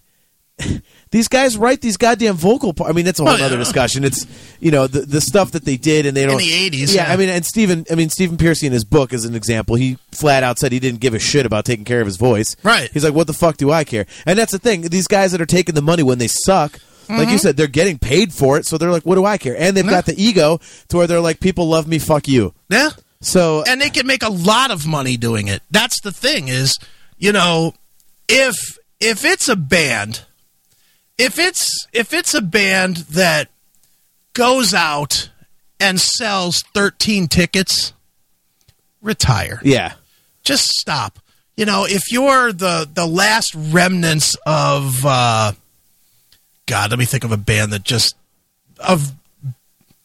these 1.10 1.28
guys 1.28 1.56
write 1.56 1.80
these 1.80 1.96
goddamn 1.96 2.34
vocal. 2.34 2.74
Par- 2.74 2.88
I 2.88 2.92
mean, 2.92 3.04
that's 3.04 3.20
a 3.20 3.24
whole 3.24 3.32
other 3.42 3.50
yeah. 3.54 3.56
discussion. 3.56 4.04
It's 4.04 4.26
you 4.60 4.70
know 4.70 4.86
the 4.86 5.00
the 5.02 5.20
stuff 5.20 5.52
that 5.52 5.64
they 5.64 5.76
did 5.76 6.06
and 6.06 6.16
they 6.16 6.24
don't 6.26 6.32
in 6.34 6.38
the 6.38 6.70
80s, 6.70 6.94
Yeah, 6.94 7.06
yeah. 7.06 7.12
I 7.12 7.16
mean, 7.16 7.28
and 7.28 7.44
Stephen. 7.44 7.84
I 7.90 7.94
mean, 7.94 8.08
Stephen 8.10 8.36
Pearcy 8.36 8.64
in 8.66 8.72
his 8.72 8.84
book, 8.84 9.12
as 9.12 9.24
an 9.24 9.34
example, 9.34 9.76
he 9.76 9.98
flat 10.12 10.42
out 10.42 10.58
said 10.58 10.72
he 10.72 10.80
didn't 10.80 11.00
give 11.00 11.14
a 11.14 11.18
shit 11.18 11.46
about 11.46 11.64
taking 11.64 11.84
care 11.84 12.00
of 12.00 12.06
his 12.06 12.16
voice. 12.16 12.56
Right. 12.62 12.90
He's 12.92 13.04
like, 13.04 13.14
what 13.14 13.26
the 13.26 13.32
fuck 13.32 13.56
do 13.56 13.70
I 13.70 13.84
care? 13.84 14.06
And 14.26 14.38
that's 14.38 14.52
the 14.52 14.58
thing. 14.58 14.82
These 14.82 15.06
guys 15.08 15.32
that 15.32 15.40
are 15.40 15.46
taking 15.46 15.74
the 15.74 15.82
money 15.82 16.02
when 16.02 16.18
they 16.18 16.28
suck. 16.28 16.78
Like 17.08 17.18
Mm-hmm. 17.20 17.30
you 17.30 17.38
said, 17.38 17.56
they're 17.56 17.68
getting 17.68 17.98
paid 18.00 18.32
for 18.32 18.58
it, 18.58 18.66
so 18.66 18.76
they're 18.78 18.90
like, 18.90 19.04
"What 19.04 19.14
do 19.14 19.24
I 19.24 19.38
care?" 19.38 19.54
And 19.56 19.76
they've 19.76 19.86
got 19.88 20.06
the 20.06 20.20
ego 20.20 20.58
to 20.88 20.96
where 20.96 21.06
they're 21.06 21.20
like, 21.20 21.38
"People 21.38 21.68
love 21.68 21.86
me, 21.86 22.00
fuck 22.00 22.26
you." 22.26 22.52
yeah. 22.68 22.90
So 23.20 23.62
and 23.64 23.80
they 23.80 23.90
can 23.90 24.08
make 24.08 24.24
a 24.24 24.28
lot 24.28 24.72
of 24.72 24.88
money 24.88 25.16
doing 25.16 25.46
it. 25.46 25.62
That's 25.70 26.00
the 26.00 26.10
thing 26.10 26.48
is, 26.48 26.76
you 27.16 27.30
know, 27.30 27.74
if 28.28 28.56
if 28.98 29.24
it's 29.24 29.48
a 29.48 29.54
band, 29.54 30.24
if 31.18 31.38
it's 31.38 31.86
if 31.92 32.12
it's 32.12 32.34
a 32.34 32.42
band 32.42 32.96
that 33.10 33.48
goes 34.32 34.74
out 34.74 35.30
and 35.80 36.00
sells 36.00 36.62
13 36.74 37.28
tickets, 37.28 37.92
retire. 39.02 39.60
yeah, 39.62 39.92
Just 40.42 40.76
stop. 40.78 41.18
You 41.56 41.64
know, 41.64 41.86
if 41.88 42.12
you're 42.12 42.52
the 42.52 42.88
the 42.92 43.06
last 43.06 43.54
remnants 43.54 44.36
of 44.46 45.04
uh 45.06 45.52
God, 46.66 46.90
let 46.90 46.98
me 46.98 47.04
think 47.04 47.24
of 47.24 47.32
a 47.32 47.36
band 47.36 47.72
that 47.72 47.82
just 47.84 48.16
of 48.78 49.12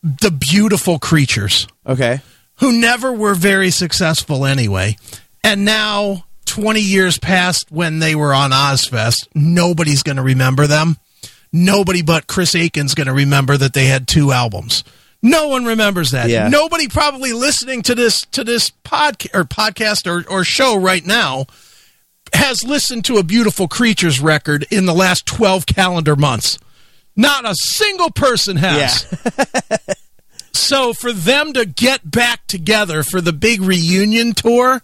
the 0.03 0.31
beautiful 0.31 0.97
creatures 0.97 1.67
okay, 1.85 2.21
who 2.55 2.79
never 2.79 3.11
were 3.11 3.35
very 3.35 3.69
successful 3.69 4.45
anyway. 4.45 4.95
And 5.43 5.65
now, 5.65 6.25
20 6.51 6.81
years 6.81 7.17
past 7.17 7.71
when 7.71 7.99
they 7.99 8.13
were 8.13 8.33
on 8.33 8.51
Ozzfest, 8.51 9.29
nobody's 9.33 10.03
going 10.03 10.17
to 10.17 10.21
remember 10.21 10.67
them. 10.67 10.97
Nobody 11.53 12.01
but 12.01 12.27
Chris 12.27 12.53
Akin's 12.55 12.93
going 12.93 13.07
to 13.07 13.13
remember 13.13 13.55
that 13.55 13.73
they 13.73 13.85
had 13.85 14.05
two 14.05 14.33
albums. 14.33 14.83
No 15.21 15.47
one 15.47 15.63
remembers 15.63 16.11
that. 16.11 16.29
Yeah. 16.29 16.49
Nobody 16.49 16.89
probably 16.89 17.31
listening 17.31 17.83
to 17.83 17.95
this 17.95 18.23
to 18.31 18.43
this 18.43 18.69
podcast 18.83 19.33
or 19.33 19.45
podcast 19.45 20.07
or, 20.11 20.29
or 20.29 20.43
show 20.43 20.77
right 20.77 21.05
now 21.05 21.45
has 22.33 22.65
listened 22.65 23.05
to 23.05 23.15
a 23.15 23.23
Beautiful 23.23 23.69
Creatures 23.69 24.19
record 24.19 24.65
in 24.69 24.85
the 24.85 24.93
last 24.93 25.25
12 25.25 25.65
calendar 25.65 26.17
months. 26.17 26.59
Not 27.15 27.45
a 27.45 27.55
single 27.55 28.11
person 28.11 28.57
has. 28.57 29.05
So 30.53 30.93
for 30.93 31.11
them 31.11 31.53
to 31.53 31.65
get 31.65 32.09
back 32.09 32.45
together 32.47 33.03
for 33.03 33.21
the 33.21 33.33
big 33.33 33.61
reunion 33.61 34.33
tour 34.33 34.81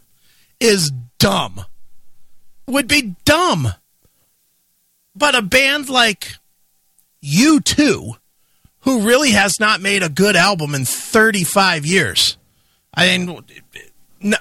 is 0.59 0.91
dumb. 1.19 1.65
Would 2.67 2.87
be 2.87 3.15
dumb. 3.25 3.73
but 5.15 5.35
a 5.35 5.41
band 5.41 5.89
like 5.89 6.33
U2, 7.23 8.17
who 8.81 9.01
really 9.01 9.31
has 9.31 9.59
not 9.59 9.81
made 9.81 10.03
a 10.03 10.09
good 10.09 10.35
album 10.35 10.75
in 10.75 10.85
35 10.85 11.85
years. 11.85 12.37
I 12.93 13.17
mean, 13.17 13.43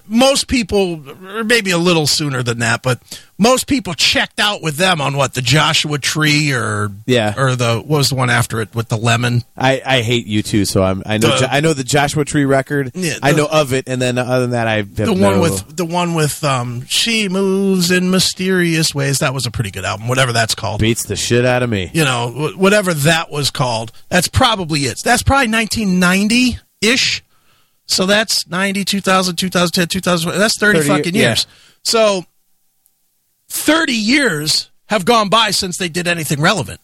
most 0.07 0.49
people, 0.49 1.03
or 1.27 1.45
maybe 1.45 1.71
a 1.71 1.79
little 1.79 2.07
sooner 2.07 2.43
than 2.43 2.61
that, 2.61 2.83
but 2.83 3.01
most 3.39 3.67
people 3.67 3.93
checked 3.95 4.41
out 4.41 4.63
with 4.63 4.77
them 4.77 5.01
on 5.01 5.17
what 5.17 5.35
the 5.35 5.43
Joshua 5.43 5.99
Tree 5.99 6.53
or 6.53 6.91
Yeah. 7.07 7.35
or 7.37 7.55
the 7.55 7.77
what 7.79 7.99
was 7.99 8.09
the 8.09 8.15
one 8.15 8.31
after 8.31 8.61
it 8.63 8.75
with 8.75 8.89
the 8.89 8.97
lemon. 8.97 9.43
I, 9.57 9.83
I 9.85 10.01
hate 10.03 10.27
you 10.27 10.43
too, 10.43 10.65
so 10.65 10.83
I'm 10.83 11.03
I 11.05 11.19
know 11.19 11.39
The- 11.39 11.53
I 11.53 11.61
know 11.61 11.75
the 11.75 11.85
Joshua 11.85 12.25
Tree 12.25 12.45
record. 12.47 12.93
Yeah, 12.95 13.15
I 13.23 13.33
know 13.33 13.47
of 13.47 13.73
it, 13.73 13.85
and 13.89 14.01
then 14.01 14.17
other 14.19 14.41
than 14.41 14.51
that, 14.51 14.67
I 14.67 14.83
The 14.83 15.07
no, 15.07 15.31
one 15.31 15.41
with 15.41 15.77
the 15.77 15.85
one 15.85 16.15
with 16.15 16.43
um, 16.45 16.85
she 16.87 17.29
moves 17.29 17.91
in 17.91 18.11
mysterious 18.11 18.95
ways. 18.95 19.19
That 19.19 19.35
was 19.35 19.45
a 19.47 19.51
pretty 19.51 19.71
good 19.71 19.85
album, 19.85 20.09
whatever 20.09 20.33
that's 20.33 20.55
called. 20.55 20.81
beats 20.81 21.05
the 21.05 21.17
shit 21.17 21.45
out 21.45 21.63
of 21.63 21.69
me. 21.71 21.91
you 21.93 22.05
know, 22.05 22.53
whatever 22.57 22.95
that 22.95 23.31
was 23.31 23.51
called. 23.51 23.93
That's 24.09 24.29
probably 24.29 24.81
it. 24.81 25.01
That's 25.05 25.23
probably 25.23 25.53
1990 25.53 26.59
ish. 26.81 27.23
So 27.87 28.07
that's 28.07 28.49
90, 28.49 28.85
2000, 28.85 29.37
2010, 29.37 29.89
2000. 29.89 30.39
That's 30.39 30.59
30, 30.59 30.79
30 30.81 30.89
fucking 30.89 31.15
yeah. 31.15 31.29
years. 31.29 31.47
So 31.83 32.25
30 33.49 33.93
years 33.93 34.71
have 34.87 35.05
gone 35.05 35.29
by 35.29 35.51
since 35.51 35.77
they 35.77 35.89
did 35.89 36.07
anything 36.07 36.41
relevant. 36.41 36.81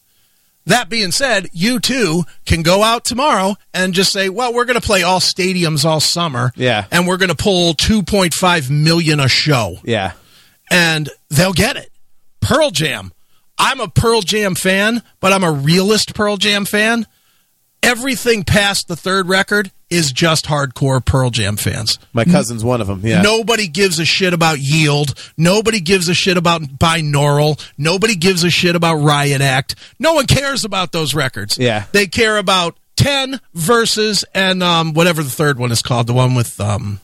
That 0.67 0.89
being 0.89 1.11
said, 1.11 1.49
you 1.53 1.81
too 1.81 2.23
can 2.47 2.63
go 2.63 2.85
out 2.85 3.05
tomorrow 3.05 3.57
and 3.75 3.95
just 3.95 4.13
say, 4.13 4.29
well, 4.29 4.55
we're 4.55 4.65
going 4.65 4.81
to 4.81 4.87
play 4.87 5.03
all 5.03 5.19
stadiums 5.19 5.85
all 5.85 5.99
summer. 5.99 6.53
Yeah. 6.55 6.87
And 6.93 7.07
we're 7.07 7.17
going 7.17 7.31
to 7.31 7.35
pull 7.35 7.75
2.5 7.75 8.71
million 8.71 9.19
a 9.19 9.29
show 9.29 9.79
Yeah, 9.83 10.13
and 10.71 11.11
they'll 11.31 11.53
get 11.53 11.77
it. 11.77 11.91
Pearl 12.41 12.71
Jam. 12.71 13.13
I'm 13.59 13.81
a 13.81 13.89
Pearl 13.89 14.23
Jam 14.23 14.55
fan, 14.55 15.03
but 15.21 15.33
I'm 15.33 15.45
a 15.45 15.53
realist 15.53 16.15
Pearl 16.15 16.37
Jam 16.37 16.65
fan. 16.65 17.07
Everything 17.83 18.45
past 18.45 18.89
the 18.89 18.97
third 18.97 19.29
record 19.29 19.71
is 19.93 20.11
just 20.13 20.47
hardcore 20.47 21.05
Pearl 21.05 21.31
Jam 21.31 21.57
fans. 21.57 21.99
my 22.13 22.25
cousin's 22.25 22.65
one 22.65 22.81
of 22.81 22.87
them. 22.87 23.01
Yeah, 23.05 23.23
Nobody 23.23 23.69
gives 23.69 23.99
a 23.99 24.05
shit 24.05 24.33
about 24.35 24.59
Yield. 24.59 25.15
Nobody 25.37 25.81
gives 25.81 26.09
a 26.09 26.15
shit 26.15 26.37
about 26.37 26.63
Binaural. 26.63 27.63
Nobody 27.79 28.15
gives 28.17 28.43
a 28.45 28.51
shit 28.51 28.75
about 28.75 28.97
Riot 28.97 29.41
Act. 29.41 29.75
No 29.99 30.15
one 30.15 30.27
cares 30.27 30.65
about 30.65 30.93
those 30.93 31.15
records. 31.15 31.59
Yeah. 31.59 31.85
They 31.93 32.07
care 32.07 32.37
about 32.39 32.77
10 32.97 33.41
verses 33.55 34.25
and 34.35 34.63
um, 34.63 34.95
whatever 34.95 35.23
the 35.23 35.31
third 35.31 35.59
one 35.59 35.71
is 35.73 35.83
called, 35.83 36.07
the 36.07 36.13
one 36.15 36.35
with 36.35 36.61
um, 36.61 37.01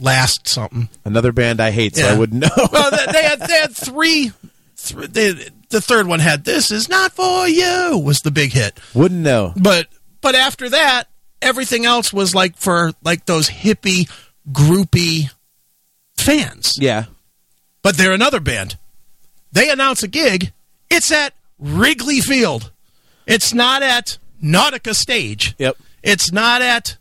Last 0.00 0.48
something 0.48 0.88
another 1.04 1.30
band 1.30 1.60
I 1.60 1.70
hate, 1.70 1.94
so 1.94 2.04
Yeah. 2.04 2.14
I 2.14 2.18
wouldn't 2.18 2.40
know. 2.42 2.48
well, 2.72 2.90
they, 2.90 3.12
they 3.12 3.22
had 3.22 3.38
they 3.40 3.54
had 3.60 3.72
three. 3.76 4.32
Th- 4.76 5.08
they, 5.08 5.32
the 5.70 5.80
third 5.80 6.08
one 6.08 6.18
had 6.18 6.44
"This 6.44 6.72
is 6.72 6.88
not 6.88 7.12
for 7.12 7.46
you" 7.46 8.02
was 8.04 8.22
the 8.22 8.32
big 8.32 8.52
hit, 8.52 8.76
wouldn't 8.92 9.20
know. 9.20 9.52
but 9.56 9.86
but 10.20 10.34
after 10.34 10.68
that, 10.70 11.06
everything 11.42 11.84
else 11.86 12.12
was 12.12 12.34
like 12.34 12.56
for 12.56 12.92
like 13.02 13.26
those 13.26 13.48
hippie, 13.48 14.10
groupie 14.50 15.30
fans. 16.16 16.74
Yeah, 16.78 17.04
But 17.82 17.96
they're 17.96 18.12
another 18.12 18.40
band. 18.40 18.76
They 19.52 19.70
announce 19.70 20.02
a 20.02 20.08
gig. 20.08 20.52
It's 20.90 21.12
at 21.12 21.32
Wrigley 21.58 22.20
Field. 22.20 22.70
It's 23.26 23.54
not 23.54 23.82
at 23.82 24.18
Nautica 24.42 24.94
Stage. 24.94 25.54
Yep. 25.58 25.76
It's 26.02 26.32
not 26.32 26.60
at 26.60 26.96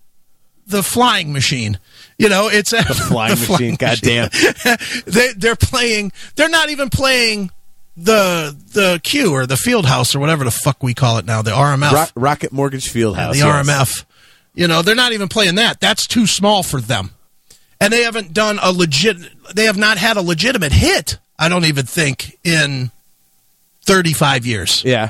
the 0.67 0.83
Flying 0.83 1.33
Machine. 1.33 1.79
You 2.17 2.29
know, 2.29 2.47
it's 2.47 2.71
at 2.73 2.87
the 2.87 2.93
Flying 2.93 3.39
Machine. 3.47 3.75
Goddamn. 3.75 4.29
they 5.05 5.33
they're 5.35 5.55
playing. 5.55 6.11
They're 6.35 6.47
not 6.49 6.69
even 6.69 6.89
playing 6.89 7.51
the 7.97 8.55
the 8.73 8.99
Q 9.03 9.33
or 9.33 9.45
the 9.45 9.57
Field 9.57 9.85
House 9.85 10.15
or 10.15 10.19
whatever 10.19 10.43
the 10.45 10.51
fuck 10.51 10.81
we 10.81 10.93
call 10.93 11.17
it 11.17 11.25
now. 11.25 11.41
The 11.41 11.51
RMF, 11.51 11.91
Rock, 11.91 12.11
Rocket 12.15 12.51
Mortgage 12.53 12.89
Field 12.89 13.15
House. 13.17 13.33
the 13.33 13.39
yes. 13.45 13.67
RMF. 13.67 14.05
You 14.53 14.67
know, 14.67 14.81
they're 14.81 14.95
not 14.95 15.13
even 15.13 15.27
playing 15.29 15.55
that. 15.55 15.79
That's 15.79 16.05
too 16.07 16.27
small 16.27 16.61
for 16.63 16.79
them. 16.79 17.11
And 17.81 17.91
they 17.91 18.03
haven't 18.03 18.33
done 18.33 18.59
a 18.61 18.71
legit. 18.71 19.17
They 19.55 19.65
have 19.65 19.77
not 19.77 19.97
had 19.97 20.15
a 20.17 20.21
legitimate 20.21 20.71
hit. 20.71 21.17
I 21.39 21.49
don't 21.49 21.65
even 21.65 21.85
think 21.85 22.37
in 22.43 22.91
thirty 23.81 24.13
five 24.13 24.45
years. 24.45 24.83
Yeah, 24.85 25.09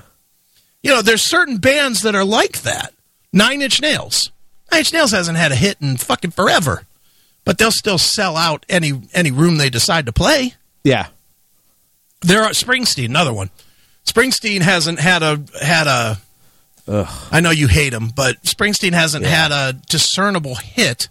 You 0.82 0.91
know, 0.91 1.02
there's 1.02 1.22
certain 1.22 1.58
bands 1.58 2.02
that 2.02 2.16
are 2.16 2.24
like 2.26 2.62
that. 2.64 2.94
Nine 3.32 3.62
Inch 3.62 3.82
Nails. 3.82 4.32
Nine 4.72 4.80
Inch 4.80 4.94
Nails 4.94 5.12
hasn't 5.12 5.38
had 5.38 5.52
a 5.52 5.56
hit 5.56 5.78
in 5.82 5.98
fucking 5.98 6.32
forever, 6.32 6.84
but 7.46 7.58
they'll 7.58 7.70
still 7.72 7.98
sell 8.00 8.38
out 8.38 8.66
any 8.70 9.02
any 9.14 9.30
room 9.32 9.58
they 9.58 9.70
decide 9.70 10.06
to 10.08 10.14
play. 10.14 10.56
yeah. 10.84 11.08
There 12.22 12.41
are 12.41 12.52
Springsteen, 12.52 13.08
another 13.10 13.34
one. 13.34 13.50
Springsteen 14.06 14.62
hasn't 14.62 15.00
had 15.00 15.22
a 15.24 15.44
had 15.62 15.88
a. 15.88 16.18
I 16.88 17.40
know 17.40 17.52
you 17.52 17.68
hate 17.68 17.94
him, 17.94 18.10
but 18.10 18.42
Springsteen 18.44 18.94
hasn't 18.94 19.26
had 19.26 19.52
a 19.52 19.74
discernible 19.90 20.56
hit 20.56 21.08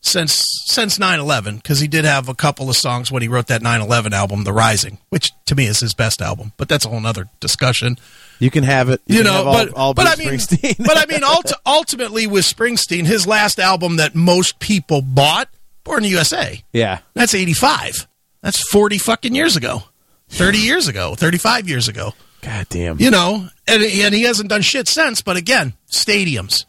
since 0.00 0.64
since 0.66 0.98
9/11 0.98 1.56
because 1.56 1.78
he 1.78 1.86
did 1.86 2.04
have 2.04 2.28
a 2.28 2.34
couple 2.34 2.68
of 2.68 2.76
songs 2.76 3.12
when 3.12 3.22
he 3.22 3.28
wrote 3.28 3.46
that 3.46 3.62
9/11 3.62 4.12
album, 4.12 4.44
The 4.44 4.52
Rising, 4.52 4.98
which 5.10 5.32
to 5.46 5.54
me 5.54 5.66
is 5.66 5.78
his 5.80 5.94
best 5.94 6.20
album. 6.20 6.52
But 6.56 6.68
that's 6.68 6.84
a 6.84 6.88
whole 6.88 7.06
other 7.06 7.28
discussion. 7.38 7.98
You 8.40 8.50
can 8.50 8.64
have 8.64 8.88
it. 8.88 9.00
You, 9.06 9.18
can 9.22 9.26
know, 9.26 9.44
all, 9.44 9.52
but 9.52 9.74
all 9.74 9.94
but 9.94 10.08
I 10.08 10.16
mean, 10.16 10.38
but 10.78 10.96
I 10.98 11.06
mean, 11.06 11.20
ulti- 11.20 11.52
ultimately 11.66 12.26
with 12.26 12.44
Springsteen, 12.44 13.06
his 13.06 13.24
last 13.26 13.60
album 13.60 13.96
that 13.96 14.16
most 14.16 14.58
people 14.58 15.02
bought, 15.02 15.48
Born 15.84 15.98
in 15.98 16.02
the 16.04 16.08
USA. 16.10 16.62
yeah, 16.72 16.98
That's 17.14 17.34
85. 17.34 18.08
That's 18.42 18.60
40 18.70 18.98
fucking 18.98 19.34
years 19.34 19.56
ago. 19.56 19.84
30 20.30 20.58
years 20.58 20.88
ago, 20.88 21.14
35 21.14 21.68
years 21.68 21.88
ago. 21.88 22.14
God 22.42 22.66
damn. 22.68 23.00
You 23.00 23.10
know, 23.10 23.48
and, 23.66 23.82
and 23.82 24.14
he 24.14 24.22
hasn't 24.24 24.48
done 24.50 24.62
shit 24.62 24.88
since, 24.88 25.22
but 25.22 25.36
again, 25.36 25.72
stadiums. 25.88 26.64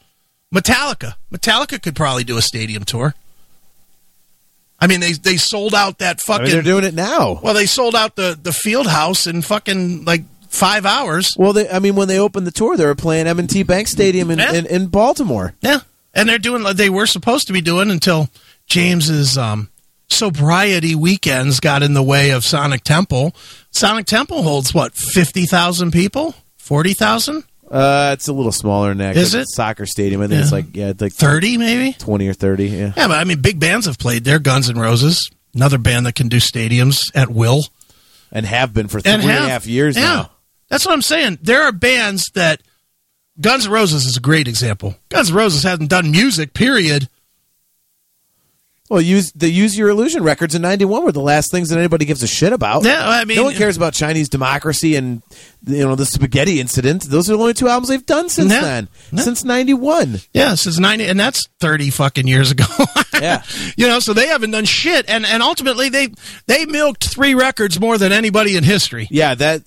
Metallica. 0.54 1.14
Metallica 1.32 1.82
could 1.82 1.96
probably 1.96 2.24
do 2.24 2.38
a 2.38 2.42
stadium 2.42 2.84
tour. 2.84 3.14
I 4.80 4.86
mean, 4.86 5.00
they 5.00 5.12
they 5.12 5.36
sold 5.36 5.74
out 5.74 5.98
that 5.98 6.20
I 6.20 6.22
fucking. 6.22 6.44
mean, 6.44 6.52
they're 6.52 6.62
doing 6.62 6.84
it 6.84 6.94
now. 6.94 7.40
well, 7.42 7.54
they 7.54 7.66
sold 7.66 7.94
out 7.94 8.16
the 8.16 8.38
the 8.40 8.52
field 8.52 8.86
house 8.86 9.26
in 9.26 9.42
fucking 9.42 10.04
like 10.04 10.22
five 10.48 10.84
hours. 10.86 11.34
Well, 11.38 11.52
they, 11.52 11.68
I 11.68 11.78
mean, 11.80 11.96
when 11.96 12.06
they 12.08 12.18
opened 12.18 12.46
the 12.46 12.50
tour, 12.52 12.76
they 12.76 12.84
were 12.86 12.94
playing 12.94 13.26
M&T 13.26 13.62
Bank 13.64 13.88
Stadium 13.88 14.30
in, 14.30 14.38
Yeah. 14.38 14.52
in, 14.52 14.66
in 14.66 14.86
Baltimore. 14.88 15.54
Yeah, 15.62 15.80
and 16.12 16.28
they're 16.28 16.38
doing 16.38 16.62
they 16.76 16.90
were 16.90 17.06
supposed 17.06 17.46
to 17.48 17.52
be 17.52 17.60
doing 17.60 17.90
until 17.90 18.28
James's 18.66 19.36
um, 19.38 19.70
sobriety 20.08 20.94
weekends 20.94 21.60
got 21.60 21.82
in 21.82 21.94
the 21.94 22.02
way 22.02 22.30
of 22.30 22.44
Sonic 22.44 22.84
Temple. 22.84 23.34
Sonic 23.70 24.06
Temple 24.06 24.42
holds 24.42 24.72
what 24.74 24.94
fifty 24.94 25.46
thousand 25.46 25.90
people, 25.92 26.34
forty 26.56 26.94
thousand, 26.94 27.44
Uh, 27.70 28.10
it's 28.12 28.28
a 28.28 28.32
little 28.32 28.52
smaller 28.52 28.90
than 28.90 28.98
that. 28.98 29.16
Is 29.16 29.34
it? 29.34 29.48
Soccer 29.48 29.86
stadium. 29.86 30.20
I 30.22 30.28
think 30.28 30.42
it's 30.42 30.52
like 30.52 30.76
yeah, 30.76 30.88
it's 30.88 31.00
like 31.00 31.12
thirty 31.12 31.56
maybe. 31.58 31.92
twenty 31.94 32.28
or 32.28 32.34
thirty. 32.34 32.66
Yeah, 32.68 32.92
Yeah, 32.96 33.08
but 33.08 33.18
I 33.18 33.24
mean, 33.24 33.40
big 33.40 33.58
bands 33.58 33.86
have 33.86 33.98
played 33.98 34.24
there. 34.24 34.38
Guns 34.38 34.68
N' 34.70 34.78
Roses, 34.78 35.30
another 35.54 35.78
band 35.78 36.06
that 36.06 36.14
can 36.14 36.28
do 36.28 36.36
stadiums 36.38 37.10
at 37.14 37.28
will. 37.30 37.62
and 38.30 38.46
have 38.46 38.72
been 38.74 38.88
for 38.88 39.00
three 39.00 39.12
and 39.12 39.22
and 39.22 39.30
a 39.30 39.48
half 39.48 39.66
years 39.66 39.96
yeah. 39.96 40.02
now. 40.02 40.30
That's 40.68 40.84
what 40.86 40.92
I'm 40.92 41.02
saying. 41.02 41.38
There 41.42 41.62
are 41.62 41.72
bands 41.72 42.30
that 42.34 42.62
Guns 43.40 43.66
N' 43.66 43.72
Roses 43.72 44.06
is 44.06 44.16
a 44.16 44.20
great 44.20 44.46
example. 44.48 44.94
Guns 45.08 45.30
N' 45.30 45.36
Roses 45.36 45.62
hasn't 45.64 45.90
done 45.90 46.10
music, 46.10 46.54
period. 46.54 47.08
Well, 48.90 49.00
use 49.00 49.32
the 49.32 49.48
Use 49.48 49.78
Your 49.78 49.88
Illusion 49.88 50.22
records 50.22 50.54
in 50.54 50.60
'91 50.60 51.04
were 51.04 51.12
the 51.12 51.20
last 51.22 51.50
things 51.50 51.70
that 51.70 51.78
anybody 51.78 52.04
gives 52.04 52.22
a 52.22 52.26
shit 52.26 52.52
about. 52.52 52.84
Yeah, 52.84 53.08
I 53.08 53.24
mean, 53.24 53.38
no 53.38 53.44
one 53.44 53.54
cares 53.54 53.78
about 53.78 53.94
Chinese 53.94 54.28
democracy 54.28 54.94
and 54.94 55.22
you 55.66 55.86
know 55.86 55.94
the 55.94 56.04
spaghetti 56.04 56.60
incident. 56.60 57.04
Those 57.04 57.30
are 57.30 57.32
the 57.32 57.38
only 57.38 57.54
two 57.54 57.66
albums 57.66 57.88
they've 57.88 58.04
done 58.04 58.28
since 58.28 58.52
Yeah. 58.52 58.60
then, 58.60 58.88
Yeah. 59.10 59.22
since 59.22 59.42
'91. 59.42 60.20
Yeah, 60.34 60.54
since 60.54 60.78
ninety, 60.78 61.06
and 61.06 61.18
that's 61.18 61.48
thirty 61.60 61.88
fucking 61.88 62.26
years 62.28 62.50
ago. 62.50 62.64
Yeah. 63.22 63.42
you 63.76 63.86
know, 63.86 64.00
so 64.00 64.12
they 64.12 64.26
haven't 64.26 64.50
done 64.50 64.64
shit, 64.66 65.08
and 65.08 65.24
and 65.24 65.42
ultimately 65.42 65.88
they 65.88 66.08
they 66.46 66.66
milked 66.66 67.04
three 67.08 67.34
records 67.34 67.80
more 67.80 67.96
than 67.96 68.12
anybody 68.12 68.54
in 68.56 68.64
history. 68.64 69.06
Yeah, 69.10 69.34
that 69.36 69.62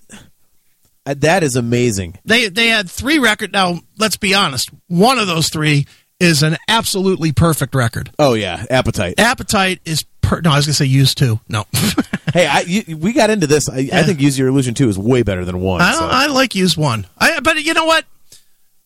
uh, 1.07 1.15
that 1.17 1.41
is 1.43 1.55
amazing. 1.55 2.19
They 2.23 2.49
they 2.49 2.67
had 2.67 2.87
three 2.87 3.17
record. 3.17 3.53
Now 3.53 3.79
let's 3.97 4.17
be 4.17 4.35
honest, 4.35 4.69
one 4.87 5.17
of 5.17 5.25
those 5.27 5.49
three 5.49 5.87
is 6.19 6.43
an 6.43 6.57
absolutely 6.67 7.31
perfect 7.31 7.75
record. 7.75 8.11
Oh 8.17 8.33
yeah, 8.33 8.65
Appetite. 8.69 9.19
Appetite 9.19 9.79
is 9.85 10.03
per. 10.21 10.41
No, 10.41 10.51
I 10.51 10.55
was 10.55 10.65
gonna 10.65 10.73
say 10.73 10.85
used 10.85 11.17
to. 11.19 11.39
No, 11.47 11.65
hey, 12.33 12.47
I, 12.47 12.61
you, 12.61 12.97
we 12.97 13.13
got 13.13 13.29
into 13.29 13.47
this. 13.47 13.69
I, 13.69 13.89
I 13.93 14.03
think 14.03 14.19
Use 14.21 14.37
Your 14.37 14.47
Illusion 14.47 14.73
two 14.73 14.89
is 14.89 14.97
way 14.97 15.23
better 15.23 15.45
than 15.45 15.59
one. 15.61 15.81
I, 15.81 15.93
so. 15.93 16.05
I 16.05 16.27
like 16.27 16.55
used 16.55 16.77
one. 16.77 17.05
I 17.17 17.39
but 17.39 17.63
you 17.63 17.73
know 17.73 17.85
what? 17.85 18.05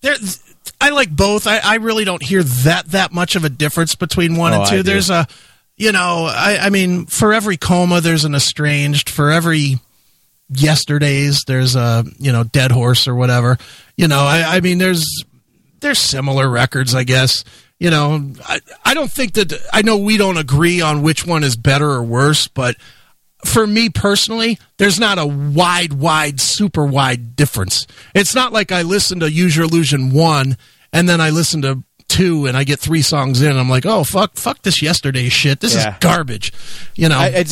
There, 0.01 0.15
I 0.79 0.89
like 0.89 1.15
both. 1.15 1.47
I, 1.47 1.59
I 1.63 1.75
really 1.75 2.05
don't 2.05 2.23
hear 2.23 2.43
that 2.43 2.87
that 2.87 3.11
much 3.13 3.35
of 3.35 3.45
a 3.45 3.49
difference 3.49 3.95
between 3.95 4.35
one 4.35 4.53
Oh, 4.53 4.61
and 4.61 4.69
two. 4.69 4.83
There's 4.83 5.09
a, 5.09 5.27
you 5.77 5.91
know, 5.91 6.25
I, 6.29 6.57
I 6.59 6.69
mean, 6.69 7.05
for 7.05 7.33
every 7.33 7.55
coma, 7.57 8.01
there's 8.01 8.25
an 8.25 8.33
estranged. 8.35 9.09
For 9.09 9.31
every 9.31 9.75
yesterdays, 10.49 11.43
there's 11.47 11.75
a 11.75 12.03
you 12.17 12.31
know 12.31 12.43
dead 12.43 12.71
horse 12.71 13.07
or 13.07 13.15
whatever. 13.15 13.57
You 13.95 14.07
know, 14.07 14.19
I, 14.21 14.57
I 14.57 14.59
mean, 14.59 14.77
there's 14.79 15.23
there's 15.81 15.99
similar 15.99 16.49
records, 16.49 16.95
I 16.95 17.03
guess. 17.03 17.43
You 17.79 17.89
know, 17.89 18.31
I, 18.47 18.59
I 18.85 18.93
don't 18.93 19.11
think 19.11 19.33
that 19.33 19.53
I 19.73 19.81
know 19.81 19.97
we 19.97 20.17
don't 20.17 20.37
agree 20.37 20.81
on 20.81 21.01
which 21.01 21.25
one 21.25 21.43
is 21.43 21.55
better 21.55 21.89
or 21.89 22.03
worse, 22.03 22.47
but 22.47 22.75
for 23.43 23.65
me 23.65 23.89
personally, 23.89 24.59
there's 24.77 24.99
not 24.99 25.17
a 25.17 25.25
wide, 25.25 25.93
wide, 25.93 26.39
super 26.39 26.85
wide 26.85 27.35
difference. 27.35 27.87
It's 28.13 28.35
not 28.35 28.53
like 28.53 28.71
I 28.71 28.83
listen 28.83 29.19
to 29.21 29.31
Use 29.31 29.55
Your 29.55 29.65
Illusion 29.65 30.13
one 30.13 30.57
and 30.93 31.09
then 31.09 31.19
I 31.19 31.31
listen 31.31 31.63
to 31.63 31.83
two 32.07 32.45
and 32.45 32.55
I 32.55 32.65
get 32.65 32.77
three 32.79 33.01
songs 33.01 33.41
in. 33.41 33.49
And 33.49 33.59
I'm 33.59 33.69
like, 33.69 33.85
oh 33.87 34.03
fuck, 34.03 34.35
fuck 34.35 34.61
this 34.61 34.81
yesterday 34.83 35.27
shit. 35.29 35.59
This 35.59 35.73
Yeah. 35.73 35.93
is 35.93 35.95
garbage. 35.99 36.53
You 36.95 37.09
know, 37.09 37.17
I, 37.17 37.45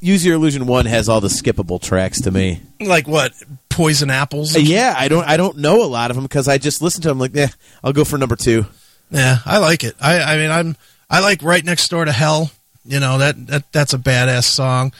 Use 0.00 0.24
Your 0.24 0.36
Illusion 0.36 0.66
One 0.66 0.86
has 0.86 1.08
all 1.08 1.20
the 1.20 1.28
skippable 1.28 1.82
tracks 1.82 2.20
to 2.22 2.30
me. 2.30 2.60
like 2.80 3.08
what? 3.08 3.32
Poison 3.68 4.10
apples. 4.10 4.54
Uh, 4.56 4.60
Yeah, 4.60 4.94
I 4.96 5.08
don't 5.08 5.24
I 5.26 5.36
don't 5.36 5.58
know 5.58 5.82
a 5.82 5.86
lot 5.86 6.10
of 6.10 6.16
them 6.16 6.24
because 6.24 6.46
I 6.48 6.58
just 6.58 6.80
listen 6.82 7.02
to 7.02 7.08
them. 7.08 7.18
Like, 7.18 7.34
yeah, 7.34 7.48
I'll 7.82 7.92
go 7.92 8.04
for 8.04 8.16
number 8.18 8.36
two. 8.36 8.66
Yeah, 9.10 9.38
I 9.44 9.58
like 9.58 9.84
it. 9.84 9.94
I, 10.00 10.20
I 10.20 10.36
mean, 10.36 10.50
I'm 10.50 10.76
I 11.10 11.20
like 11.20 11.42
right 11.42 11.64
next 11.64 11.88
door 11.88 12.04
to 12.04 12.12
hell. 12.12 12.50
You 12.84 13.00
know 13.00 13.18
that 13.18 13.46
that 13.48 13.72
that's 13.72 13.92
a 13.94 13.98
badass 13.98 14.44
song. 14.44 14.92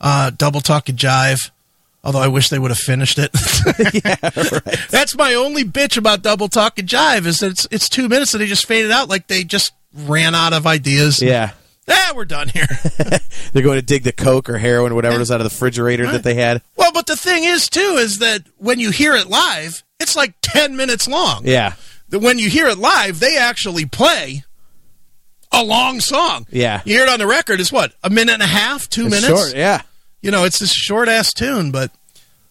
Uh, 0.00 0.30
Double 0.30 0.60
talk 0.60 0.88
and 0.88 0.98
jive. 0.98 1.50
Although 2.04 2.20
I 2.20 2.28
wish 2.28 2.50
they 2.50 2.58
would 2.58 2.70
have 2.70 2.78
finished 2.78 3.18
it. 3.18 3.30
Yeah, 4.04 4.16
right. 4.22 4.78
that's 4.90 5.16
my 5.16 5.34
only 5.34 5.64
bitch 5.64 5.96
about 5.96 6.22
double 6.22 6.48
talk 6.48 6.78
and 6.78 6.88
jive 6.88 7.26
is 7.26 7.40
that 7.40 7.50
it's 7.50 7.66
it's 7.70 7.88
two 7.88 8.08
minutes 8.08 8.32
and 8.32 8.40
they 8.40 8.46
just 8.46 8.66
faded 8.66 8.90
out 8.92 9.08
like 9.08 9.26
they 9.26 9.42
just 9.44 9.72
ran 9.92 10.34
out 10.34 10.52
of 10.52 10.66
ideas. 10.66 11.20
Yeah, 11.20 11.50
Ah, 11.88 12.12
we're 12.16 12.24
done 12.24 12.48
here. 12.48 12.66
they're 13.52 13.62
going 13.62 13.78
to 13.78 13.84
dig 13.84 14.02
the 14.02 14.12
coke 14.12 14.48
or 14.50 14.58
heroin, 14.58 14.94
whatever 14.94 15.18
was 15.18 15.30
out 15.30 15.40
of 15.40 15.44
the 15.44 15.54
refrigerator 15.54 16.10
that 16.10 16.22
they 16.24 16.34
had. 16.34 16.62
well, 16.76 16.90
but 16.92 17.06
the 17.06 17.16
thing 17.16 17.44
is 17.44 17.68
too 17.68 17.96
is 17.98 18.18
that 18.18 18.42
when 18.58 18.78
you 18.80 18.90
hear 18.90 19.14
it 19.14 19.28
live, 19.28 19.82
it's 20.00 20.16
like 20.16 20.34
ten 20.42 20.76
minutes 20.76 21.06
long. 21.08 21.42
Yeah, 21.44 21.74
that 22.08 22.18
when 22.20 22.38
you 22.38 22.48
hear 22.50 22.66
it 22.66 22.78
live, 22.78 23.20
they 23.20 23.36
actually 23.38 23.86
play 23.86 24.42
a 25.52 25.64
long 25.64 26.00
song. 26.00 26.46
Yeah. 26.50 26.82
You 26.84 26.94
hear 26.96 27.04
it 27.04 27.08
on 27.08 27.18
the 27.20 27.26
record, 27.26 27.60
it's 27.60 27.72
what, 27.72 27.92
a 28.02 28.10
minute 28.10 28.32
and 28.34 28.42
a 28.42 28.46
half, 28.46 28.88
two 28.90 29.06
It's 29.06 29.10
minutes? 29.22 29.26
short. 29.28 29.54
Yeah, 29.56 29.82
You 30.20 30.30
know, 30.32 30.44
it's 30.44 30.58
this 30.58 30.72
short 30.72 31.08
ass 31.08 31.32
tune, 31.32 31.70
but, 31.70 31.92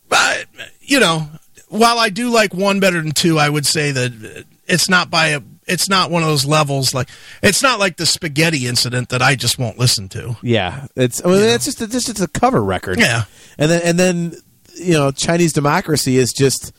but, 0.07 0.45
you 0.81 0.99
know, 1.01 1.27
while 1.67 1.99
I 1.99 2.09
do 2.09 2.29
like 2.29 2.53
one 2.53 2.79
better 2.79 3.01
than 3.01 3.11
two, 3.11 3.37
I 3.37 3.49
would 3.49 3.65
say 3.65 3.91
that 3.91 4.45
it's 4.65 4.87
not 4.89 5.09
by 5.11 5.27
a, 5.27 5.41
it's 5.67 5.89
not 5.89 6.11
one 6.11 6.23
of 6.23 6.29
those 6.29 6.45
levels 6.45 6.93
like, 6.93 7.09
it's 7.41 7.61
not 7.63 7.79
like 7.79 7.97
the 7.97 8.05
spaghetti 8.05 8.67
incident 8.67 9.09
that 9.09 9.21
I 9.21 9.35
just 9.35 9.57
won't 9.57 9.77
listen 9.77 10.09
to. 10.09 10.37
yeah. 10.41 10.87
It's 10.95 11.23
I 11.25 11.29
mean, 11.29 11.41
it's 11.41 11.65
just 11.65 11.81
a, 11.81 11.85
it's 11.85 12.05
just 12.05 12.21
a 12.21 12.27
cover 12.27 12.63
record. 12.63 12.99
Yeah. 12.99 13.23
and 13.57 13.71
then 13.71 13.81
and 13.83 13.99
then 13.99 14.35
you 14.75 14.93
know 14.93 15.11
Chinese 15.11 15.53
Democracy 15.53 16.17
is 16.17 16.33
just 16.33 16.73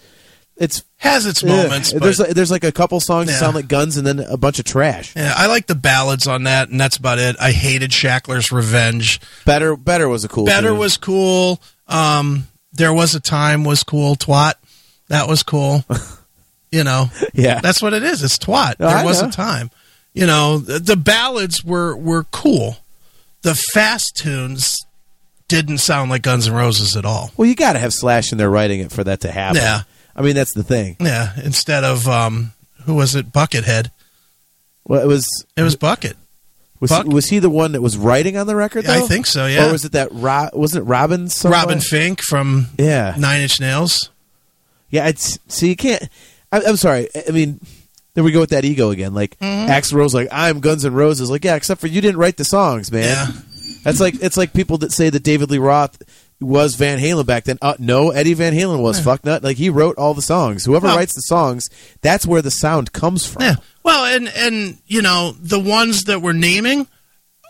it's 0.56 0.82
Has 0.98 1.26
its 1.26 1.44
moments, 1.44 1.92
but 1.92 2.02
there's 2.02 2.18
like, 2.18 2.30
there's 2.30 2.50
like 2.50 2.64
a 2.64 2.72
couple 2.72 2.98
songs 2.98 3.26
that 3.26 3.38
sound 3.38 3.54
like 3.54 3.68
guns 3.68 3.98
and 3.98 4.06
then 4.06 4.20
a 4.20 4.38
bunch 4.38 4.58
of 4.58 4.64
trash. 4.64 5.14
yeah, 5.14 5.34
I 5.36 5.48
like 5.48 5.66
the 5.66 5.74
ballads 5.74 6.26
on 6.26 6.44
that, 6.44 6.70
and 6.70 6.80
that's 6.80 6.96
about 6.96 7.18
it. 7.18 7.36
I 7.38 7.52
hated 7.52 7.92
Shackler's 7.92 8.50
Revenge. 8.50 9.20
Better 9.44 9.76
better 9.76 10.08
was 10.08 10.24
a 10.24 10.28
cool. 10.28 10.46
Better 10.46 10.68
tune. 10.70 10.78
was 10.78 10.96
cool. 10.96 11.60
Um, 11.88 12.48
there 12.72 12.92
was 12.92 13.14
a 13.14 13.20
time 13.20 13.64
was 13.64 13.82
cool. 13.82 14.16
Twat, 14.16 14.54
that 15.08 15.28
was 15.28 15.42
cool. 15.42 15.84
you 16.70 16.84
know, 16.84 17.10
yeah 17.34 17.60
that's 17.60 17.80
what 17.82 17.92
it 17.94 18.02
is. 18.02 18.22
It's 18.22 18.38
twat. 18.38 18.76
There 18.78 18.88
I 18.88 19.04
was 19.04 19.22
know. 19.22 19.28
a 19.28 19.30
time. 19.32 19.70
You 20.14 20.26
know, 20.26 20.58
the, 20.58 20.78
the 20.78 20.96
ballads 20.96 21.64
were 21.64 21.96
were 21.96 22.24
cool. 22.24 22.78
The 23.42 23.54
fast 23.54 24.16
tunes 24.16 24.84
didn't 25.48 25.78
sound 25.78 26.10
like 26.10 26.22
Guns 26.22 26.48
N' 26.48 26.54
Roses 26.54 26.96
at 26.96 27.04
all. 27.04 27.30
Well, 27.36 27.46
you 27.46 27.54
got 27.54 27.74
to 27.74 27.78
have 27.78 27.92
Slash 27.94 28.32
in 28.32 28.38
there 28.38 28.50
writing 28.50 28.80
it 28.80 28.90
for 28.90 29.04
that 29.04 29.20
to 29.20 29.30
happen. 29.30 29.60
Yeah. 29.62 29.82
I 30.16 30.22
mean 30.22 30.34
that's 30.34 30.54
the 30.54 30.64
thing. 30.64 30.96
Yeah, 30.98 31.32
instead 31.44 31.84
of 31.84 32.08
um, 32.08 32.52
who 32.84 32.94
was 32.94 33.14
it? 33.14 33.30
Buckethead. 33.32 33.90
Well, 34.84 35.02
it 35.02 35.06
was 35.06 35.28
It 35.56 35.62
was 35.62 35.76
Bucket. 35.76 36.16
was 36.80 36.90
Buck- 36.90 37.06
was 37.06 37.26
he 37.28 37.38
the 37.38 37.50
one 37.50 37.72
that 37.72 37.82
was 37.82 37.96
writing 37.98 38.36
on 38.38 38.46
the 38.46 38.56
record? 38.56 38.86
I 38.86 39.00
think 39.00 39.26
so. 39.26 39.44
Yeah. 39.46 39.68
Or 39.68 39.72
was 39.72 39.84
it 39.84 39.92
that 39.92 40.08
Ro- 40.12 40.48
wasn't 40.54 40.84
it 40.84 40.88
Robin? 40.88 41.28
somewhere? 41.28 41.60
Robin 41.60 41.78
Finck 41.78 42.20
from 42.22 42.68
Yeah. 42.78 43.14
Nine 43.18 43.42
Inch 43.42 43.60
Nails? 43.60 44.10
Yeah. 44.90 45.06
It's 45.08 45.38
so 45.48 45.66
you 45.66 45.76
can't. 45.76 46.08
I, 46.62 46.68
I'm 46.68 46.76
sorry. 46.76 47.08
I- 47.28 47.30
mean. 47.32 47.60
There 48.14 48.24
we 48.24 48.32
go 48.32 48.40
with 48.40 48.48
that 48.48 48.64
ego 48.64 48.88
again. 48.92 49.12
Like 49.12 49.38
Mm-hmm. 49.40 49.70
Axl 49.70 49.92
Rose, 49.92 50.14
like 50.14 50.28
I'm 50.32 50.60
Guns 50.60 50.86
N' 50.86 50.94
Roses. 50.94 51.28
Like 51.28 51.44
yeah, 51.44 51.54
except 51.54 51.82
for 51.82 51.86
you 51.86 52.00
didn't 52.00 52.16
write 52.18 52.38
the 52.38 52.46
songs, 52.46 52.90
man. 52.90 53.02
Yeah. 53.04 53.26
That's 53.84 54.00
like 54.00 54.14
it's 54.22 54.38
like 54.38 54.54
people 54.54 54.78
that 54.78 54.90
say 54.90 55.10
that 55.10 55.22
David 55.22 55.50
Lee 55.50 55.58
Roth 55.58 56.00
was 56.40 56.76
Van 56.76 56.98
Halen 56.98 57.26
back 57.26 57.44
then. 57.44 57.58
Uh, 57.60 57.74
no, 57.78 58.12
Eddie 58.12 58.32
Van 58.32 58.54
Halen 58.54 58.80
was 58.80 58.98
fuck 58.98 59.22
nut. 59.26 59.42
Like 59.44 59.58
he 59.58 59.68
wrote 59.68 59.98
all 59.98 60.14
the 60.14 60.22
songs. 60.22 60.64
Whoever 60.64 60.86
Well- 60.86 60.96
writes 60.96 61.12
the 61.14 61.20
songs, 61.20 61.68
that's 62.00 62.26
where 62.26 62.40
the 62.40 62.50
sound 62.50 62.94
comes 62.94 63.26
from. 63.26 63.42
Yeah. 63.42 63.56
Well, 63.82 64.06
and 64.06 64.28
and 64.28 64.78
you 64.86 65.02
know 65.02 65.32
the 65.38 65.60
ones 65.60 66.04
that 66.04 66.22
we're 66.22 66.32
naming, 66.32 66.88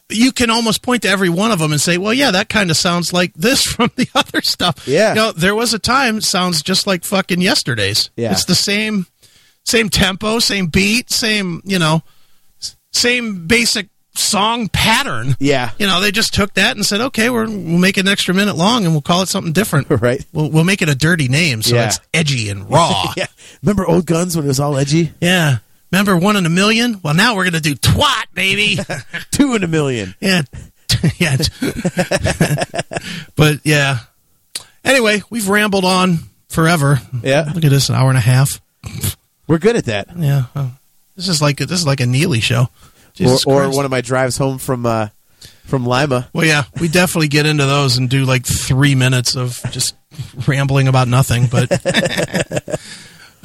you 0.09 0.31
can 0.33 0.51
almost 0.51 0.83
point 0.83 1.03
to 1.03 1.09
every 1.09 1.29
one 1.29 1.51
of 1.51 1.59
them 1.59 1.73
and 1.73 1.81
say, 1.81 1.99
well, 1.99 2.15
yeah, 2.15 2.31
that 2.31 2.49
kind 2.49 2.71
of 2.71 2.77
sounds 2.77 3.13
like 3.13 3.35
this 3.35 3.63
from 3.75 3.91
the 3.97 4.09
other 4.15 4.41
stuff. 4.43 4.87
Yeah. 4.87 5.11
You 5.11 5.15
know, 5.17 5.33
there 5.33 5.55
was 5.55 5.75
a 5.75 5.79
time 5.79 6.21
sounds 6.21 6.63
just 6.63 6.87
like 6.87 7.05
fucking 7.05 7.41
yesterday's. 7.41 8.11
Yeah. 8.17 8.33
It's 8.33 8.45
the 8.45 8.55
same, 8.55 9.07
same 9.65 9.89
tempo, 9.89 10.39
same 10.39 10.67
beat, 10.69 11.11
same 11.11 11.61
you 11.65 11.79
know, 11.79 12.03
same 12.93 13.47
basic 13.47 13.89
song 14.15 14.69
pattern. 14.69 15.37
Yeah. 15.39 15.73
You 15.79 15.87
know, 15.87 16.01
they 16.01 16.11
just 16.11 16.33
took 16.33 16.55
that 16.55 16.75
and 16.77 16.87
said, 16.87 17.01
okay, 17.03 17.29
we're, 17.29 17.47
we'll 17.47 17.79
make 17.79 17.99
it 17.99 18.03
an 18.03 18.09
extra 18.09 18.33
minute 18.33 18.57
long 18.57 18.85
and 18.85 18.95
we'll 18.95 19.03
call 19.03 19.23
it 19.23 19.29
something 19.29 19.53
different. 19.53 19.89
Right. 20.01 20.25
We'll, 20.33 20.51
we'll 20.51 20.65
make 20.65 20.81
it 20.83 20.89
a 20.89 20.95
dirty 20.95 21.29
name 21.29 21.63
so 21.63 21.75
Yeah. 21.75 21.87
it's 21.89 22.01
edgy 22.15 22.49
and 22.49 22.71
raw. 22.71 23.13
Yeah. 23.17 23.27
Remember 23.63 23.87
old 23.87 24.07
guns 24.07 24.37
when 24.37 24.45
it 24.45 24.49
was 24.49 24.61
all 24.61 24.77
edgy? 24.77 25.13
Yeah. 25.21 25.59
Remember 25.93 26.17
one 26.17 26.37
in 26.37 26.47
a 26.47 26.51
million? 26.51 27.01
Well, 27.03 27.15
now 27.15 27.37
we're 27.37 27.45
going 27.45 27.55
to 27.55 27.61
do 27.61 27.75
twat, 27.75 28.25
baby. 28.35 28.79
Two 29.31 29.55
in 29.55 29.63
a 29.63 29.69
million. 29.69 30.15
yeah. 30.21 30.43
yeah. 31.19 31.37
but 33.37 33.61
yeah. 33.65 33.99
Anyway, 34.85 35.23
we've 35.31 35.49
rambled 35.49 35.85
on 35.85 36.19
forever. 36.49 37.01
Yeah. 37.23 37.51
Look 37.55 37.65
at 37.65 37.71
this, 37.71 37.89
an 37.89 37.95
hour 37.95 38.09
and 38.09 38.19
a 38.19 38.23
half. 38.23 38.61
We're 39.47 39.59
good 39.59 39.77
at 39.77 39.87
that. 39.87 40.09
Yeah. 40.17 40.45
well, 40.55 40.73
this 41.15 41.29
is 41.29 41.41
like 41.41 41.59
this 41.59 41.71
is 41.73 41.87
like 41.87 42.01
a 42.01 42.07
Neely 42.07 42.41
show. 42.41 42.69
Or, 43.47 43.65
or 43.65 43.71
one 43.71 43.85
of 43.85 43.91
my 43.91 44.03
drives 44.03 44.37
home 44.37 44.59
from 44.59 44.85
uh, 44.85 45.09
from 45.65 45.87
Lima. 45.87 46.29
Well, 46.33 46.45
yeah, 46.45 46.65
we 46.81 46.89
definitely 46.89 47.29
get 47.29 47.47
into 47.47 47.65
those 47.65 47.97
and 47.97 48.11
do 48.11 48.25
like 48.25 48.45
three 48.45 48.95
minutes 48.95 49.37
of 49.37 49.61
just 49.71 49.95
rambling 50.47 50.89
about 50.89 51.09
nothing. 51.09 51.47
But 51.47 51.71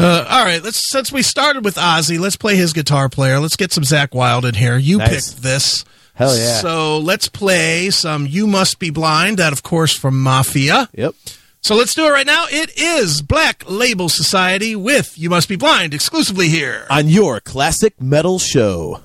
uh, 0.03 0.25
all 0.29 0.45
right, 0.45 0.63
let's 0.63 0.77
since 0.77 1.11
we 1.11 1.21
started 1.21 1.63
with 1.65 1.75
Ozzy, 1.75 2.19
let's 2.19 2.35
play 2.35 2.55
his 2.55 2.73
guitar 2.73 3.09
player. 3.09 3.39
Let's 3.39 3.55
get 3.55 3.71
some 3.71 3.83
Zakk 3.83 4.13
Wylde 4.13 4.45
in 4.45 4.55
here. 4.55 4.77
You 4.77 4.97
Nice. 4.99 5.31
picked 5.31 5.43
this. 5.43 5.85
Hell 6.13 6.35
yeah. 6.37 6.59
So 6.59 6.97
let's 6.99 7.27
play 7.29 7.89
some 7.89 8.27
"You 8.27 8.47
Must 8.47 8.77
Be 8.79 8.89
Blind." 8.89 9.37
That, 9.37 9.53
of 9.53 9.63
course, 9.63 9.93
from 9.95 10.21
Mafia. 10.21 10.89
Yep. 10.93 11.15
So 11.61 11.75
let's 11.75 11.93
do 11.93 12.05
it 12.05 12.09
right 12.09 12.25
now. 12.25 12.45
It 12.49 12.77
is 12.77 13.21
Black 13.21 13.63
Label 13.67 14.09
Society 14.09 14.75
with 14.75 15.17
"You 15.17 15.29
Must 15.29 15.47
Be 15.47 15.55
Blind" 15.55 15.93
exclusively 15.93 16.49
here. 16.49 16.85
On 16.89 17.07
your 17.07 17.39
classic 17.39 17.99
metal 18.01 18.39
show. 18.39 19.01